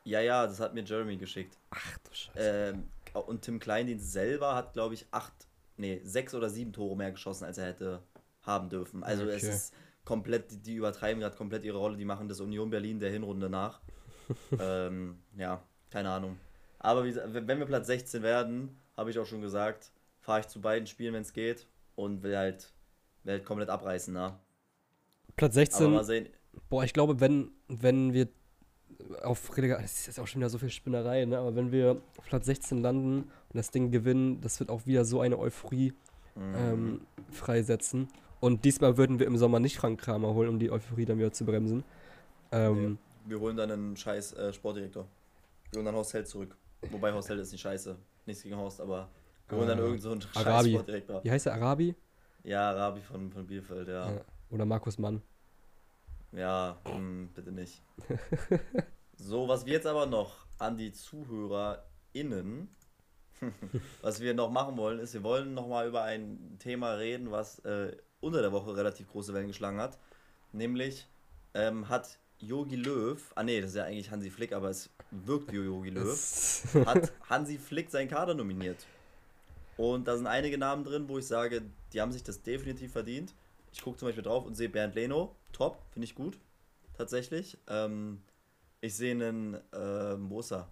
Ja, 0.04 0.20
ja, 0.20 0.46
das 0.46 0.60
hat 0.60 0.74
mir 0.74 0.82
Jeremy 0.84 1.16
geschickt. 1.16 1.56
Ach 1.70 1.98
du 1.98 2.14
Scheiße. 2.14 2.40
Ähm, 2.40 2.84
und 3.26 3.42
Tim 3.42 3.58
Kleindienst 3.58 4.12
selber 4.12 4.54
hat, 4.54 4.72
glaube 4.72 4.94
ich, 4.94 5.06
acht, 5.10 5.34
nee, 5.76 6.00
sechs 6.04 6.34
oder 6.34 6.48
sieben 6.48 6.72
Tore 6.72 6.96
mehr 6.96 7.10
geschossen, 7.12 7.44
als 7.44 7.58
er 7.58 7.66
hätte 7.66 8.02
haben 8.42 8.68
dürfen. 8.68 9.02
Also 9.02 9.24
es 9.24 9.42
Okay. 9.44 9.54
ist 9.54 9.74
komplett, 10.04 10.66
die- 10.66 10.76
übertreiben 10.76 11.20
gerade 11.20 11.36
komplett 11.36 11.64
ihre 11.64 11.78
Rolle, 11.78 11.96
die 11.96 12.04
machen 12.04 12.28
das 12.28 12.40
Union 12.40 12.70
Berlin 12.70 13.00
der 13.00 13.10
Hinrunde 13.10 13.50
nach. 13.50 13.80
ähm, 14.58 15.18
ja, 15.36 15.62
keine 15.90 16.10
Ahnung. 16.10 16.38
Aber 16.78 17.04
wie, 17.04 17.14
wenn 17.16 17.58
wir 17.58 17.66
Platz 17.66 17.86
16 17.88 18.22
werden, 18.22 18.76
habe 18.96 19.10
ich 19.10 19.18
auch 19.18 19.26
schon 19.26 19.42
gesagt, 19.42 19.90
fahre 20.28 20.40
ich 20.40 20.48
zu 20.48 20.60
beiden 20.60 20.86
Spielen, 20.86 21.14
wenn 21.14 21.22
es 21.22 21.32
geht 21.32 21.66
und 21.96 22.22
will 22.22 22.36
halt, 22.36 22.70
will 23.24 23.32
halt 23.32 23.46
komplett 23.46 23.70
abreißen, 23.70 24.12
ne? 24.12 24.38
Platz 25.36 25.52
Aber 25.54 25.64
16. 25.64 25.90
mal 25.90 26.04
sehen. 26.04 26.28
Boah, 26.68 26.84
ich 26.84 26.92
glaube, 26.92 27.18
wenn, 27.20 27.50
wenn 27.68 28.12
wir 28.12 28.28
auf 29.22 29.56
Relegation, 29.56 29.82
das 29.84 30.00
ist 30.00 30.06
jetzt 30.08 30.20
auch 30.20 30.26
schon 30.26 30.42
wieder 30.42 30.50
so 30.50 30.58
viel 30.58 30.68
Spinnerei, 30.68 31.24
ne? 31.24 31.38
aber 31.38 31.56
wenn 31.56 31.72
wir 31.72 32.02
auf 32.18 32.26
Platz 32.26 32.44
16 32.44 32.82
landen 32.82 33.22
und 33.22 33.54
das 33.54 33.70
Ding 33.70 33.90
gewinnen, 33.90 34.42
das 34.42 34.60
wird 34.60 34.68
auch 34.68 34.84
wieder 34.84 35.06
so 35.06 35.20
eine 35.22 35.38
Euphorie 35.38 35.94
Mhm. 36.34 36.54
ähm, 36.56 37.00
freisetzen. 37.32 38.08
Und 38.38 38.66
diesmal 38.66 38.96
würden 38.98 39.18
wir 39.18 39.26
im 39.26 39.38
Sommer 39.38 39.60
nicht 39.60 39.78
Frank 39.78 39.98
Kramer 40.00 40.34
holen, 40.34 40.50
um 40.50 40.58
die 40.58 40.70
Euphorie 40.70 41.06
dann 41.06 41.18
wieder 41.18 41.32
zu 41.32 41.44
bremsen. 41.46 41.82
Ähm, 42.52 42.98
Nee, 43.24 43.30
wir 43.30 43.40
holen 43.40 43.56
dann 43.56 43.70
einen 43.70 43.96
scheiß 43.96 44.34
äh, 44.34 44.52
Sportdirektor. 44.52 45.08
Wir 45.70 45.78
holen 45.78 45.86
dann 45.86 45.94
Horst 45.94 46.12
Held 46.12 46.28
zurück. 46.28 46.54
Wobei 46.90 47.12
Horst 47.12 47.28
Held 47.30 47.40
ist 47.40 47.50
nicht 47.50 47.62
scheiße. 47.62 47.96
Nichts 48.26 48.42
gegen 48.42 48.56
Horst, 48.56 48.80
aber 48.80 49.08
wir 49.48 49.58
holen 49.58 49.68
dann 49.68 49.78
Äh, 49.78 49.82
irgend 49.82 50.02
so 50.02 50.20
scheiß 50.20 50.46
Arabi. 50.46 50.70
Sportdirektor. 50.72 51.24
Wie 51.24 51.30
heißt 51.30 51.46
der 51.46 51.54
Arabi? 51.54 51.94
Ja, 52.44 52.70
Arabi 52.70 53.00
von, 53.00 53.30
von 53.32 53.46
Bielefeld, 53.46 53.88
ja. 53.88 54.10
Ja. 54.12 54.20
Oder 54.50 54.64
Markus 54.64 54.98
Mann. 54.98 55.22
Ja, 56.32 56.78
hm, 56.84 57.30
bitte 57.34 57.52
nicht. 57.52 57.82
so, 59.16 59.48
was 59.48 59.66
wir 59.66 59.72
jetzt 59.74 59.86
aber 59.86 60.06
noch 60.06 60.46
an 60.58 60.76
die 60.76 60.92
ZuhörerInnen, 60.92 62.68
was 64.02 64.20
wir 64.20 64.34
noch 64.34 64.50
machen 64.50 64.76
wollen, 64.76 64.98
ist, 64.98 65.14
wir 65.14 65.22
wollen 65.22 65.54
noch 65.54 65.68
mal 65.68 65.86
über 65.88 66.02
ein 66.02 66.56
Thema 66.58 66.92
reden, 66.92 67.30
was 67.30 67.58
äh, 67.60 67.96
unter 68.20 68.42
der 68.42 68.52
Woche 68.52 68.76
relativ 68.76 69.08
große 69.10 69.32
Wellen 69.32 69.46
geschlagen 69.48 69.80
hat. 69.80 69.98
Nämlich 70.52 71.06
ähm, 71.54 71.88
hat 71.88 72.18
Yogi 72.40 72.76
Löw, 72.76 73.20
ah 73.34 73.42
nee, 73.42 73.60
das 73.60 73.70
ist 73.70 73.76
ja 73.76 73.84
eigentlich 73.84 74.10
Hansi 74.10 74.30
Flick, 74.30 74.52
aber 74.52 74.70
es 74.70 74.90
wirkt 75.10 75.52
wie 75.52 75.56
Yogi 75.56 75.90
Löw, 75.90 76.16
hat 76.86 77.12
Hansi 77.28 77.58
Flick 77.58 77.90
seinen 77.90 78.08
Kader 78.08 78.34
nominiert. 78.34 78.86
Und 79.78 80.06
da 80.08 80.16
sind 80.16 80.26
einige 80.26 80.58
Namen 80.58 80.84
drin, 80.84 81.08
wo 81.08 81.16
ich 81.18 81.26
sage, 81.26 81.62
die 81.92 82.00
haben 82.02 82.12
sich 82.12 82.22
das 82.22 82.42
definitiv 82.42 82.92
verdient. 82.92 83.32
Ich 83.72 83.80
gucke 83.82 83.96
zum 83.96 84.08
Beispiel 84.08 84.24
drauf 84.24 84.44
und 84.44 84.54
sehe 84.54 84.68
Bernd 84.68 84.94
Leno, 84.94 85.34
top, 85.52 85.80
finde 85.92 86.04
ich 86.04 86.14
gut, 86.14 86.36
tatsächlich. 86.96 87.56
Ähm, 87.68 88.20
ich 88.80 88.94
sehe 88.96 89.12
einen, 89.12 89.56
wo 90.30 90.40
ist 90.40 90.52
er? 90.52 90.68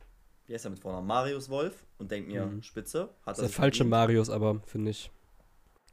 Wie 0.47 0.55
heißt 0.55 0.65
er 0.67 0.71
mit 0.71 0.81
Vornamen? 0.81 1.07
Marius 1.07 1.49
Wolf 1.49 1.85
und 1.99 2.11
denke 2.11 2.31
mir, 2.31 2.47
Mhm. 2.47 2.63
Spitze. 2.63 3.03
Hat 3.25 3.39
Das 3.39 3.39
ist 3.39 3.43
der 3.43 3.49
falsche 3.51 3.79
verdient. 3.79 3.91
Marius, 3.91 4.29
aber 4.31 4.61
finde 4.67 4.91
ich. 4.91 5.11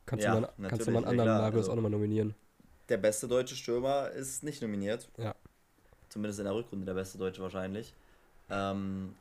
Kannst, 0.05 0.25
Ja, 0.25 0.35
du 0.35 0.41
mal, 0.41 0.69
kannst 0.69 0.85
du 0.87 0.91
mal 0.91 0.97
einen 0.99 1.07
anderen 1.07 1.27
klar, 1.29 1.41
Marius 1.41 1.57
also- 1.61 1.71
auch 1.71 1.75
nochmal 1.75 1.91
nominieren? 1.91 2.35
Der 2.89 2.97
beste 2.97 3.27
deutsche 3.27 3.55
Stürmer 3.55 4.09
ist 4.09 4.43
nicht 4.43 4.61
nominiert. 4.61 5.09
Ja. 5.17 5.33
Zumindest 6.09 6.39
in 6.39 6.45
der 6.45 6.53
Rückrunde 6.55 6.85
der 6.85 6.93
beste 6.93 7.17
Deutsche 7.17 7.41
wahrscheinlich. 7.41 7.93
Ähm, 8.49 9.15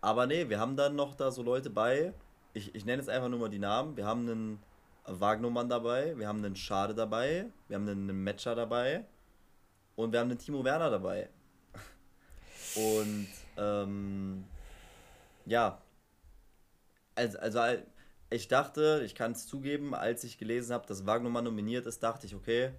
aber 0.00 0.26
nee, 0.26 0.48
wir 0.48 0.58
haben 0.58 0.76
dann 0.76 0.96
noch 0.96 1.14
da 1.14 1.30
so 1.30 1.42
Leute 1.42 1.70
bei. 1.70 2.12
Ich, 2.56 2.74
ich 2.74 2.86
nenne 2.86 3.02
jetzt 3.02 3.10
einfach 3.10 3.28
nur 3.28 3.38
mal 3.38 3.50
die 3.50 3.58
Namen. 3.58 3.98
Wir 3.98 4.06
haben 4.06 4.22
einen 4.22 4.58
Wagnumann 5.04 5.68
dabei, 5.68 6.16
wir 6.16 6.26
haben 6.26 6.42
einen 6.42 6.56
Schade 6.56 6.94
dabei, 6.94 7.44
wir 7.68 7.76
haben 7.76 7.86
einen 7.86 8.24
Metscher 8.24 8.54
dabei 8.54 9.04
und 9.94 10.10
wir 10.10 10.20
haben 10.20 10.30
einen 10.30 10.38
Timo 10.38 10.64
Werner 10.64 10.88
dabei. 10.88 11.28
Und 12.76 13.28
ähm, 13.58 14.44
ja, 15.44 15.82
also, 17.14 17.38
also 17.40 17.60
ich 18.30 18.48
dachte, 18.48 19.02
ich 19.04 19.14
kann 19.14 19.32
es 19.32 19.46
zugeben, 19.46 19.94
als 19.94 20.24
ich 20.24 20.38
gelesen 20.38 20.72
habe, 20.72 20.86
dass 20.86 21.04
Wagnumann 21.04 21.44
nominiert 21.44 21.84
ist, 21.84 22.02
dachte 22.02 22.26
ich, 22.26 22.34
okay, 22.34 22.72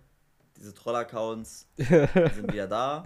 diese 0.59 0.73
Troll-Accounts 0.73 1.67
sind 1.77 2.51
wieder 2.51 2.67
da. 2.67 3.03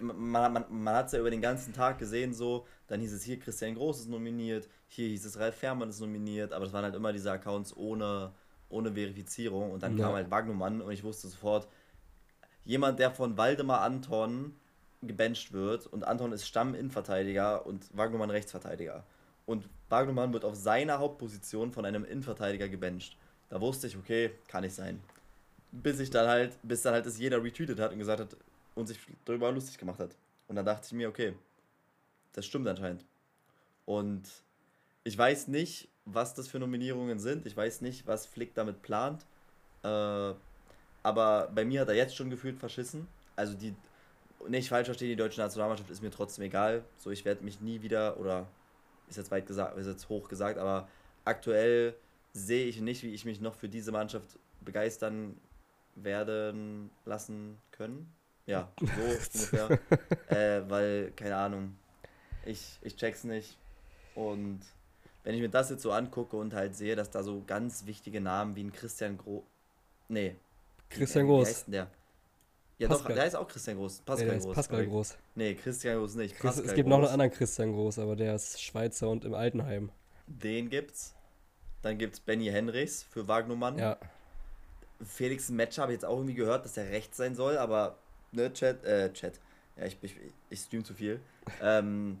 Man, 0.00 0.52
man, 0.52 0.64
man 0.68 0.94
hat 0.94 1.06
es 1.06 1.12
ja 1.12 1.20
über 1.20 1.30
den 1.30 1.40
ganzen 1.40 1.72
Tag 1.72 1.98
gesehen, 1.98 2.34
so. 2.34 2.66
Dann 2.88 3.00
hieß 3.00 3.12
es 3.12 3.22
hier, 3.22 3.38
Christian 3.38 3.74
Groß 3.74 4.00
ist 4.00 4.08
nominiert, 4.08 4.68
hier 4.88 5.08
hieß 5.08 5.24
es, 5.24 5.38
Ralf 5.38 5.54
Fährmann 5.56 5.88
ist 5.88 6.00
nominiert, 6.00 6.52
aber 6.52 6.64
das 6.64 6.74
waren 6.74 6.84
halt 6.84 6.94
immer 6.94 7.12
diese 7.12 7.30
Accounts 7.32 7.74
ohne, 7.76 8.32
ohne 8.68 8.92
Verifizierung. 8.92 9.70
Und 9.70 9.82
dann 9.82 9.96
Ja. 9.96 10.06
kam 10.06 10.14
halt 10.14 10.30
Wagnumann 10.30 10.82
und 10.82 10.92
ich 10.92 11.02
wusste 11.04 11.28
sofort, 11.28 11.68
jemand, 12.64 12.98
der 12.98 13.10
von 13.10 13.36
Waldemar 13.38 13.80
Anton 13.80 14.54
gebencht 15.02 15.52
wird 15.52 15.86
und 15.86 16.04
Anton 16.04 16.32
ist 16.32 16.46
Stamm-Innenverteidiger 16.46 17.64
und 17.66 17.96
Wagnumann 17.96 18.30
Rechtsverteidiger. 18.30 19.04
Und 19.46 19.68
Wagnumann 19.88 20.32
wird 20.32 20.44
auf 20.44 20.54
seiner 20.54 20.98
Hauptposition 20.98 21.72
von 21.72 21.84
einem 21.84 22.04
Innenverteidiger 22.04 22.68
gebencht. 22.68 23.16
Da 23.48 23.60
wusste 23.60 23.86
ich, 23.86 23.96
okay, 23.96 24.30
kann 24.48 24.62
nicht 24.62 24.74
sein 24.74 25.00
bis 25.72 25.98
ich 25.98 26.10
dann 26.10 26.28
halt, 26.28 26.58
bis 26.62 26.82
dann 26.82 26.94
halt 26.94 27.06
das 27.06 27.18
jeder 27.18 27.42
retweetet 27.42 27.80
hat 27.80 27.92
und 27.92 27.98
gesagt 27.98 28.20
hat 28.20 28.36
und 28.74 28.86
sich 28.86 28.98
darüber 29.24 29.50
lustig 29.50 29.78
gemacht 29.78 29.98
hat. 29.98 30.14
Und 30.46 30.56
dann 30.56 30.66
dachte 30.66 30.86
ich 30.86 30.92
mir, 30.92 31.08
okay, 31.08 31.34
das 32.34 32.46
stimmt 32.46 32.68
anscheinend. 32.68 33.04
Und 33.86 34.28
ich 35.04 35.16
weiß 35.16 35.48
nicht, 35.48 35.88
was 36.04 36.34
das 36.34 36.48
für 36.48 36.58
Nominierungen 36.58 37.18
sind. 37.18 37.46
Ich 37.46 37.56
weiß 37.56 37.80
nicht, 37.80 38.06
was 38.06 38.26
Flick 38.26 38.54
damit 38.54 38.82
plant. 38.82 39.24
Äh, 39.82 40.34
aber 41.02 41.50
bei 41.54 41.64
mir 41.64 41.80
hat 41.80 41.88
er 41.88 41.94
jetzt 41.94 42.14
schon 42.14 42.30
gefühlt 42.30 42.58
verschissen. 42.58 43.08
Also 43.34 43.54
die, 43.54 43.74
nicht 44.48 44.68
falsch 44.68 44.86
verstehen, 44.86 45.08
die 45.08 45.16
deutsche 45.16 45.40
Nationalmannschaft 45.40 45.90
ist 45.90 46.02
mir 46.02 46.10
trotzdem 46.10 46.44
egal. 46.44 46.84
So, 46.96 47.10
ich 47.10 47.24
werde 47.24 47.44
mich 47.44 47.60
nie 47.60 47.82
wieder, 47.82 48.18
oder 48.18 48.46
ist 49.08 49.16
jetzt 49.16 49.30
weit 49.30 49.46
gesagt, 49.46 49.76
ist 49.78 49.86
jetzt 49.86 50.08
hoch 50.08 50.28
gesagt, 50.28 50.58
aber 50.58 50.88
aktuell 51.24 51.94
sehe 52.32 52.66
ich 52.66 52.80
nicht, 52.80 53.02
wie 53.02 53.14
ich 53.14 53.24
mich 53.24 53.40
noch 53.40 53.54
für 53.54 53.68
diese 53.68 53.92
Mannschaft 53.92 54.38
begeistern 54.60 55.36
werden 55.94 56.90
lassen 57.04 57.58
können. 57.70 58.12
Ja, 58.46 58.72
so 58.80 58.86
ungefähr. 58.86 59.78
Äh, 60.28 60.68
weil, 60.70 61.12
keine 61.14 61.36
Ahnung, 61.36 61.76
ich, 62.46 62.78
ich 62.80 62.96
check's 62.96 63.24
nicht. 63.24 63.58
Und 64.14 64.60
wenn 65.24 65.34
ich 65.34 65.40
mir 65.40 65.50
das 65.50 65.70
jetzt 65.70 65.82
so 65.82 65.92
angucke 65.92 66.36
und 66.36 66.54
halt 66.54 66.74
sehe, 66.74 66.96
dass 66.96 67.10
da 67.10 67.22
so 67.22 67.42
ganz 67.46 67.86
wichtige 67.86 68.20
Namen 68.20 68.56
wie 68.56 68.64
ein 68.64 68.72
Christian 68.72 69.18
Groß. 69.18 69.42
Nee. 70.08 70.36
Christian 70.88 71.24
wie, 71.24 71.28
wie 71.28 71.32
Groß. 71.32 71.48
heißt 71.48 71.66
denn 71.66 71.72
der? 71.72 71.90
Ja, 72.78 72.88
Pascal. 72.88 73.08
doch, 73.08 73.14
der 73.14 73.26
ist 73.26 73.34
auch 73.36 73.46
Christian 73.46 73.76
Groß. 73.76 73.98
Nee, 73.98 74.04
Pascal 74.04 74.36
ist 74.36 74.44
Groß. 74.44 74.54
Pascal. 74.54 74.86
Groß. 74.86 75.16
Nee, 75.34 75.54
Christian 75.54 75.98
Groß 75.98 76.14
nicht. 76.16 76.36
Chris, 76.36 76.58
es 76.58 76.74
gibt 76.74 76.88
noch 76.88 76.96
einen 76.96 77.04
Groß. 77.04 77.12
anderen 77.12 77.30
Christian 77.30 77.72
Groß, 77.72 77.98
aber 77.98 78.16
der 78.16 78.34
ist 78.34 78.60
Schweizer 78.60 79.08
und 79.08 79.24
im 79.24 79.34
Altenheim. 79.34 79.92
Den 80.26 80.68
gibt's. 80.68 81.14
Dann 81.82 81.98
gibt's 81.98 82.20
Benny 82.20 82.46
Henrichs 82.46 83.02
für 83.02 83.28
Wagnumann. 83.28 83.78
Ja. 83.78 83.98
Felix 85.06 85.50
Matcher 85.50 85.82
habe 85.82 85.92
ich 85.92 85.96
jetzt 85.96 86.04
auch 86.04 86.16
irgendwie 86.16 86.34
gehört, 86.34 86.64
dass 86.64 86.74
der 86.74 86.90
rechts 86.90 87.16
sein 87.16 87.34
soll, 87.34 87.56
aber 87.58 87.96
ne, 88.32 88.52
Chat, 88.52 88.84
äh, 88.84 89.12
Chat. 89.12 89.34
Ja, 89.76 89.86
ich, 89.86 89.96
ich, 90.02 90.14
ich 90.50 90.60
stream 90.60 90.84
zu 90.84 90.94
viel. 90.94 91.20
ähm, 91.62 92.18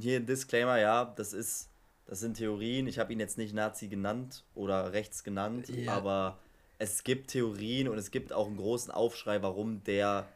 hier 0.00 0.16
ein 0.18 0.26
Disclaimer, 0.26 0.78
ja, 0.78 1.04
das 1.16 1.32
ist, 1.32 1.68
das 2.06 2.20
sind 2.20 2.36
Theorien. 2.36 2.86
Ich 2.86 2.98
habe 2.98 3.12
ihn 3.12 3.20
jetzt 3.20 3.38
nicht 3.38 3.54
Nazi 3.54 3.88
genannt 3.88 4.44
oder 4.54 4.92
rechts 4.92 5.24
genannt, 5.24 5.68
Ja. 5.68 5.92
aber 5.92 6.38
es 6.78 7.04
gibt 7.04 7.30
Theorien 7.30 7.88
und 7.88 7.98
es 7.98 8.10
gibt 8.10 8.32
auch 8.32 8.46
einen 8.46 8.56
großen 8.56 8.90
Aufschrei, 8.90 9.42
warum 9.42 9.84
der 9.84 10.26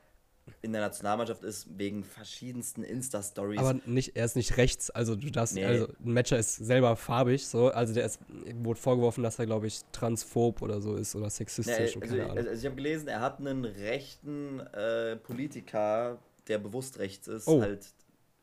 in 0.63 0.73
der 0.73 0.81
Nationalmannschaft 0.81 1.43
ist, 1.45 1.67
wegen 1.79 2.05
verschiedensten 2.05 2.83
Insta-Stories. 2.83 3.59
Aber 3.59 3.75
nicht, 3.87 4.17
er 4.17 4.25
ist 4.25 4.37
nicht 4.37 4.57
rechts, 4.57 4.91
also 4.91 5.17
du 5.17 5.31
darfst, 5.31 5.55
Nee. 5.55 5.65
also 5.65 5.87
ein 6.05 6.13
Matcher 6.13 6.39
ist 6.39 6.57
selber 6.57 6.97
farbig, 6.97 7.47
so, 7.47 7.69
also 7.69 7.95
der 7.95 8.07
ist, 8.07 8.21
wurde 8.55 8.81
vorgeworfen, 8.81 9.23
dass 9.23 9.39
er, 9.39 9.47
glaube 9.47 9.67
ich, 9.67 9.81
transphob 9.93 10.63
oder 10.63 10.81
so 10.81 10.95
ist 10.97 11.15
oder 11.17 11.31
sexistisch 11.31 11.97
und 11.97 12.03
also, 12.03 12.17
keine 12.17 12.31
Ahnung. 12.31 12.39
also 12.47 12.51
ich 12.61 12.65
habe 12.67 12.77
gelesen, 12.77 13.09
er 13.09 13.21
hat 13.21 13.39
einen 13.41 13.65
rechten 13.65 14.61
äh, 14.61 15.17
Politiker, 15.17 16.19
der 16.49 16.59
bewusst 16.59 16.99
rechts 16.99 17.27
ist, 17.29 17.49
Oh. 17.49 17.61
halt 17.61 17.87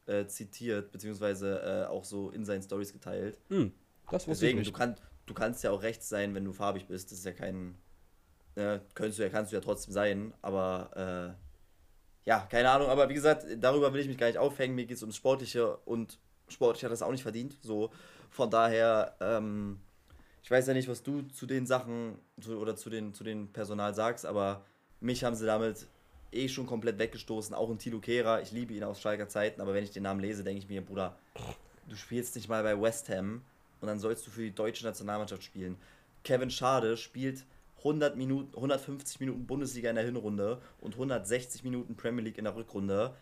äh, 0.06 0.26
zitiert, 0.28 0.92
beziehungsweise 0.92 1.86
äh, 1.86 1.90
auch 1.90 2.04
so 2.04 2.30
in 2.32 2.44
seinen 2.44 2.62
Stories 2.64 2.92
geteilt. 2.92 3.40
Hm, 3.48 3.72
das 4.12 4.28
wusste 4.28 4.46
Deswegen, 4.46 4.60
ich 4.60 4.66
du, 4.68 4.72
nicht. 4.72 4.78
kann, 4.78 4.96
du 5.26 5.34
kannst 5.34 5.64
ja 5.64 5.72
auch 5.72 5.82
rechts 5.82 6.10
sein, 6.10 6.36
wenn 6.36 6.44
du 6.44 6.52
farbig 6.52 6.88
bist. 6.88 7.12
Das 7.12 7.20
ist 7.20 7.26
ja 7.26 7.32
kein. 7.32 7.76
Äh, 8.56 8.80
könntest 8.94 9.18
du 9.20 9.24
ja, 9.24 9.30
kannst 9.30 9.52
du 9.52 9.56
ja 9.56 9.62
trotzdem 9.62 9.94
sein, 9.94 10.34
aber 10.42 11.38
äh, 11.40 11.43
ja, 12.26 12.48
keine 12.50 12.70
Ahnung, 12.70 12.88
aber 12.88 13.10
wie 13.10 13.14
gesagt, 13.14 13.46
darüber 13.58 13.94
will 13.94 14.02
ich 14.02 14.08
mich 14.08 14.18
gar 14.18 14.28
nicht 14.28 14.38
aufhängen. 14.38 14.76
Mir 14.76 14.86
geht 14.86 14.98
es 14.98 15.04
ums 15.04 15.18
Sportliche 15.18 15.78
und 15.86 16.18
sportlich 16.48 16.84
hat 16.84 16.92
das 16.92 17.02
auch 17.02 17.12
nicht 17.12 17.24
verdient. 17.24 17.58
So, 17.62 17.92
von 18.30 18.50
daher, 18.50 19.16
ähm, 19.20 19.80
ich 20.42 20.50
weiß 20.50 20.68
ja 20.68 20.74
nicht, 20.74 20.88
was 20.88 21.04
du 21.04 21.22
zu 21.24 21.46
den 21.46 21.66
Sachen 21.66 22.18
zu, 22.40 22.58
oder 22.58 22.76
zu 22.76 22.90
den, 22.90 23.14
zu 23.14 23.24
den 23.24 23.52
Personal 23.52 23.94
sagst, 23.94 24.26
aber 24.26 24.64
mich 25.00 25.24
haben 25.24 25.36
sie 25.36 25.46
damit 25.46 25.88
eh 26.32 26.48
schon 26.48 26.66
komplett 26.66 26.98
weggestoßen. 26.98 27.54
Auch 27.54 27.70
ein 27.70 27.78
Tilo 27.78 28.00
Kehrer, 28.00 28.42
ich 28.42 28.52
liebe 28.52 28.74
ihn 28.74 28.84
aus 28.84 29.02
Schalker 29.02 29.28
Zeiten, 29.28 29.62
aber 29.62 29.74
wenn 29.74 29.84
ich 29.84 29.92
den 29.92 30.04
Namen 30.04 30.20
lese, 30.20 30.44
denke 30.44 30.60
ich 30.60 30.70
mir, 30.70 30.82
Bruder, 30.82 31.18
du 31.88 31.96
spielst 31.96 32.36
nicht 32.36 32.48
mal 32.48 32.64
bei 32.64 32.80
West 32.82 33.10
Ham 33.10 33.42
und 33.82 33.88
dann 33.88 34.00
sollst 34.00 34.26
du 34.26 34.32
für 34.32 34.42
die 34.42 34.56
deutsche 34.56 34.86
Nationalmannschaft 34.86 35.44
spielen. 35.44 35.78
Kevin 36.24 36.50
Schade 36.50 36.96
spielt 36.96 37.44
100 37.84 38.16
Minuten, 38.16 38.56
150 38.56 39.20
Minuten 39.20 39.46
Bundesliga 39.46 39.90
in 39.90 39.96
der 39.96 40.06
Hinrunde 40.06 40.62
und 40.80 40.94
160 40.94 41.64
Minuten 41.64 41.96
Premier 41.96 42.24
League 42.24 42.38
in 42.38 42.46
der 42.46 42.56
Rückrunde. 42.56 43.16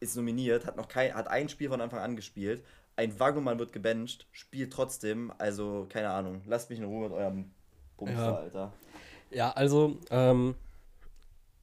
Ist 0.00 0.16
nominiert, 0.16 0.66
hat 0.66 0.76
noch 0.76 0.88
kein, 0.88 1.14
hat 1.14 1.28
ein 1.28 1.48
Spiel 1.48 1.68
von 1.68 1.80
Anfang 1.80 2.00
an 2.00 2.16
gespielt. 2.16 2.64
Ein 2.96 3.18
Wagnumann 3.20 3.58
wird 3.58 3.72
gebencht, 3.72 4.26
spielt 4.32 4.72
trotzdem. 4.72 5.32
Also, 5.38 5.86
keine 5.88 6.10
Ahnung. 6.10 6.42
Lasst 6.46 6.70
mich 6.70 6.78
in 6.78 6.84
Ruhe 6.84 7.08
mit 7.08 7.12
eurem 7.12 7.50
Bums 7.96 8.12
Ja. 8.12 8.34
Alter. 8.36 8.72
Ja, 9.30 9.50
also, 9.52 9.98
ähm, 10.10 10.54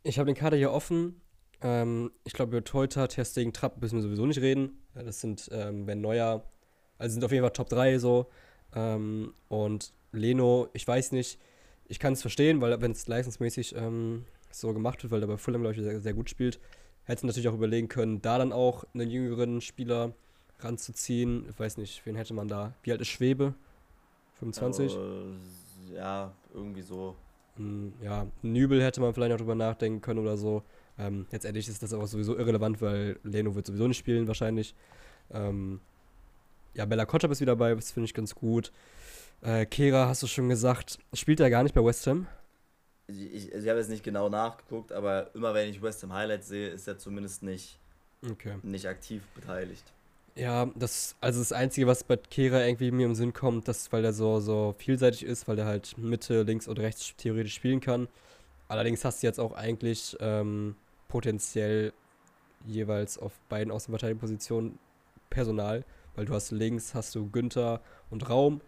ich 0.04 0.20
habe 0.20 0.28
den 0.28 0.36
Kader 0.36 0.58
hier 0.58 0.72
offen. 0.72 1.22
Ähm, 1.62 2.12
ich 2.24 2.34
glaube, 2.34 2.58
über 2.58 2.64
Teuter, 2.64 3.08
Testing, 3.08 3.54
Trapp 3.54 3.82
müssen 3.82 3.96
wir 3.96 4.04
sowieso 4.04 4.26
nicht 4.26 4.42
reden. 4.42 4.78
Ja, 4.96 5.04
das 5.04 5.22
sind, 5.22 5.50
ähm, 5.52 5.88
wenn 5.88 6.02
Neuer, 6.02 6.44
also 6.98 7.14
sind 7.14 7.24
auf 7.24 7.32
jeden 7.32 7.44
Fall 7.44 7.54
Top 7.54 7.70
3 7.70 7.98
so. 8.00 8.30
Ähm, 8.76 9.34
und 9.48 9.94
Leno, 10.12 10.70
ich 10.74 10.88
weiß 10.88 11.14
nicht, 11.14 11.40
ich 11.88 12.00
kann 12.00 12.14
es 12.14 12.22
verstehen, 12.22 12.62
weil 12.62 12.82
wenn 12.82 12.92
es 12.92 13.08
leistungsmäßig 13.08 13.76
ähm, 13.76 14.26
so 14.52 14.74
gemacht 14.74 15.04
wird, 15.04 15.12
weil 15.12 15.22
er 15.22 15.28
bei 15.28 15.38
Fulham, 15.38 15.62
glaube 15.62 15.76
ich, 15.76 15.82
sehr, 15.82 16.00
sehr 16.00 16.14
gut 16.14 16.30
spielt, 16.30 16.60
hätte 17.06 17.26
natürlich 17.26 17.48
auch 17.50 17.54
überlegen 17.54 17.88
können, 17.88 18.22
da 18.22 18.38
dann 18.38 18.54
auch 18.54 18.86
einen 18.94 19.10
jüngeren 19.10 19.62
Spieler 19.62 20.14
ranzuziehen. 20.60 21.48
Ich 21.50 21.60
weiß 21.60 21.78
nicht, 21.78 22.06
wen 22.06 22.16
hätte 22.16 22.34
man 22.34 22.48
da? 22.48 22.74
Wie 22.84 22.92
alt 22.92 23.02
ist 23.02 23.10
Schwebe? 23.10 23.54
25? 24.40 24.96
Äh, 24.96 25.96
ja, 25.96 26.32
irgendwie 26.54 26.82
so. 26.82 27.16
Mm, 27.58 27.90
Ja, 28.02 28.28
Nübel 28.42 28.82
hätte 28.82 29.02
man 29.02 29.14
vielleicht 29.14 29.32
noch 29.32 29.38
drüber 29.38 29.56
nachdenken 29.56 30.02
können 30.02 30.20
oder 30.20 30.38
so. 30.38 30.64
Ähm, 30.98 31.26
letztendlich 31.32 31.68
ist 31.68 31.82
das 31.84 31.94
aber 31.94 32.08
sowieso 32.08 32.38
irrelevant, 32.38 32.82
weil 32.82 33.20
Leno 33.24 33.56
wird 33.56 33.66
sowieso 33.66 33.88
nicht 33.88 33.98
spielen 33.98 34.28
wahrscheinlich. 34.28 34.76
Ähm, 35.32 35.80
ja, 36.74 36.86
Bella 36.86 37.06
Kotschap 37.06 37.32
ist 37.32 37.42
wieder 37.42 37.54
dabei, 37.54 37.76
das 37.76 37.92
finde 37.92 38.06
ich 38.06 38.14
ganz 38.14 38.34
gut. 38.34 38.72
Äh, 39.44 39.66
Kehra, 39.66 40.08
hast 40.08 40.24
du 40.24 40.28
schon 40.28 40.50
gesagt, 40.50 40.98
spielt 41.14 41.40
er 41.40 41.50
gar 41.50 41.64
nicht 41.64 41.76
bei 41.76 41.84
West 41.84 42.08
Ham? 42.08 42.28
Ich, 43.08 43.20
ich, 43.34 43.52
ich 43.52 43.68
habe 43.68 43.80
jetzt 43.80 43.90
nicht 43.90 44.04
genau 44.04 44.30
nachgeguckt, 44.30 44.92
aber 44.92 45.34
immer 45.36 45.54
wenn 45.54 45.70
ich 45.70 45.82
West 45.82 46.02
Ham 46.04 46.14
Highlights 46.14 46.48
sehe, 46.48 46.70
ist 46.70 46.88
er 46.88 46.98
zumindest 46.98 47.44
nicht, 47.44 47.80
Okay. 48.26 48.56
nicht 48.62 48.88
aktiv 48.88 49.24
beteiligt. 49.36 49.94
Ja, 50.36 50.66
das, 50.76 51.16
also 51.22 51.40
das 51.40 51.52
Einzige, 51.52 51.86
was 51.86 52.04
bei 52.04 52.18
Kehra 52.18 52.66
irgendwie 52.66 52.90
mir 52.90 53.06
im 53.06 53.14
Sinn 53.14 53.34
kommt, 53.34 53.68
dass, 53.68 53.92
weil 53.92 54.04
er 54.04 54.14
so, 54.14 54.40
so 54.40 54.74
vielseitig 54.78 55.24
ist, 55.24 55.48
weil 55.48 55.60
er 55.60 55.66
halt 55.66 55.96
Mitte, 55.98 56.42
links 56.42 56.68
und 56.68 56.80
rechts 56.80 57.14
theoretisch 57.18 57.54
spielen 57.54 57.82
kann. 57.82 58.08
Allerdings 58.68 59.06
hast 59.06 59.22
du 59.22 59.28
jetzt 59.28 59.40
auch 59.40 59.54
eigentlich 59.54 60.18
ähm, 60.22 60.76
potenziell 61.08 61.94
jeweils 62.66 63.20
auf 63.20 63.34
beiden 63.50 63.72
Außenverteidigungspositionen 63.72 64.80
Personal, 65.30 65.86
weil 66.16 66.26
du 66.26 66.34
hast 66.34 66.50
links 66.52 66.96
hast 66.96 67.14
du 67.14 67.30
Günther 67.30 67.82
und 68.10 68.28
Raum, 68.30 68.62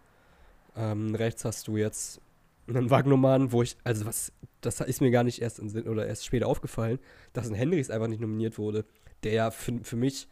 ähm, 0.76 1.16
rechts 1.16 1.46
hast 1.46 1.68
du 1.68 1.78
jetzt 1.78 2.22
einen 2.68 2.90
Wagnumann, 2.90 3.52
wo 3.52 3.62
ich, 3.62 3.78
also 3.84 4.06
was, 4.06 4.32
das 4.62 4.80
ist 4.82 5.02
mir 5.02 5.12
gar 5.12 5.24
nicht 5.24 5.42
erst 5.42 5.60
im 5.60 5.70
Sinn 5.70 5.88
oder 5.88 6.08
erst 6.08 6.26
später 6.26 6.48
aufgefallen, 6.48 7.00
dass 7.34 7.48
ein 7.48 7.56
Henrys 7.56 7.90
einfach 7.90 8.08
nicht 8.08 8.22
nominiert 8.22 8.58
wurde, 8.58 8.86
der 9.24 9.34
ja 9.34 9.52
für, 9.52 9.80
für 9.84 9.96
mich 9.96 10.28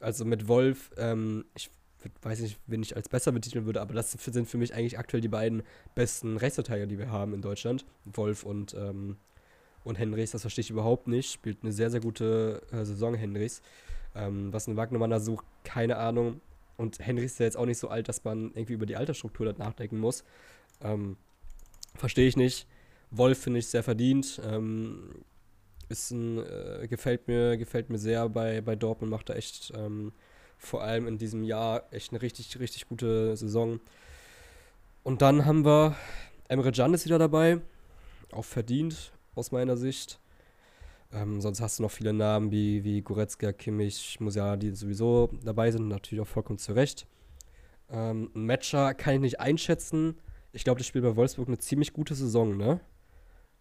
also 0.00 0.24
mit 0.24 0.48
Wolf, 0.48 0.90
ähm, 0.96 1.44
ich 1.54 1.70
weiß 2.22 2.40
nicht, 2.40 2.58
wen 2.66 2.82
ich 2.82 2.96
als 2.96 3.08
besser 3.08 3.32
betiteln 3.32 3.64
würde, 3.64 3.80
aber 3.80 3.94
das 3.94 4.12
sind 4.12 4.48
für 4.48 4.58
mich 4.58 4.74
eigentlich 4.74 4.98
aktuell 4.98 5.20
die 5.20 5.28
beiden 5.28 5.62
besten 5.94 6.36
Rechtsverteidiger, 6.36 6.86
die 6.86 6.98
wir 6.98 7.10
haben 7.10 7.34
in 7.34 7.42
Deutschland. 7.42 7.84
Wolf 8.04 8.42
und, 8.42 8.74
ähm, 8.74 9.16
und 9.84 9.98
Henrys, 9.98 10.32
das 10.32 10.42
verstehe 10.42 10.62
ich 10.62 10.70
überhaupt 10.70 11.06
nicht. 11.06 11.32
Spielt 11.32 11.62
eine 11.62 11.72
sehr, 11.72 11.90
sehr 11.90 12.00
gute 12.00 12.62
äh, 12.72 12.84
Saison, 12.84 13.14
Henrys. 13.14 13.62
Ähm, 14.14 14.52
was 14.52 14.66
ein 14.66 14.76
Wagnermann 14.76 15.10
da 15.10 15.20
sucht, 15.20 15.44
keine 15.64 15.96
Ahnung. 15.96 16.40
Und 16.76 16.98
Henrys 16.98 17.32
ist 17.32 17.38
ja 17.40 17.46
jetzt 17.46 17.56
auch 17.56 17.66
nicht 17.66 17.78
so 17.78 17.88
alt, 17.88 18.08
dass 18.08 18.24
man 18.24 18.52
irgendwie 18.54 18.72
über 18.74 18.86
die 18.86 18.96
Altersstruktur 18.96 19.46
da 19.46 19.52
nachdenken 19.52 19.98
muss. 19.98 20.24
Ähm, 20.80 21.16
verstehe 21.94 22.26
ich 22.26 22.36
nicht. 22.36 22.66
Wolf 23.10 23.38
finde 23.38 23.58
ich 23.58 23.66
sehr 23.66 23.82
verdient. 23.82 24.40
Ähm, 24.44 25.24
ist 25.88 26.10
ein, 26.10 26.38
äh, 26.38 26.86
gefällt 26.88 27.28
mir, 27.28 27.56
gefällt 27.56 27.90
mir 27.90 27.98
sehr 27.98 28.28
bei, 28.28 28.60
bei 28.60 28.74
Dortmund, 28.76 29.10
macht 29.10 29.28
er 29.28 29.36
echt 29.36 29.72
ähm, 29.76 30.12
vor 30.56 30.82
allem 30.82 31.06
in 31.06 31.18
diesem 31.18 31.42
Jahr 31.42 31.92
echt 31.92 32.12
eine 32.12 32.22
richtig, 32.22 32.58
richtig 32.58 32.88
gute 32.88 33.36
Saison. 33.36 33.80
Und 35.02 35.20
dann 35.22 35.44
haben 35.44 35.64
wir 35.64 35.96
Emre 36.48 36.72
Can 36.72 36.94
ist 36.94 37.04
wieder 37.04 37.18
dabei, 37.18 37.60
auch 38.30 38.44
verdient 38.44 39.12
aus 39.34 39.52
meiner 39.52 39.76
Sicht. 39.76 40.20
Ähm, 41.12 41.40
sonst 41.40 41.60
hast 41.60 41.78
du 41.78 41.82
noch 41.82 41.90
viele 41.90 42.12
Namen 42.12 42.50
wie, 42.50 42.84
wie 42.84 43.02
Goretzka, 43.02 43.52
Kimmich, 43.52 44.18
Musiala, 44.20 44.56
die 44.56 44.70
sowieso 44.74 45.28
dabei 45.44 45.70
sind, 45.70 45.88
natürlich 45.88 46.22
auch 46.22 46.26
vollkommen 46.28 46.58
zu 46.58 46.72
Recht. 46.72 47.06
Ähm, 47.90 48.30
Matcher 48.32 48.94
kann 48.94 49.14
ich 49.16 49.20
nicht 49.20 49.40
einschätzen. 49.40 50.18
Ich 50.52 50.64
glaube, 50.64 50.78
das 50.78 50.86
spielt 50.86 51.04
bei 51.04 51.14
Wolfsburg 51.16 51.48
eine 51.48 51.58
ziemlich 51.58 51.92
gute 51.92 52.14
Saison, 52.14 52.56
ne? 52.56 52.80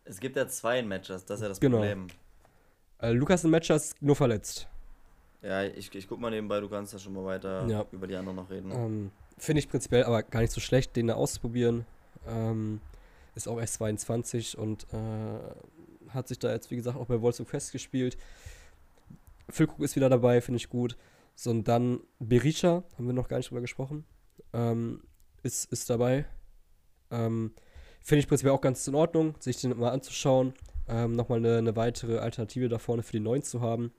Es 0.05 0.19
gibt 0.19 0.35
ja 0.37 0.47
zwei 0.47 0.81
Matches, 0.81 1.25
das 1.25 1.39
ist 1.39 1.43
ja 1.43 1.49
das 1.49 1.59
Genau. 1.59 1.77
Problem. 1.77 2.07
Äh, 2.99 3.11
Lukas 3.11 3.43
ein 3.43 3.51
Matcher 3.51 3.75
ist 3.75 4.01
nur 4.01 4.15
verletzt. 4.15 4.67
Ja, 5.41 5.63
ich, 5.63 5.93
ich 5.93 6.07
guck 6.07 6.19
mal 6.19 6.29
nebenbei, 6.29 6.59
du 6.59 6.69
kannst 6.69 6.93
ja 6.93 6.99
schon 6.99 7.13
mal 7.13 7.25
weiter 7.25 7.67
Ja. 7.67 7.85
über 7.91 8.07
die 8.07 8.15
anderen 8.15 8.37
noch 8.37 8.49
reden. 8.49 8.71
Ähm, 8.71 9.11
Finde 9.37 9.59
ich 9.59 9.67
prinzipiell 9.69 10.03
aber 10.03 10.23
gar 10.23 10.39
nicht 10.41 10.51
so 10.53 10.61
schlecht, 10.61 10.95
den 10.95 11.07
da 11.07 11.15
auszuprobieren. 11.15 11.85
Ähm, 12.27 12.79
ist 13.35 13.47
auch 13.47 13.59
erst 13.59 13.75
22 13.75 14.57
und 14.57 14.85
äh, 14.93 14.97
hat 16.13 16.27
sich 16.27 16.39
da 16.39 16.51
jetzt, 16.51 16.71
wie 16.71 16.75
gesagt, 16.75 16.97
auch 16.97 17.05
bei 17.05 17.21
Wolfsburg 17.21 17.49
festgespielt. 17.49 18.17
Füllkrug 19.49 19.79
ist 19.81 19.95
wieder 19.95 20.09
dabei, 20.09 20.41
finde 20.41 20.57
ich 20.57 20.69
gut. 20.69 20.97
So, 21.35 21.49
und 21.49 21.67
dann 21.67 22.01
Berisha, 22.19 22.83
haben 22.97 23.07
wir 23.07 23.13
noch 23.13 23.27
gar 23.27 23.37
nicht 23.37 23.49
drüber 23.49 23.61
gesprochen, 23.61 24.05
ähm, 24.53 25.01
ist, 25.43 25.71
ist 25.71 25.89
dabei. 25.89 26.25
Ähm, 27.09 27.53
finde 28.01 28.19
ich 28.19 28.27
prinzipiell 28.27 28.53
auch 28.53 28.61
ganz 28.61 28.87
in 28.87 28.95
Ordnung, 28.95 29.35
sich 29.39 29.59
den 29.59 29.77
mal 29.77 29.91
anzuschauen. 29.91 30.53
Ähm, 30.87 31.15
Nochmal 31.15 31.39
eine, 31.39 31.57
eine 31.57 31.75
weitere 31.75 32.17
Alternative 32.19 32.69
da 32.69 32.79
vorne 32.79 33.03
für 33.03 33.13
die 33.13 33.19
Neuen 33.19 33.43
zu 33.43 33.61
haben. 33.61 33.91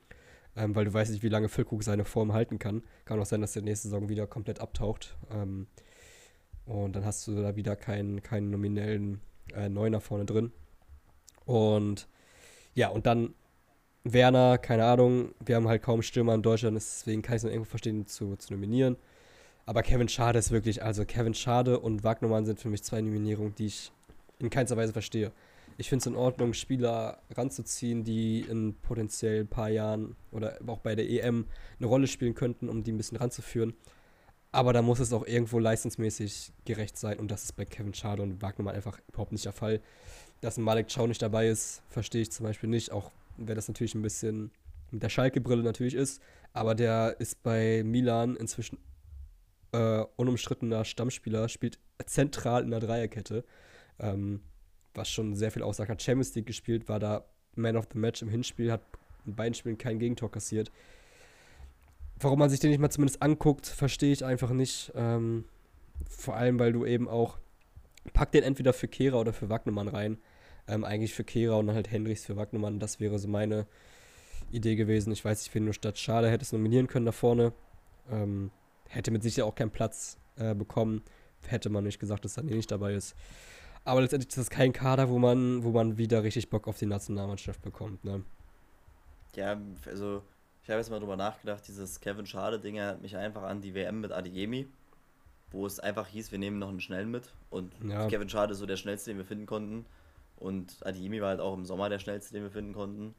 Ähm, 0.54 0.74
weil 0.74 0.84
du 0.84 0.92
weißt 0.92 1.10
nicht, 1.10 1.22
wie 1.22 1.30
lange 1.30 1.48
Füllkrug 1.48 1.82
seine 1.82 2.04
Form 2.04 2.34
halten 2.34 2.58
kann. 2.58 2.82
Kann 3.06 3.18
auch 3.18 3.26
sein, 3.26 3.40
dass 3.40 3.54
der 3.54 3.62
nächste 3.62 3.88
Saison 3.88 4.08
wieder 4.08 4.26
komplett 4.26 4.60
abtaucht. 4.60 5.16
Ähm, 5.30 5.66
und 6.66 6.94
dann 6.94 7.04
hast 7.04 7.26
du 7.26 7.34
da 7.34 7.56
wieder 7.56 7.74
keinen, 7.74 8.22
keinen 8.22 8.50
nominellen 8.50 9.20
äh, 9.54 9.68
Neuner 9.68 10.00
vorne 10.00 10.26
drin. 10.26 10.52
Und 11.44 12.08
ja, 12.74 12.88
und 12.88 13.06
dann 13.06 13.34
Werner, 14.04 14.58
keine 14.58 14.84
Ahnung, 14.84 15.34
wir 15.44 15.56
haben 15.56 15.68
halt 15.68 15.82
kaum 15.82 16.02
Stürmer 16.02 16.34
in 16.34 16.42
Deutschland, 16.42 16.76
deswegen 16.76 17.22
kann 17.22 17.34
ich 17.34 17.38
es 17.38 17.44
noch 17.44 17.50
irgendwo 17.50 17.70
verstehen, 17.70 18.06
zu, 18.06 18.36
zu 18.36 18.52
nominieren. 18.52 18.96
Aber 19.64 19.82
Kevin 19.82 20.08
Schade 20.08 20.38
ist 20.38 20.50
wirklich, 20.50 20.82
also 20.82 21.04
Kevin 21.04 21.34
Schade 21.34 21.78
und 21.78 22.02
Wagnermann 22.02 22.44
sind 22.44 22.58
für 22.58 22.68
mich 22.68 22.82
zwei 22.82 23.00
Nominierungen, 23.00 23.54
die 23.54 23.66
ich 23.66 23.92
in 24.40 24.50
keinster 24.50 24.76
Weise 24.76 24.92
verstehe. 24.92 25.30
Ich 25.78 25.88
finde 25.88 26.02
es 26.02 26.06
in 26.06 26.16
Ordnung, 26.16 26.52
Spieler 26.52 27.18
ranzuziehen, 27.30 28.04
die 28.04 28.40
in 28.40 28.74
potenziell 28.82 29.40
ein 29.40 29.48
paar 29.48 29.70
Jahren 29.70 30.16
oder 30.32 30.58
auch 30.66 30.78
bei 30.78 30.94
der 30.96 31.08
EM 31.08 31.46
eine 31.78 31.86
Rolle 31.86 32.08
spielen 32.08 32.34
könnten, 32.34 32.68
um 32.68 32.82
die 32.82 32.92
ein 32.92 32.96
bisschen 32.96 33.18
ranzuführen. 33.18 33.74
Aber 34.50 34.72
da 34.72 34.82
muss 34.82 35.00
es 35.00 35.12
auch 35.12 35.26
irgendwo 35.26 35.58
leistungsmäßig 35.58 36.52
gerecht 36.66 36.98
sein 36.98 37.18
und 37.18 37.30
das 37.30 37.44
ist 37.44 37.52
bei 37.52 37.64
Kevin 37.64 37.94
Schade 37.94 38.22
und 38.22 38.42
Wagnermann 38.42 38.74
einfach 38.74 38.98
überhaupt 39.08 39.32
nicht 39.32 39.44
der 39.44 39.52
Fall. 39.52 39.80
Dass 40.42 40.58
ein 40.58 40.62
Malek 40.62 40.88
Chow 40.92 41.06
nicht 41.06 41.22
dabei 41.22 41.48
ist, 41.48 41.82
verstehe 41.88 42.20
ich 42.20 42.30
zum 42.30 42.44
Beispiel 42.44 42.68
nicht, 42.68 42.92
auch 42.92 43.10
wenn 43.38 43.56
das 43.56 43.68
natürlich 43.68 43.94
ein 43.94 44.02
bisschen 44.02 44.50
mit 44.90 45.02
der 45.02 45.08
Schalke-Brille 45.08 45.62
natürlich 45.62 45.94
ist. 45.94 46.20
Aber 46.52 46.74
der 46.74 47.16
ist 47.18 47.42
bei 47.42 47.82
Milan 47.82 48.36
inzwischen 48.36 48.78
äh, 49.72 50.04
unumstrittener 50.16 50.84
Stammspieler, 50.84 51.48
spielt 51.48 51.78
zentral 52.04 52.62
in 52.62 52.70
der 52.70 52.80
Dreierkette. 52.80 53.44
Ähm, 53.98 54.42
was 54.94 55.08
schon 55.08 55.34
sehr 55.34 55.50
viel 55.50 55.62
aussagt. 55.62 55.90
Hat 55.90 56.02
Champions 56.02 56.34
League 56.34 56.46
gespielt, 56.46 56.88
war 56.88 56.98
da 56.98 57.24
Man 57.54 57.76
of 57.76 57.88
the 57.92 57.98
Match 57.98 58.22
im 58.22 58.28
Hinspiel, 58.28 58.70
hat 58.70 58.82
in 59.26 59.34
beiden 59.34 59.54
Spielen 59.54 59.78
kein 59.78 59.98
Gegentor 59.98 60.30
kassiert. 60.30 60.70
Warum 62.18 62.38
man 62.38 62.50
sich 62.50 62.60
den 62.60 62.70
nicht 62.70 62.78
mal 62.78 62.90
zumindest 62.90 63.22
anguckt, 63.22 63.66
verstehe 63.66 64.12
ich 64.12 64.24
einfach 64.24 64.50
nicht. 64.50 64.92
Ähm, 64.94 65.44
vor 66.08 66.36
allem, 66.36 66.58
weil 66.58 66.72
du 66.72 66.84
eben 66.84 67.08
auch, 67.08 67.38
pack 68.12 68.32
den 68.32 68.42
entweder 68.42 68.72
für 68.72 68.88
Kehra 68.88 69.18
oder 69.18 69.32
für 69.32 69.48
Wagnermann 69.48 69.88
rein. 69.88 70.18
Ähm, 70.68 70.84
eigentlich 70.84 71.14
für 71.14 71.24
Kehra 71.24 71.56
und 71.56 71.66
dann 71.66 71.76
halt 71.76 71.90
Hendricks 71.90 72.24
für 72.24 72.36
Wagnermann. 72.36 72.78
Das 72.78 73.00
wäre 73.00 73.18
so 73.18 73.28
meine 73.28 73.66
Idee 74.50 74.76
gewesen. 74.76 75.12
Ich 75.12 75.24
weiß 75.24 75.42
nicht, 75.42 75.54
wen 75.54 75.66
du 75.66 75.72
statt 75.72 75.98
Schade 75.98 76.30
hättest 76.30 76.52
nominieren 76.52 76.86
können 76.86 77.06
da 77.06 77.12
vorne. 77.12 77.52
Ähm, 78.10 78.50
hätte 78.88 79.10
mit 79.10 79.22
Sicherheit 79.22 79.50
auch 79.50 79.54
keinen 79.54 79.70
Platz 79.70 80.18
äh, 80.36 80.54
bekommen. 80.54 81.02
Hätte 81.46 81.70
man 81.70 81.84
nicht 81.84 81.98
gesagt, 81.98 82.24
dass 82.24 82.38
Sané 82.38 82.54
nicht 82.54 82.70
dabei 82.70 82.94
ist. 82.94 83.16
Aber 83.84 84.00
letztendlich 84.00 84.28
ist 84.28 84.38
das 84.38 84.50
kein 84.50 84.72
Kader, 84.72 85.08
wo 85.08 85.18
man, 85.18 85.64
wo 85.64 85.70
man 85.70 85.98
wieder 85.98 86.22
richtig 86.22 86.50
Bock 86.50 86.68
auf 86.68 86.78
die 86.78 86.86
Nationalmannschaft 86.86 87.62
bekommt. 87.62 88.04
Ne? 88.04 88.22
Ja, 89.34 89.60
also 89.86 90.22
ich 90.62 90.70
habe 90.70 90.78
jetzt 90.78 90.90
mal 90.90 91.00
drüber 91.00 91.16
nachgedacht, 91.16 91.66
dieses 91.66 92.00
Kevin 92.00 92.26
Schade-Ding 92.26 92.76
erinnert 92.76 93.02
mich 93.02 93.16
einfach 93.16 93.42
an 93.42 93.60
die 93.60 93.74
WM 93.74 94.00
mit 94.00 94.12
Adiemi, 94.12 94.68
wo 95.50 95.66
es 95.66 95.80
einfach 95.80 96.06
hieß, 96.06 96.30
wir 96.30 96.38
nehmen 96.38 96.60
noch 96.60 96.68
einen 96.68 96.80
schnellen 96.80 97.10
mit. 97.10 97.32
Und 97.50 97.72
Ja. 97.88 98.06
Kevin 98.06 98.28
Schade 98.28 98.52
ist 98.52 98.60
so 98.60 98.66
der 98.66 98.76
schnellste, 98.76 99.10
den 99.10 99.18
wir 99.18 99.24
finden 99.24 99.46
konnten. 99.46 99.84
Und 100.36 100.84
Adiemi 100.84 101.20
war 101.20 101.28
halt 101.28 101.40
auch 101.40 101.54
im 101.54 101.64
Sommer 101.64 101.88
der 101.88 101.98
schnellste, 101.98 102.34
den 102.34 102.42
wir 102.42 102.50
finden 102.50 102.72
konnten. 102.74 103.14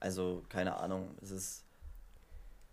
Also, 0.00 0.42
keine 0.48 0.76
Ahnung, 0.76 1.16
es 1.20 1.30
ist. 1.30 1.64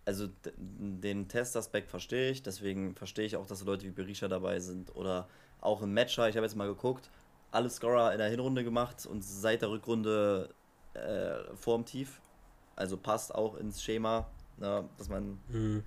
Also, 0.06 0.28
den 0.58 1.28
Testaspekt 1.28 1.90
verstehe 1.90 2.32
ich, 2.32 2.42
deswegen 2.42 2.96
verstehe 2.96 3.26
ich 3.26 3.36
auch, 3.36 3.46
dass 3.46 3.64
Leute 3.64 3.86
wie 3.86 3.92
Berisha 3.92 4.28
dabei 4.28 4.60
sind. 4.60 4.96
Oder 4.96 5.28
auch 5.62 5.82
ein 5.84 5.94
Matcher, 5.94 6.28
ich 6.30 6.36
habe 6.36 6.46
jetzt 6.46 6.56
mal 6.56 6.68
geguckt, 6.68 7.10
alle 7.52 7.70
Scorer 7.70 8.12
in 8.14 8.18
der 8.18 8.30
Hinrunde 8.30 8.64
gemacht 8.64 9.06
und 9.06 9.24
seit 9.24 9.62
der 9.62 9.70
Rückrunde 9.70 10.50
äh, 10.94 11.56
vorm 11.56 11.86
Tief. 11.86 12.22
Also 12.76 12.98
passt 12.98 13.36
auch 13.36 13.56
ins 13.58 13.84
Schema, 13.84 14.30
ne, 14.58 14.88
dass 14.98 15.10
man 15.10 15.40
Mhm. 15.50 15.84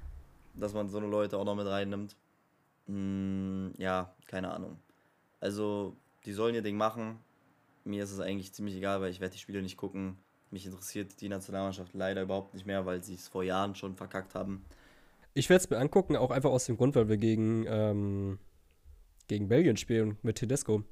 dass 0.54 0.74
man 0.74 0.88
so 0.88 0.98
eine 0.98 1.06
Leute 1.06 1.38
auch 1.38 1.44
noch 1.44 1.56
mit 1.56 1.66
reinnimmt. 1.66 2.14
Mm, 2.86 3.70
ja, 3.78 4.14
keine 4.26 4.52
Ahnung. 4.52 4.78
Also, 5.40 5.96
die 6.26 6.32
sollen 6.32 6.54
ihr 6.54 6.62
Ding 6.62 6.76
machen. 6.76 7.18
Mir 7.84 8.04
ist 8.04 8.12
es 8.12 8.20
eigentlich 8.20 8.52
ziemlich 8.52 8.76
egal, 8.76 9.00
weil 9.00 9.10
ich 9.10 9.20
werde 9.20 9.32
die 9.32 9.40
Spiele 9.40 9.62
nicht 9.62 9.76
gucken. 9.76 10.16
Mich 10.50 10.66
interessiert 10.66 11.20
die 11.20 11.28
Nationalmannschaft 11.28 11.94
leider 11.94 12.22
überhaupt 12.22 12.54
nicht 12.54 12.66
mehr, 12.66 12.84
weil 12.84 13.02
sie 13.02 13.14
es 13.14 13.28
vor 13.28 13.42
Jahren 13.42 13.74
schon 13.74 13.96
verkackt 13.96 14.34
haben. 14.34 14.64
Ich 15.34 15.48
werde 15.48 15.64
es 15.64 15.70
mir 15.70 15.78
angucken, 15.78 16.16
auch 16.16 16.30
einfach 16.30 16.50
aus 16.50 16.66
dem 16.66 16.76
Grund, 16.76 16.94
weil 16.94 17.08
wir 17.08 17.16
gegen, 17.16 17.64
ähm, 17.66 18.38
gegen 19.28 19.48
Belgien 19.48 19.78
spielen 19.78 20.18
mit 20.22 20.36
Tedesco. 20.36 20.84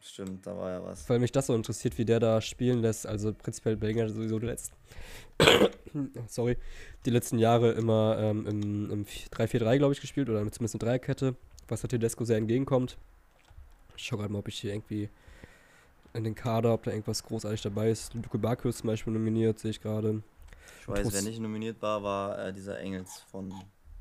Stimmt, 0.00 0.46
da 0.46 0.56
war 0.56 0.70
ja 0.70 0.84
was. 0.84 1.08
Weil 1.08 1.18
mich 1.18 1.32
das 1.32 1.46
so 1.46 1.54
interessiert, 1.54 1.98
wie 1.98 2.04
der 2.04 2.20
da 2.20 2.40
spielen 2.40 2.80
lässt. 2.80 3.06
Also 3.06 3.32
prinzipiell 3.32 3.76
Belgien 3.76 4.06
hat 4.06 4.14
sowieso 4.14 4.38
die 4.38 4.46
letzten, 4.46 4.76
sorry, 6.28 6.56
die 7.04 7.10
letzten 7.10 7.38
Jahre 7.38 7.72
immer 7.72 8.16
ähm, 8.20 8.46
im, 8.46 8.90
im 8.90 9.04
3-4-3, 9.04 9.78
glaube 9.78 9.94
ich, 9.94 10.00
gespielt 10.00 10.28
oder 10.28 10.40
zumindest 10.52 10.74
eine 10.74 10.80
Dreierkette, 10.80 11.34
was 11.66 11.80
der 11.80 11.90
Tedesco 11.90 12.24
sehr 12.24 12.36
entgegenkommt. 12.36 12.96
Ich 13.96 14.04
schau 14.04 14.18
gerade 14.18 14.32
mal, 14.32 14.38
ob 14.38 14.48
ich 14.48 14.60
hier 14.60 14.72
irgendwie 14.72 15.08
in 16.14 16.24
den 16.24 16.34
Kader, 16.34 16.74
ob 16.74 16.82
da 16.84 16.90
irgendwas 16.90 17.22
großartig 17.22 17.62
dabei 17.62 17.90
ist. 17.90 18.14
Luke 18.14 18.38
Baku 18.38 18.68
ist 18.68 18.78
zum 18.78 18.88
Beispiel 18.88 19.12
nominiert, 19.12 19.58
sehe 19.58 19.70
ich 19.70 19.80
gerade. 19.80 20.22
Ich 20.80 20.88
weiß, 20.88 21.00
Trost- 21.02 21.14
wer 21.14 21.22
nicht 21.22 21.40
nominiert 21.40 21.80
war, 21.82 22.02
war 22.02 22.38
äh, 22.46 22.52
dieser 22.52 22.78
Engels 22.80 23.22
von, 23.30 23.52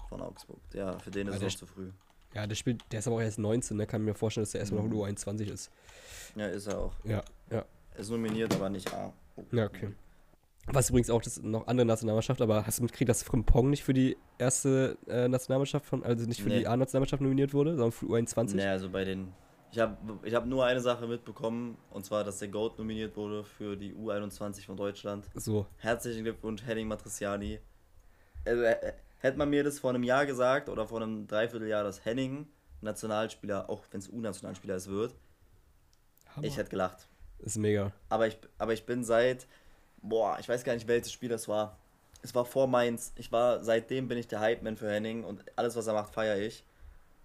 von 0.09 0.21
Augsburg. 0.21 0.59
Ja, 0.73 0.97
für 0.99 1.11
den 1.11 1.27
ist 1.27 1.35
es 1.35 1.41
noch 1.41 1.49
zu 1.59 1.65
früh. 1.65 1.89
Ja, 2.33 2.45
der 2.45 2.55
spielt, 2.55 2.83
der 2.91 2.99
ist 2.99 3.07
aber 3.07 3.17
auch 3.17 3.21
erst 3.21 3.39
19, 3.39 3.77
ne? 3.77 3.87
Kann 3.87 4.03
mir 4.03 4.13
vorstellen, 4.13 4.43
dass 4.43 4.51
der 4.51 4.61
erstmal 4.61 4.83
Mhm. 4.83 4.89
noch 4.89 5.05
ein 5.05 5.15
U21 5.15 5.51
ist. 5.51 5.71
Ja, 6.35 6.47
ist 6.47 6.67
er 6.67 6.79
auch. 6.79 6.93
Ja, 7.03 7.23
ja. 7.49 7.65
Er 7.93 7.99
ist 7.99 8.09
nominiert, 8.09 8.53
aber 8.55 8.69
nicht 8.69 8.93
A. 8.93 9.11
Ja, 9.51 9.65
okay. 9.65 9.89
Was 10.69 10.89
übrigens 10.89 11.09
auch 11.09 11.21
das 11.21 11.41
noch 11.41 11.65
andere 11.67 11.85
Nationalmannschaft, 11.87 12.41
aber 12.41 12.67
hast 12.67 12.79
du 12.79 12.83
mitgekriegt, 12.83 13.07
dass 13.09 13.23
Frimpong 13.23 13.69
nicht 13.69 13.83
für 13.85 13.93
die 13.93 14.17
erste 14.37 14.97
äh, 15.07 15.27
Nationalmannschaft 15.29 15.85
von, 15.85 16.03
also 16.03 16.25
nicht 16.25 16.41
für 16.41 16.49
Nee. 16.49 16.59
die 16.59 16.67
A-Nationalmannschaft 16.67 17.21
nominiert 17.21 17.53
wurde, 17.53 17.71
sondern 17.71 17.93
für 17.93 18.05
U21? 18.07 18.55
Nee, 18.55 18.65
also 18.65 18.89
bei 18.89 19.05
den. 19.05 19.33
Ich 19.77 19.83
habe 19.83 19.95
ich 20.23 20.33
hab 20.33 20.47
nur 20.47 20.65
eine 20.65 20.81
Sache 20.81 21.05
mitbekommen, 21.05 21.77
und 21.91 22.03
zwar, 22.03 22.23
dass 22.23 22.39
der 22.39 22.47
GOAT 22.47 22.79
nominiert 22.79 23.15
wurde 23.15 23.43
für 23.43 23.77
die 23.77 23.93
U21 23.93 24.65
von 24.65 24.75
Deutschland. 24.75 25.29
So, 25.35 25.67
Herzlichen 25.77 26.23
Glückwunsch, 26.23 26.65
Henning 26.65 26.87
Matriciani. 26.87 27.59
Also, 28.43 28.63
äh, 28.63 28.93
hätte 29.19 29.37
man 29.37 29.51
mir 29.51 29.63
das 29.63 29.77
vor 29.77 29.91
einem 29.91 30.01
Jahr 30.01 30.25
gesagt 30.25 30.69
oder 30.69 30.87
vor 30.87 30.99
einem 30.99 31.27
Dreivierteljahr, 31.27 31.83
dass 31.83 32.03
Henning 32.03 32.47
Nationalspieler, 32.81 33.69
auch 33.69 33.83
wenn 33.91 33.99
es 33.99 34.09
U-Nationalspieler 34.09 34.77
ist, 34.77 34.89
wird, 34.89 35.13
Hammer. 36.35 36.47
ich 36.47 36.57
hätte 36.57 36.71
gelacht. 36.71 37.07
ist 37.37 37.59
mega. 37.59 37.91
Aber 38.09 38.25
ich, 38.25 38.39
aber 38.57 38.73
ich 38.73 38.83
bin 38.83 39.03
seit, 39.03 39.45
boah, 40.01 40.37
ich 40.39 40.49
weiß 40.49 40.63
gar 40.63 40.73
nicht, 40.73 40.87
welches 40.87 41.11
Spiel 41.11 41.29
das 41.29 41.47
war. 41.47 41.77
Es 42.23 42.33
war 42.33 42.45
vor 42.45 42.65
Mainz. 42.65 43.13
Ich 43.15 43.31
war, 43.31 43.63
seitdem 43.63 44.07
bin 44.07 44.17
ich 44.17 44.27
der 44.27 44.39
Hype-Man 44.39 44.75
für 44.75 44.89
Henning 44.89 45.23
und 45.23 45.45
alles, 45.55 45.75
was 45.75 45.85
er 45.85 45.93
macht, 45.93 46.15
feiere 46.15 46.39
ich. 46.39 46.65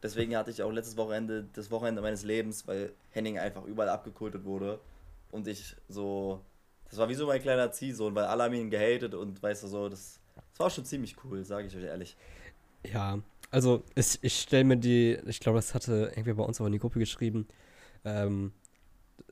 Deswegen 0.02 0.36
hatte 0.36 0.50
ich 0.50 0.62
auch 0.62 0.72
letztes 0.72 0.96
Wochenende 0.96 1.46
das 1.52 1.70
Wochenende 1.70 2.02
meines 2.02 2.24
Lebens, 2.24 2.66
weil 2.66 2.92
Henning 3.10 3.38
einfach 3.38 3.64
überall 3.64 3.88
abgekultet 3.88 4.44
wurde. 4.44 4.80
Und 5.30 5.46
ich 5.46 5.76
so, 5.88 6.40
das 6.90 6.98
war 6.98 7.08
wie 7.08 7.14
so 7.14 7.26
mein 7.26 7.40
kleiner 7.40 7.70
Ziehsohn, 7.70 8.14
weil 8.14 8.24
alle 8.24 8.44
haben 8.44 8.54
ihn 8.54 8.70
gehatet 8.70 9.14
und 9.14 9.42
weißt 9.42 9.62
du 9.62 9.68
so, 9.68 9.88
das, 9.88 10.20
das 10.50 10.60
war 10.60 10.70
schon 10.70 10.84
ziemlich 10.84 11.16
cool, 11.24 11.44
sage 11.44 11.68
ich 11.68 11.76
euch 11.76 11.84
ehrlich. 11.84 12.16
Ja, 12.84 13.20
also 13.50 13.84
ich, 13.94 14.18
ich 14.22 14.40
stelle 14.40 14.64
mir 14.64 14.76
die, 14.76 15.18
ich 15.26 15.38
glaube, 15.38 15.58
das 15.58 15.74
hatte 15.74 16.10
irgendwie 16.12 16.32
bei 16.32 16.42
uns 16.42 16.60
auch 16.60 16.66
in 16.66 16.72
die 16.72 16.78
Gruppe 16.78 16.98
geschrieben. 16.98 17.46
Ähm, 18.04 18.52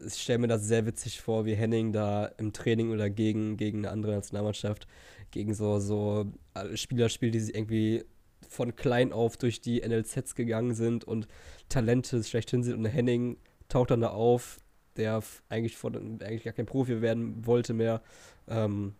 ich 0.06 0.22
stelle 0.22 0.38
mir 0.38 0.48
das 0.48 0.62
sehr 0.64 0.86
witzig 0.86 1.20
vor, 1.20 1.44
wie 1.46 1.54
Henning 1.54 1.92
da 1.92 2.26
im 2.38 2.52
Training 2.52 2.92
oder 2.92 3.10
gegen, 3.10 3.56
gegen 3.56 3.78
eine 3.78 3.90
andere 3.90 4.12
Nationalmannschaft, 4.12 4.86
gegen 5.32 5.52
so, 5.52 5.80
so 5.80 6.32
alle 6.54 6.76
Spieler 6.76 7.08
spielt, 7.08 7.34
die 7.34 7.40
sich 7.40 7.54
irgendwie 7.54 8.04
von 8.50 8.74
klein 8.74 9.12
auf 9.12 9.36
durch 9.36 9.60
die 9.60 9.80
NLZs 9.80 10.34
gegangen 10.34 10.74
sind 10.74 11.04
und 11.04 11.28
Talente 11.68 12.22
schlechthin 12.24 12.62
sind 12.64 12.74
und 12.74 12.84
Henning 12.84 13.38
taucht 13.68 13.92
dann 13.92 14.00
da 14.00 14.08
auf, 14.08 14.58
der 14.96 15.22
eigentlich 15.48 15.76
von 15.76 16.20
eigentlich 16.20 16.42
gar 16.42 16.52
kein 16.52 16.66
Profi 16.66 17.00
werden 17.00 17.46
wollte 17.46 17.72
mehr. 17.72 18.02
Ähm, 18.48 18.94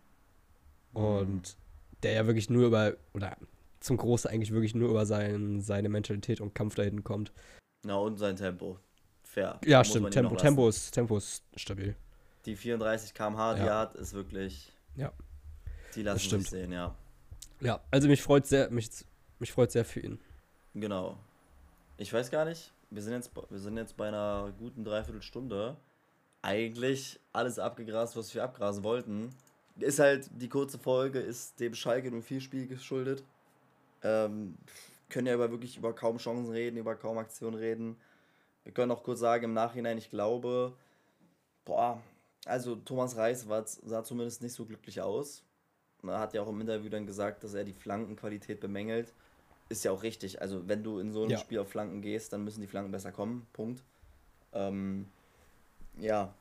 und 0.93 1.57
der 2.03 2.13
ja 2.13 2.27
wirklich 2.27 2.49
nur 2.49 2.67
über, 2.69 2.95
oder 3.13 3.37
zum 3.81 3.97
Großteil 3.97 4.35
eigentlich 4.35 4.53
wirklich 4.53 4.75
nur 4.75 4.89
über 4.89 5.05
sein, 5.05 5.61
seine 5.61 5.89
Mentalität 5.89 6.41
und 6.41 6.55
Kampf 6.55 6.77
dahin 6.77 7.03
kommt. 7.03 7.33
Na 7.83 7.97
und 7.97 8.19
sein 8.19 8.37
Tempo. 8.37 8.79
Fair. 9.25 9.61
Ja, 9.65 9.79
Muss 9.79 9.89
stimmt. 9.89 10.13
Tempo. 10.13 10.37
Tempo, 10.37 10.69
ist, 10.69 10.93
Tempo 10.93 11.17
ist 11.17 11.45
stabil. 11.57 11.97
Die 12.47 12.57
34 12.57 13.15
km/h, 13.15 13.55
die 13.55 13.61
Ja. 13.61 13.67
er 13.67 13.79
hat, 13.79 13.95
ist 13.97 14.13
wirklich. 14.13 14.73
Ja. 14.97 15.13
Die 15.95 16.03
lassen 16.03 16.41
sich 16.41 16.51
sehen, 16.51 16.73
ja. 16.73 16.95
Ja, 17.61 17.81
also 17.91 18.09
mich 18.09 18.23
freut 18.23 18.47
sehr, 18.47 18.71
mich, 18.71 18.89
mich 19.41 19.53
freut 19.53 19.73
sehr 19.73 19.85
für 19.85 20.01
ihn. 20.01 20.19
Genau. 20.75 21.17
Ich 21.99 22.13
weiß 22.13 22.31
gar 22.31 22.45
nicht, 22.45 22.73
wir 22.91 23.03
sind 23.03 23.13
jetzt, 23.13 23.31
wir 23.35 23.59
sind 23.59 23.77
jetzt 23.77 23.97
bei 23.97 24.09
einer 24.09 24.53
guten 24.59 24.85
Dreiviertelstunde. 24.85 25.77
Eigentlich 26.43 27.21
alles 27.33 27.59
abgegrast, 27.59 28.17
was 28.17 28.35
wir 28.35 28.43
abgrasen 28.43 28.83
wollten. 28.85 29.31
Ist 29.79 29.99
halt, 29.99 30.31
die 30.33 30.49
kurze 30.49 30.79
Folge 30.79 31.19
ist 31.21 31.61
dem 31.61 31.75
Schalke 31.75 32.11
04 32.11 32.41
Spiel 32.41 32.67
geschuldet. 32.67 33.23
Ähm, 34.03 34.57
können 35.11 35.27
ja 35.27 35.35
über 35.35 35.51
wirklich 35.51 35.77
über 35.77 35.93
kaum 35.95 36.19
Chancen 36.19 36.51
reden, 36.51 36.77
über 36.77 36.97
kaum 36.97 37.19
Aktionen 37.19 37.57
reden. 37.57 37.97
Wir 38.65 38.73
können 38.73 38.93
auch 38.93 39.03
kurz 39.03 39.21
sagen, 39.21 39.45
im 39.45 39.53
Nachhinein, 39.53 39.99
ich 39.99 40.11
glaube, 40.11 40.75
boah, 41.65 42.01
also 42.47 42.77
Thomas 42.77 43.17
Reis 43.17 43.49
war, 43.49 43.67
sah 43.67 44.03
zumindest 44.05 44.43
nicht 44.43 44.55
so 44.55 44.65
glücklich 44.65 45.01
aus. 45.01 45.43
Er 46.03 46.19
hat 46.19 46.33
ja 46.35 46.43
auch 46.43 46.49
im 46.49 46.61
Interview 46.61 46.89
dann 46.89 47.07
gesagt, 47.07 47.45
dass 47.45 47.55
er 47.55 47.65
die 47.65 47.75
Flankenqualität 47.75 48.61
bemängelt. 48.61 49.13
Ist 49.71 49.85
ja 49.85 49.93
auch 49.93 50.03
richtig. 50.03 50.43
Also, 50.43 50.69
wenn 50.69 50.83
du 50.83 50.99
in 50.99 51.13
so 51.13 51.23
einem 51.23 51.31
Ja. 51.31 51.39
Spiel 51.39 51.59
auf 51.61 51.71
Flanken 51.71 52.03
gehst, 52.03 52.33
dann 52.35 52.45
müssen 52.45 52.61
die 52.61 52.67
Flanken 52.67 52.91
besser 52.93 53.13
kommen. 53.13 53.47
Punkt. 53.55 53.83
Ähm, 54.53 55.07
ja. 55.99 56.35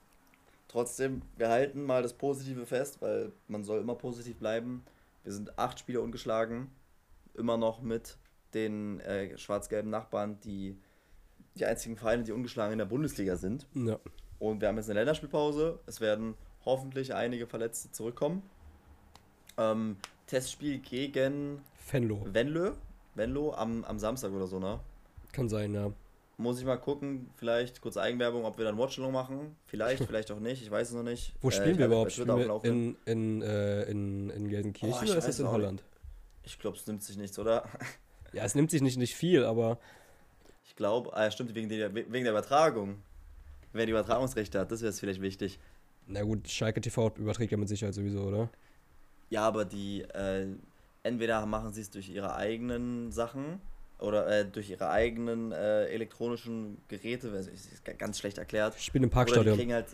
Trotzdem, 0.68 1.22
wir 1.38 1.50
halten 1.50 1.84
mal 1.84 2.04
das 2.04 2.14
Positive 2.14 2.66
fest, 2.66 3.02
weil 3.02 3.32
man 3.48 3.64
soll 3.64 3.80
immer 3.80 3.96
positiv 3.96 4.38
bleiben. 4.38 4.84
Wir 5.24 5.32
sind 5.32 5.58
acht 5.58 5.80
Spiele 5.80 6.02
ungeschlagen. 6.02 6.70
Immer 7.36 7.58
noch 7.58 7.82
mit 7.82 8.18
den 8.54 9.00
äh, 9.02 9.38
schwarz-gelben 9.38 9.90
Nachbarn, 9.90 10.40
die 10.42 10.78
die 11.56 11.66
einzigen 11.66 11.98
Vereine, 11.98 12.24
die 12.24 12.32
ungeschlagen 12.32 12.74
in 12.74 12.80
der 12.80 12.86
Bundesliga 12.86 13.36
sind. 13.36 13.68
Ja. 13.74 14.00
Und 14.40 14.62
wir 14.62 14.68
haben 14.68 14.78
jetzt 14.78 14.90
eine 14.90 15.00
Länderspielpause. 15.00 15.80
Es 15.86 16.02
werden 16.02 16.36
hoffentlich 16.66 17.14
einige 17.14 17.46
Verletzte 17.48 17.92
zurückkommen. 17.92 18.42
Ähm, 19.58 19.98
Testspiel 20.28 20.80
gegen 20.80 21.62
Fenlo. 21.76 22.26
Venlo. 22.32 22.74
Venlo 23.20 23.54
am, 23.54 23.84
am 23.84 24.00
Samstag 24.00 24.32
oder 24.32 24.48
so, 24.48 24.60
ne? 24.60 24.80
Kann 25.32 25.48
sein, 25.48 25.74
ja. 25.76 25.92
Muss 26.38 26.58
ich 26.58 26.66
mal 26.66 26.78
gucken, 26.78 27.30
vielleicht 27.36 27.82
kurze 27.82 28.02
Eigenwerbung, 28.02 28.46
ob 28.46 28.58
wir 28.58 28.64
dann 28.66 28.78
Watchalong 28.78 29.12
machen. 29.12 29.56
Vielleicht, 29.68 30.04
vielleicht 30.08 30.32
auch 30.32 30.40
nicht, 30.40 30.64
ich 30.64 30.72
weiß 30.72 30.88
es 30.90 30.96
noch 30.96 31.04
nicht. 31.04 31.34
Wo 31.42 31.50
Äh, 31.50 31.52
spielen 31.52 31.78
wir 31.78 31.86
überhaupt? 31.88 32.14
Spielen 32.14 32.38
wir 32.38 32.64
in, 32.64 32.96
in, 33.06 33.42
äh, 33.42 33.84
in, 33.84 34.30
in 34.32 34.48
Gelsenkirchen 34.50 34.98
Oh, 34.98 35.04
oder 35.04 35.18
ist 35.18 35.28
das 35.28 35.38
in 35.40 35.46
nicht. 35.46 35.54
Holland? 35.54 35.84
Ich 36.44 36.58
glaube, 36.58 36.78
es 36.78 36.88
nimmt 36.88 37.04
sich 37.04 37.18
nichts, 37.18 37.38
oder? 37.38 37.66
Ja, 38.32 38.44
es 38.44 38.54
nimmt 38.56 38.70
sich 38.72 38.82
nicht, 38.84 38.98
nicht 38.98 39.16
viel, 39.16 39.44
aber 39.44 39.80
Ich 40.64 40.76
glaube, 40.76 41.12
ah, 41.18 41.32
stimmt, 41.32 41.56
wegen 41.56 41.68
der, 41.68 41.94
wegen 41.96 42.12
der 42.24 42.30
Übertragung. 42.32 43.02
Wer 43.74 43.86
die 43.88 43.92
Übertragungsrechte 43.92 44.60
hat, 44.60 44.72
das 44.72 44.82
wäre 44.84 44.94
vielleicht 44.94 45.20
wichtig. 45.22 45.60
na 46.08 46.22
gut, 46.22 46.48
Schalke 46.48 46.80
TV 46.80 47.12
überträgt 47.18 47.52
ja 47.52 47.58
mit 47.58 47.68
Sicherheit 47.70 47.96
sowieso, 47.96 48.22
oder? 48.22 48.50
Ja, 49.32 49.48
aber 49.48 49.66
die, 49.66 50.02
äh, 50.04 50.46
entweder 51.04 51.46
machen 51.46 51.74
sie 51.74 51.82
es 51.82 51.90
durch 51.90 52.10
ihre 52.10 52.36
eigenen 52.36 53.12
Sachen 53.12 53.62
oder 54.00 54.28
äh, 54.28 54.46
durch 54.46 54.70
ihre 54.70 54.90
eigenen 54.90 55.52
äh, 55.52 55.86
elektronischen 55.86 56.78
Geräte, 56.88 57.32
also 57.32 57.50
ist 57.50 57.84
ganz 57.98 58.20
schlecht 58.20 58.38
erklärt. 58.38 58.80
Spielen 58.80 59.04
im 59.04 59.10
Oder 59.10 59.12
die 59.12 59.14
Parkstadion. 59.14 59.58
kriegen 59.58 59.74
halt, 59.74 59.88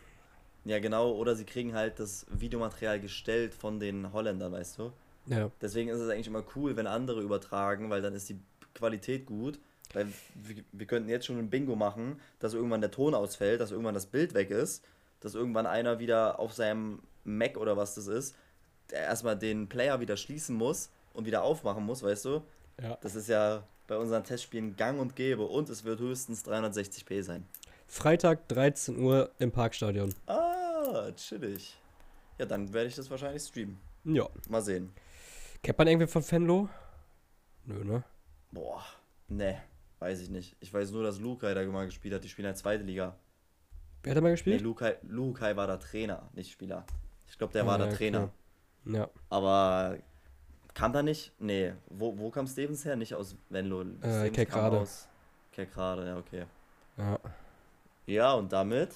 ja 0.64 0.80
genau, 0.80 1.12
oder 1.14 1.36
sie 1.36 1.45
kriegen 1.45 1.74
halt 1.74 1.99
das 1.99 2.26
Videomaterial 2.30 2.99
gestellt 2.99 3.53
von 3.53 3.80
den 3.80 4.14
Holländern, 4.14 4.51
weißt 4.51 4.80
du? 4.80 4.91
Ja. 5.28 5.49
Deswegen 5.60 5.89
ist 5.89 5.99
es 5.99 6.10
eigentlich 6.10 6.28
immer 6.28 6.43
cool, 6.56 6.76
wenn 6.76 6.86
andere 6.88 7.22
übertragen, 7.22 7.89
weil 7.89 8.01
dann 8.01 8.14
ist 8.14 8.30
die 8.30 8.39
Qualität 8.76 9.26
gut. 9.26 9.60
Weil 9.93 10.08
wir, 10.36 10.64
wir 10.72 10.86
könnten 10.88 11.10
jetzt 11.10 11.26
schon 11.26 11.38
ein 11.38 11.49
Bingo 11.49 11.76
machen, 11.76 12.20
dass 12.39 12.53
irgendwann 12.53 12.82
der 12.82 12.91
Ton 12.91 13.14
ausfällt, 13.14 13.62
dass 13.62 13.72
irgendwann 13.72 13.93
das 13.93 14.08
Bild 14.08 14.34
weg 14.34 14.49
ist, 14.51 14.84
dass 15.20 15.36
irgendwann 15.36 15.66
einer 15.66 15.99
wieder 15.99 16.39
auf 16.39 16.53
seinem 16.53 16.99
Mac 17.24 17.58
oder 17.58 17.78
was 17.78 17.95
das 17.95 18.08
ist, 18.08 18.36
der 18.91 19.01
erstmal 19.01 19.38
den 19.38 19.70
Player 19.70 19.99
wieder 19.99 20.18
schließen 20.18 20.56
muss 20.56 20.89
und 21.16 21.26
wieder 21.26 21.43
aufmachen 21.43 21.86
muss, 21.86 22.03
weißt 22.03 22.26
du? 22.26 22.41
ja. 22.82 22.97
Das 23.01 23.16
ist 23.16 23.30
ja 23.30 23.63
bei 23.88 23.97
unseren 23.97 24.24
Testspielen 24.24 24.76
gang 24.76 24.99
und 24.99 25.16
gäbe 25.16 25.43
und 25.45 25.70
es 25.70 25.84
wird 25.84 25.99
höchstens 25.99 26.43
360p 26.45 27.22
sein. 27.24 27.45
Freitag 27.88 28.47
13 28.49 28.97
Uhr 28.99 29.32
im 29.39 29.51
Parkstadion. 29.51 30.13
Ah, 30.26 31.11
chillig. 31.16 31.78
Ja, 32.39 32.45
dann 32.45 32.74
werde 32.74 32.88
ich 32.89 32.95
das 32.95 33.09
wahrscheinlich 33.09 33.43
streamen. 33.43 33.78
Ja. 34.03 34.28
Mal 34.49 34.61
sehen. 34.61 34.91
Kennt 35.63 35.78
man 35.78 35.88
irgendwie 35.88 36.07
von 36.07 36.24
Fenlo? 36.24 36.68
Nö, 37.66 37.84
ne? 37.84 38.03
Boah, 38.51 38.84
ne, 39.28 39.61
weiß 39.99 40.22
ich 40.22 40.30
nicht. 40.30 40.55
Ich 40.59 40.74
weiß 40.74 40.91
nur, 40.91 41.03
dass 41.03 41.20
Lukai 41.20 41.53
da 41.53 41.63
mal 41.66 41.86
gespielt 41.86 42.13
hat. 42.13 42.24
Die 42.24 42.30
spielen 42.30 42.47
halt 42.47 42.57
zweite 42.57 42.84
Liga. 42.84 43.16
Wer 44.03 44.11
hat 44.11 44.18
da 44.18 44.22
mal 44.22 44.28
Nee, 44.30 44.34
gespielt? 44.34 44.61
Lukai, 44.61 44.97
Lukai 45.03 45.55
war 45.55 45.68
der 45.68 45.80
Trainer, 45.80 46.30
nicht 46.34 46.51
Spieler. 46.51 46.86
Ich 47.30 47.38
glaube, 47.38 47.53
der 47.53 47.63
Ah, 47.63 47.68
war 47.68 47.78
der 47.78 47.88
ja, 47.89 47.93
Trainer. 47.95 48.24
okay. 48.86 48.97
Ja. 48.97 49.09
Aber 49.30 49.97
kam 50.76 50.93
da 50.93 51.01
nicht? 51.01 51.32
Nee. 51.39 51.73
Wo, 51.89 52.15
wo 52.17 52.30
kam 52.30 52.45
Stevens 52.45 52.86
her? 52.86 52.95
Nicht 52.95 53.15
aus 53.15 53.36
Venlo. 53.49 53.84
Kam 54.01 54.32
Kerkrade. 54.32 54.78
aus 54.80 55.07
Kerkrade, 55.51 56.05
ja, 56.05 56.17
okay. 56.17 56.45
Ja. 56.97 57.19
Ja, 58.05 58.34
und 58.34 58.51
damit 58.53 58.93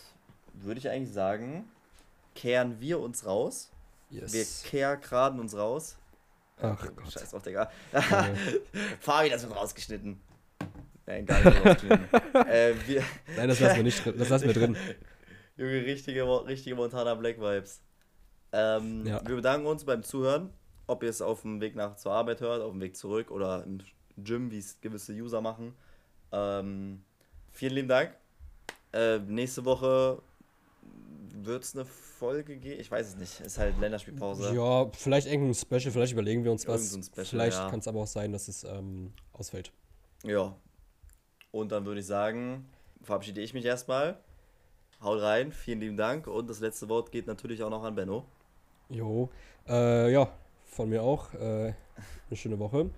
würde 0.53 0.77
ich 0.79 0.87
eigentlich 0.89 1.11
sagen, 1.11 1.67
kehren 2.35 2.79
wir 2.79 2.99
uns 2.99 3.25
raus. 3.25 3.71
Yes. 4.11 4.33
Wir 4.33 4.45
kehrgraden 4.69 5.39
uns 5.39 5.55
raus. 5.57 5.97
Ach 6.61 6.73
Okay, 6.83 6.91
Gott. 6.95 7.11
Scheiß 7.11 7.31
drauf, 7.31 7.41
Digga. 7.41 7.71
Nee. 7.93 7.99
Fabi, 8.99 9.29
das 9.29 9.43
wird 9.43 9.55
rausgeschnitten. 9.55 10.19
Nein, 11.05 11.25
gar 11.25 11.43
nicht 11.43 11.65
rausgeschnitten. 11.65 12.07
äh, 12.47 12.73
wir, 12.85 13.03
Nein, 13.37 13.47
das 13.47 13.59
lassen 13.59 13.75
wir 13.77 13.83
nicht 13.83 14.05
drin. 14.05 14.15
Das 14.17 14.29
lassen 14.29 14.45
wir 14.45 14.53
drin. 14.53 14.77
Junge, 15.57 15.85
richtige, 15.85 16.25
richtige 16.45 16.75
Montana 16.75 17.15
Black 17.15 17.39
Vibes. 17.39 17.81
Ähm, 18.51 19.05
Ja. 19.07 19.21
Wir 19.27 19.35
bedanken 19.37 19.67
uns 19.67 19.85
beim 19.85 20.03
Zuhören. 20.03 20.49
Ob 20.89 21.03
ihr 21.03 21.09
es 21.09 21.21
auf 21.21 21.43
dem 21.43 21.61
Weg 21.61 21.75
nach 21.75 21.97
zur 21.97 22.13
Arbeit 22.13 22.41
hört, 22.41 22.63
auf 22.63 22.71
dem 22.71 22.81
Weg 22.81 22.97
zurück 22.97 23.29
oder 23.29 23.63
im 23.63 23.77
Gym, 24.17 24.49
wie 24.49 24.57
es 24.57 24.81
gewisse 24.81 25.13
User 25.13 25.39
machen. 25.39 25.75
Ähm, 26.31 27.03
vielen 27.51 27.73
lieben 27.75 27.87
Dank. 27.87 28.15
Äh, 28.91 29.19
nächste 29.19 29.65
Woche 29.65 30.19
wird 31.43 31.63
es 31.63 31.75
eine 31.75 31.85
Folge 31.85 32.57
geben. 32.57 32.81
Ich 32.81 32.89
weiß 32.89 33.07
es 33.07 33.15
nicht. 33.17 33.39
Ist 33.41 33.59
halt 33.59 33.79
Länderspielpause. 33.79 34.51
Ja, 34.55 34.89
vielleicht 34.93 35.27
irgendein 35.27 35.53
Special, 35.53 35.91
vielleicht 35.91 36.13
überlegen 36.13 36.43
wir 36.43 36.51
uns 36.51 36.67
was. 36.67 36.89
Special, 36.89 37.23
vielleicht 37.23 37.57
ja. 37.57 37.69
kann 37.69 37.81
es 37.81 37.87
aber 37.87 37.99
auch 37.99 38.07
sein, 38.07 38.31
dass 38.31 38.47
es 38.47 38.63
ähm, 38.63 39.13
ausfällt. 39.33 39.71
Ja. 40.23 40.55
Und 41.51 41.71
dann 41.71 41.85
würde 41.85 41.99
ich 41.99 42.07
sagen, 42.07 42.67
verabschiede 43.03 43.41
ich 43.41 43.53
mich 43.53 43.65
erstmal. 43.65 44.17
Haut 45.03 45.21
rein, 45.21 45.51
vielen 45.51 45.81
lieben 45.81 45.97
Dank. 45.97 46.25
Und 46.25 46.49
das 46.49 46.61
letzte 46.61 46.89
Wort 46.89 47.11
geht 47.11 47.27
natürlich 47.27 47.61
auch 47.61 47.69
noch 47.69 47.83
an 47.83 47.93
Benno. 47.93 48.25
Jo. 48.89 49.29
Äh, 49.67 50.11
ja, 50.11 50.31
von 50.69 50.89
mir 50.89 51.03
auch. 51.03 51.33
Äh, 51.33 51.73
eine 52.29 52.37
schöne 52.37 52.59
Woche. 52.59 52.89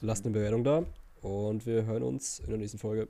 Lasst 0.00 0.24
eine 0.24 0.34
Bewertung 0.34 0.64
da. 0.64 0.84
Und 1.22 1.66
wir 1.66 1.86
hören 1.86 2.02
uns 2.02 2.38
in 2.38 2.48
der 2.48 2.58
nächsten 2.58 2.78
Folge. 2.78 3.08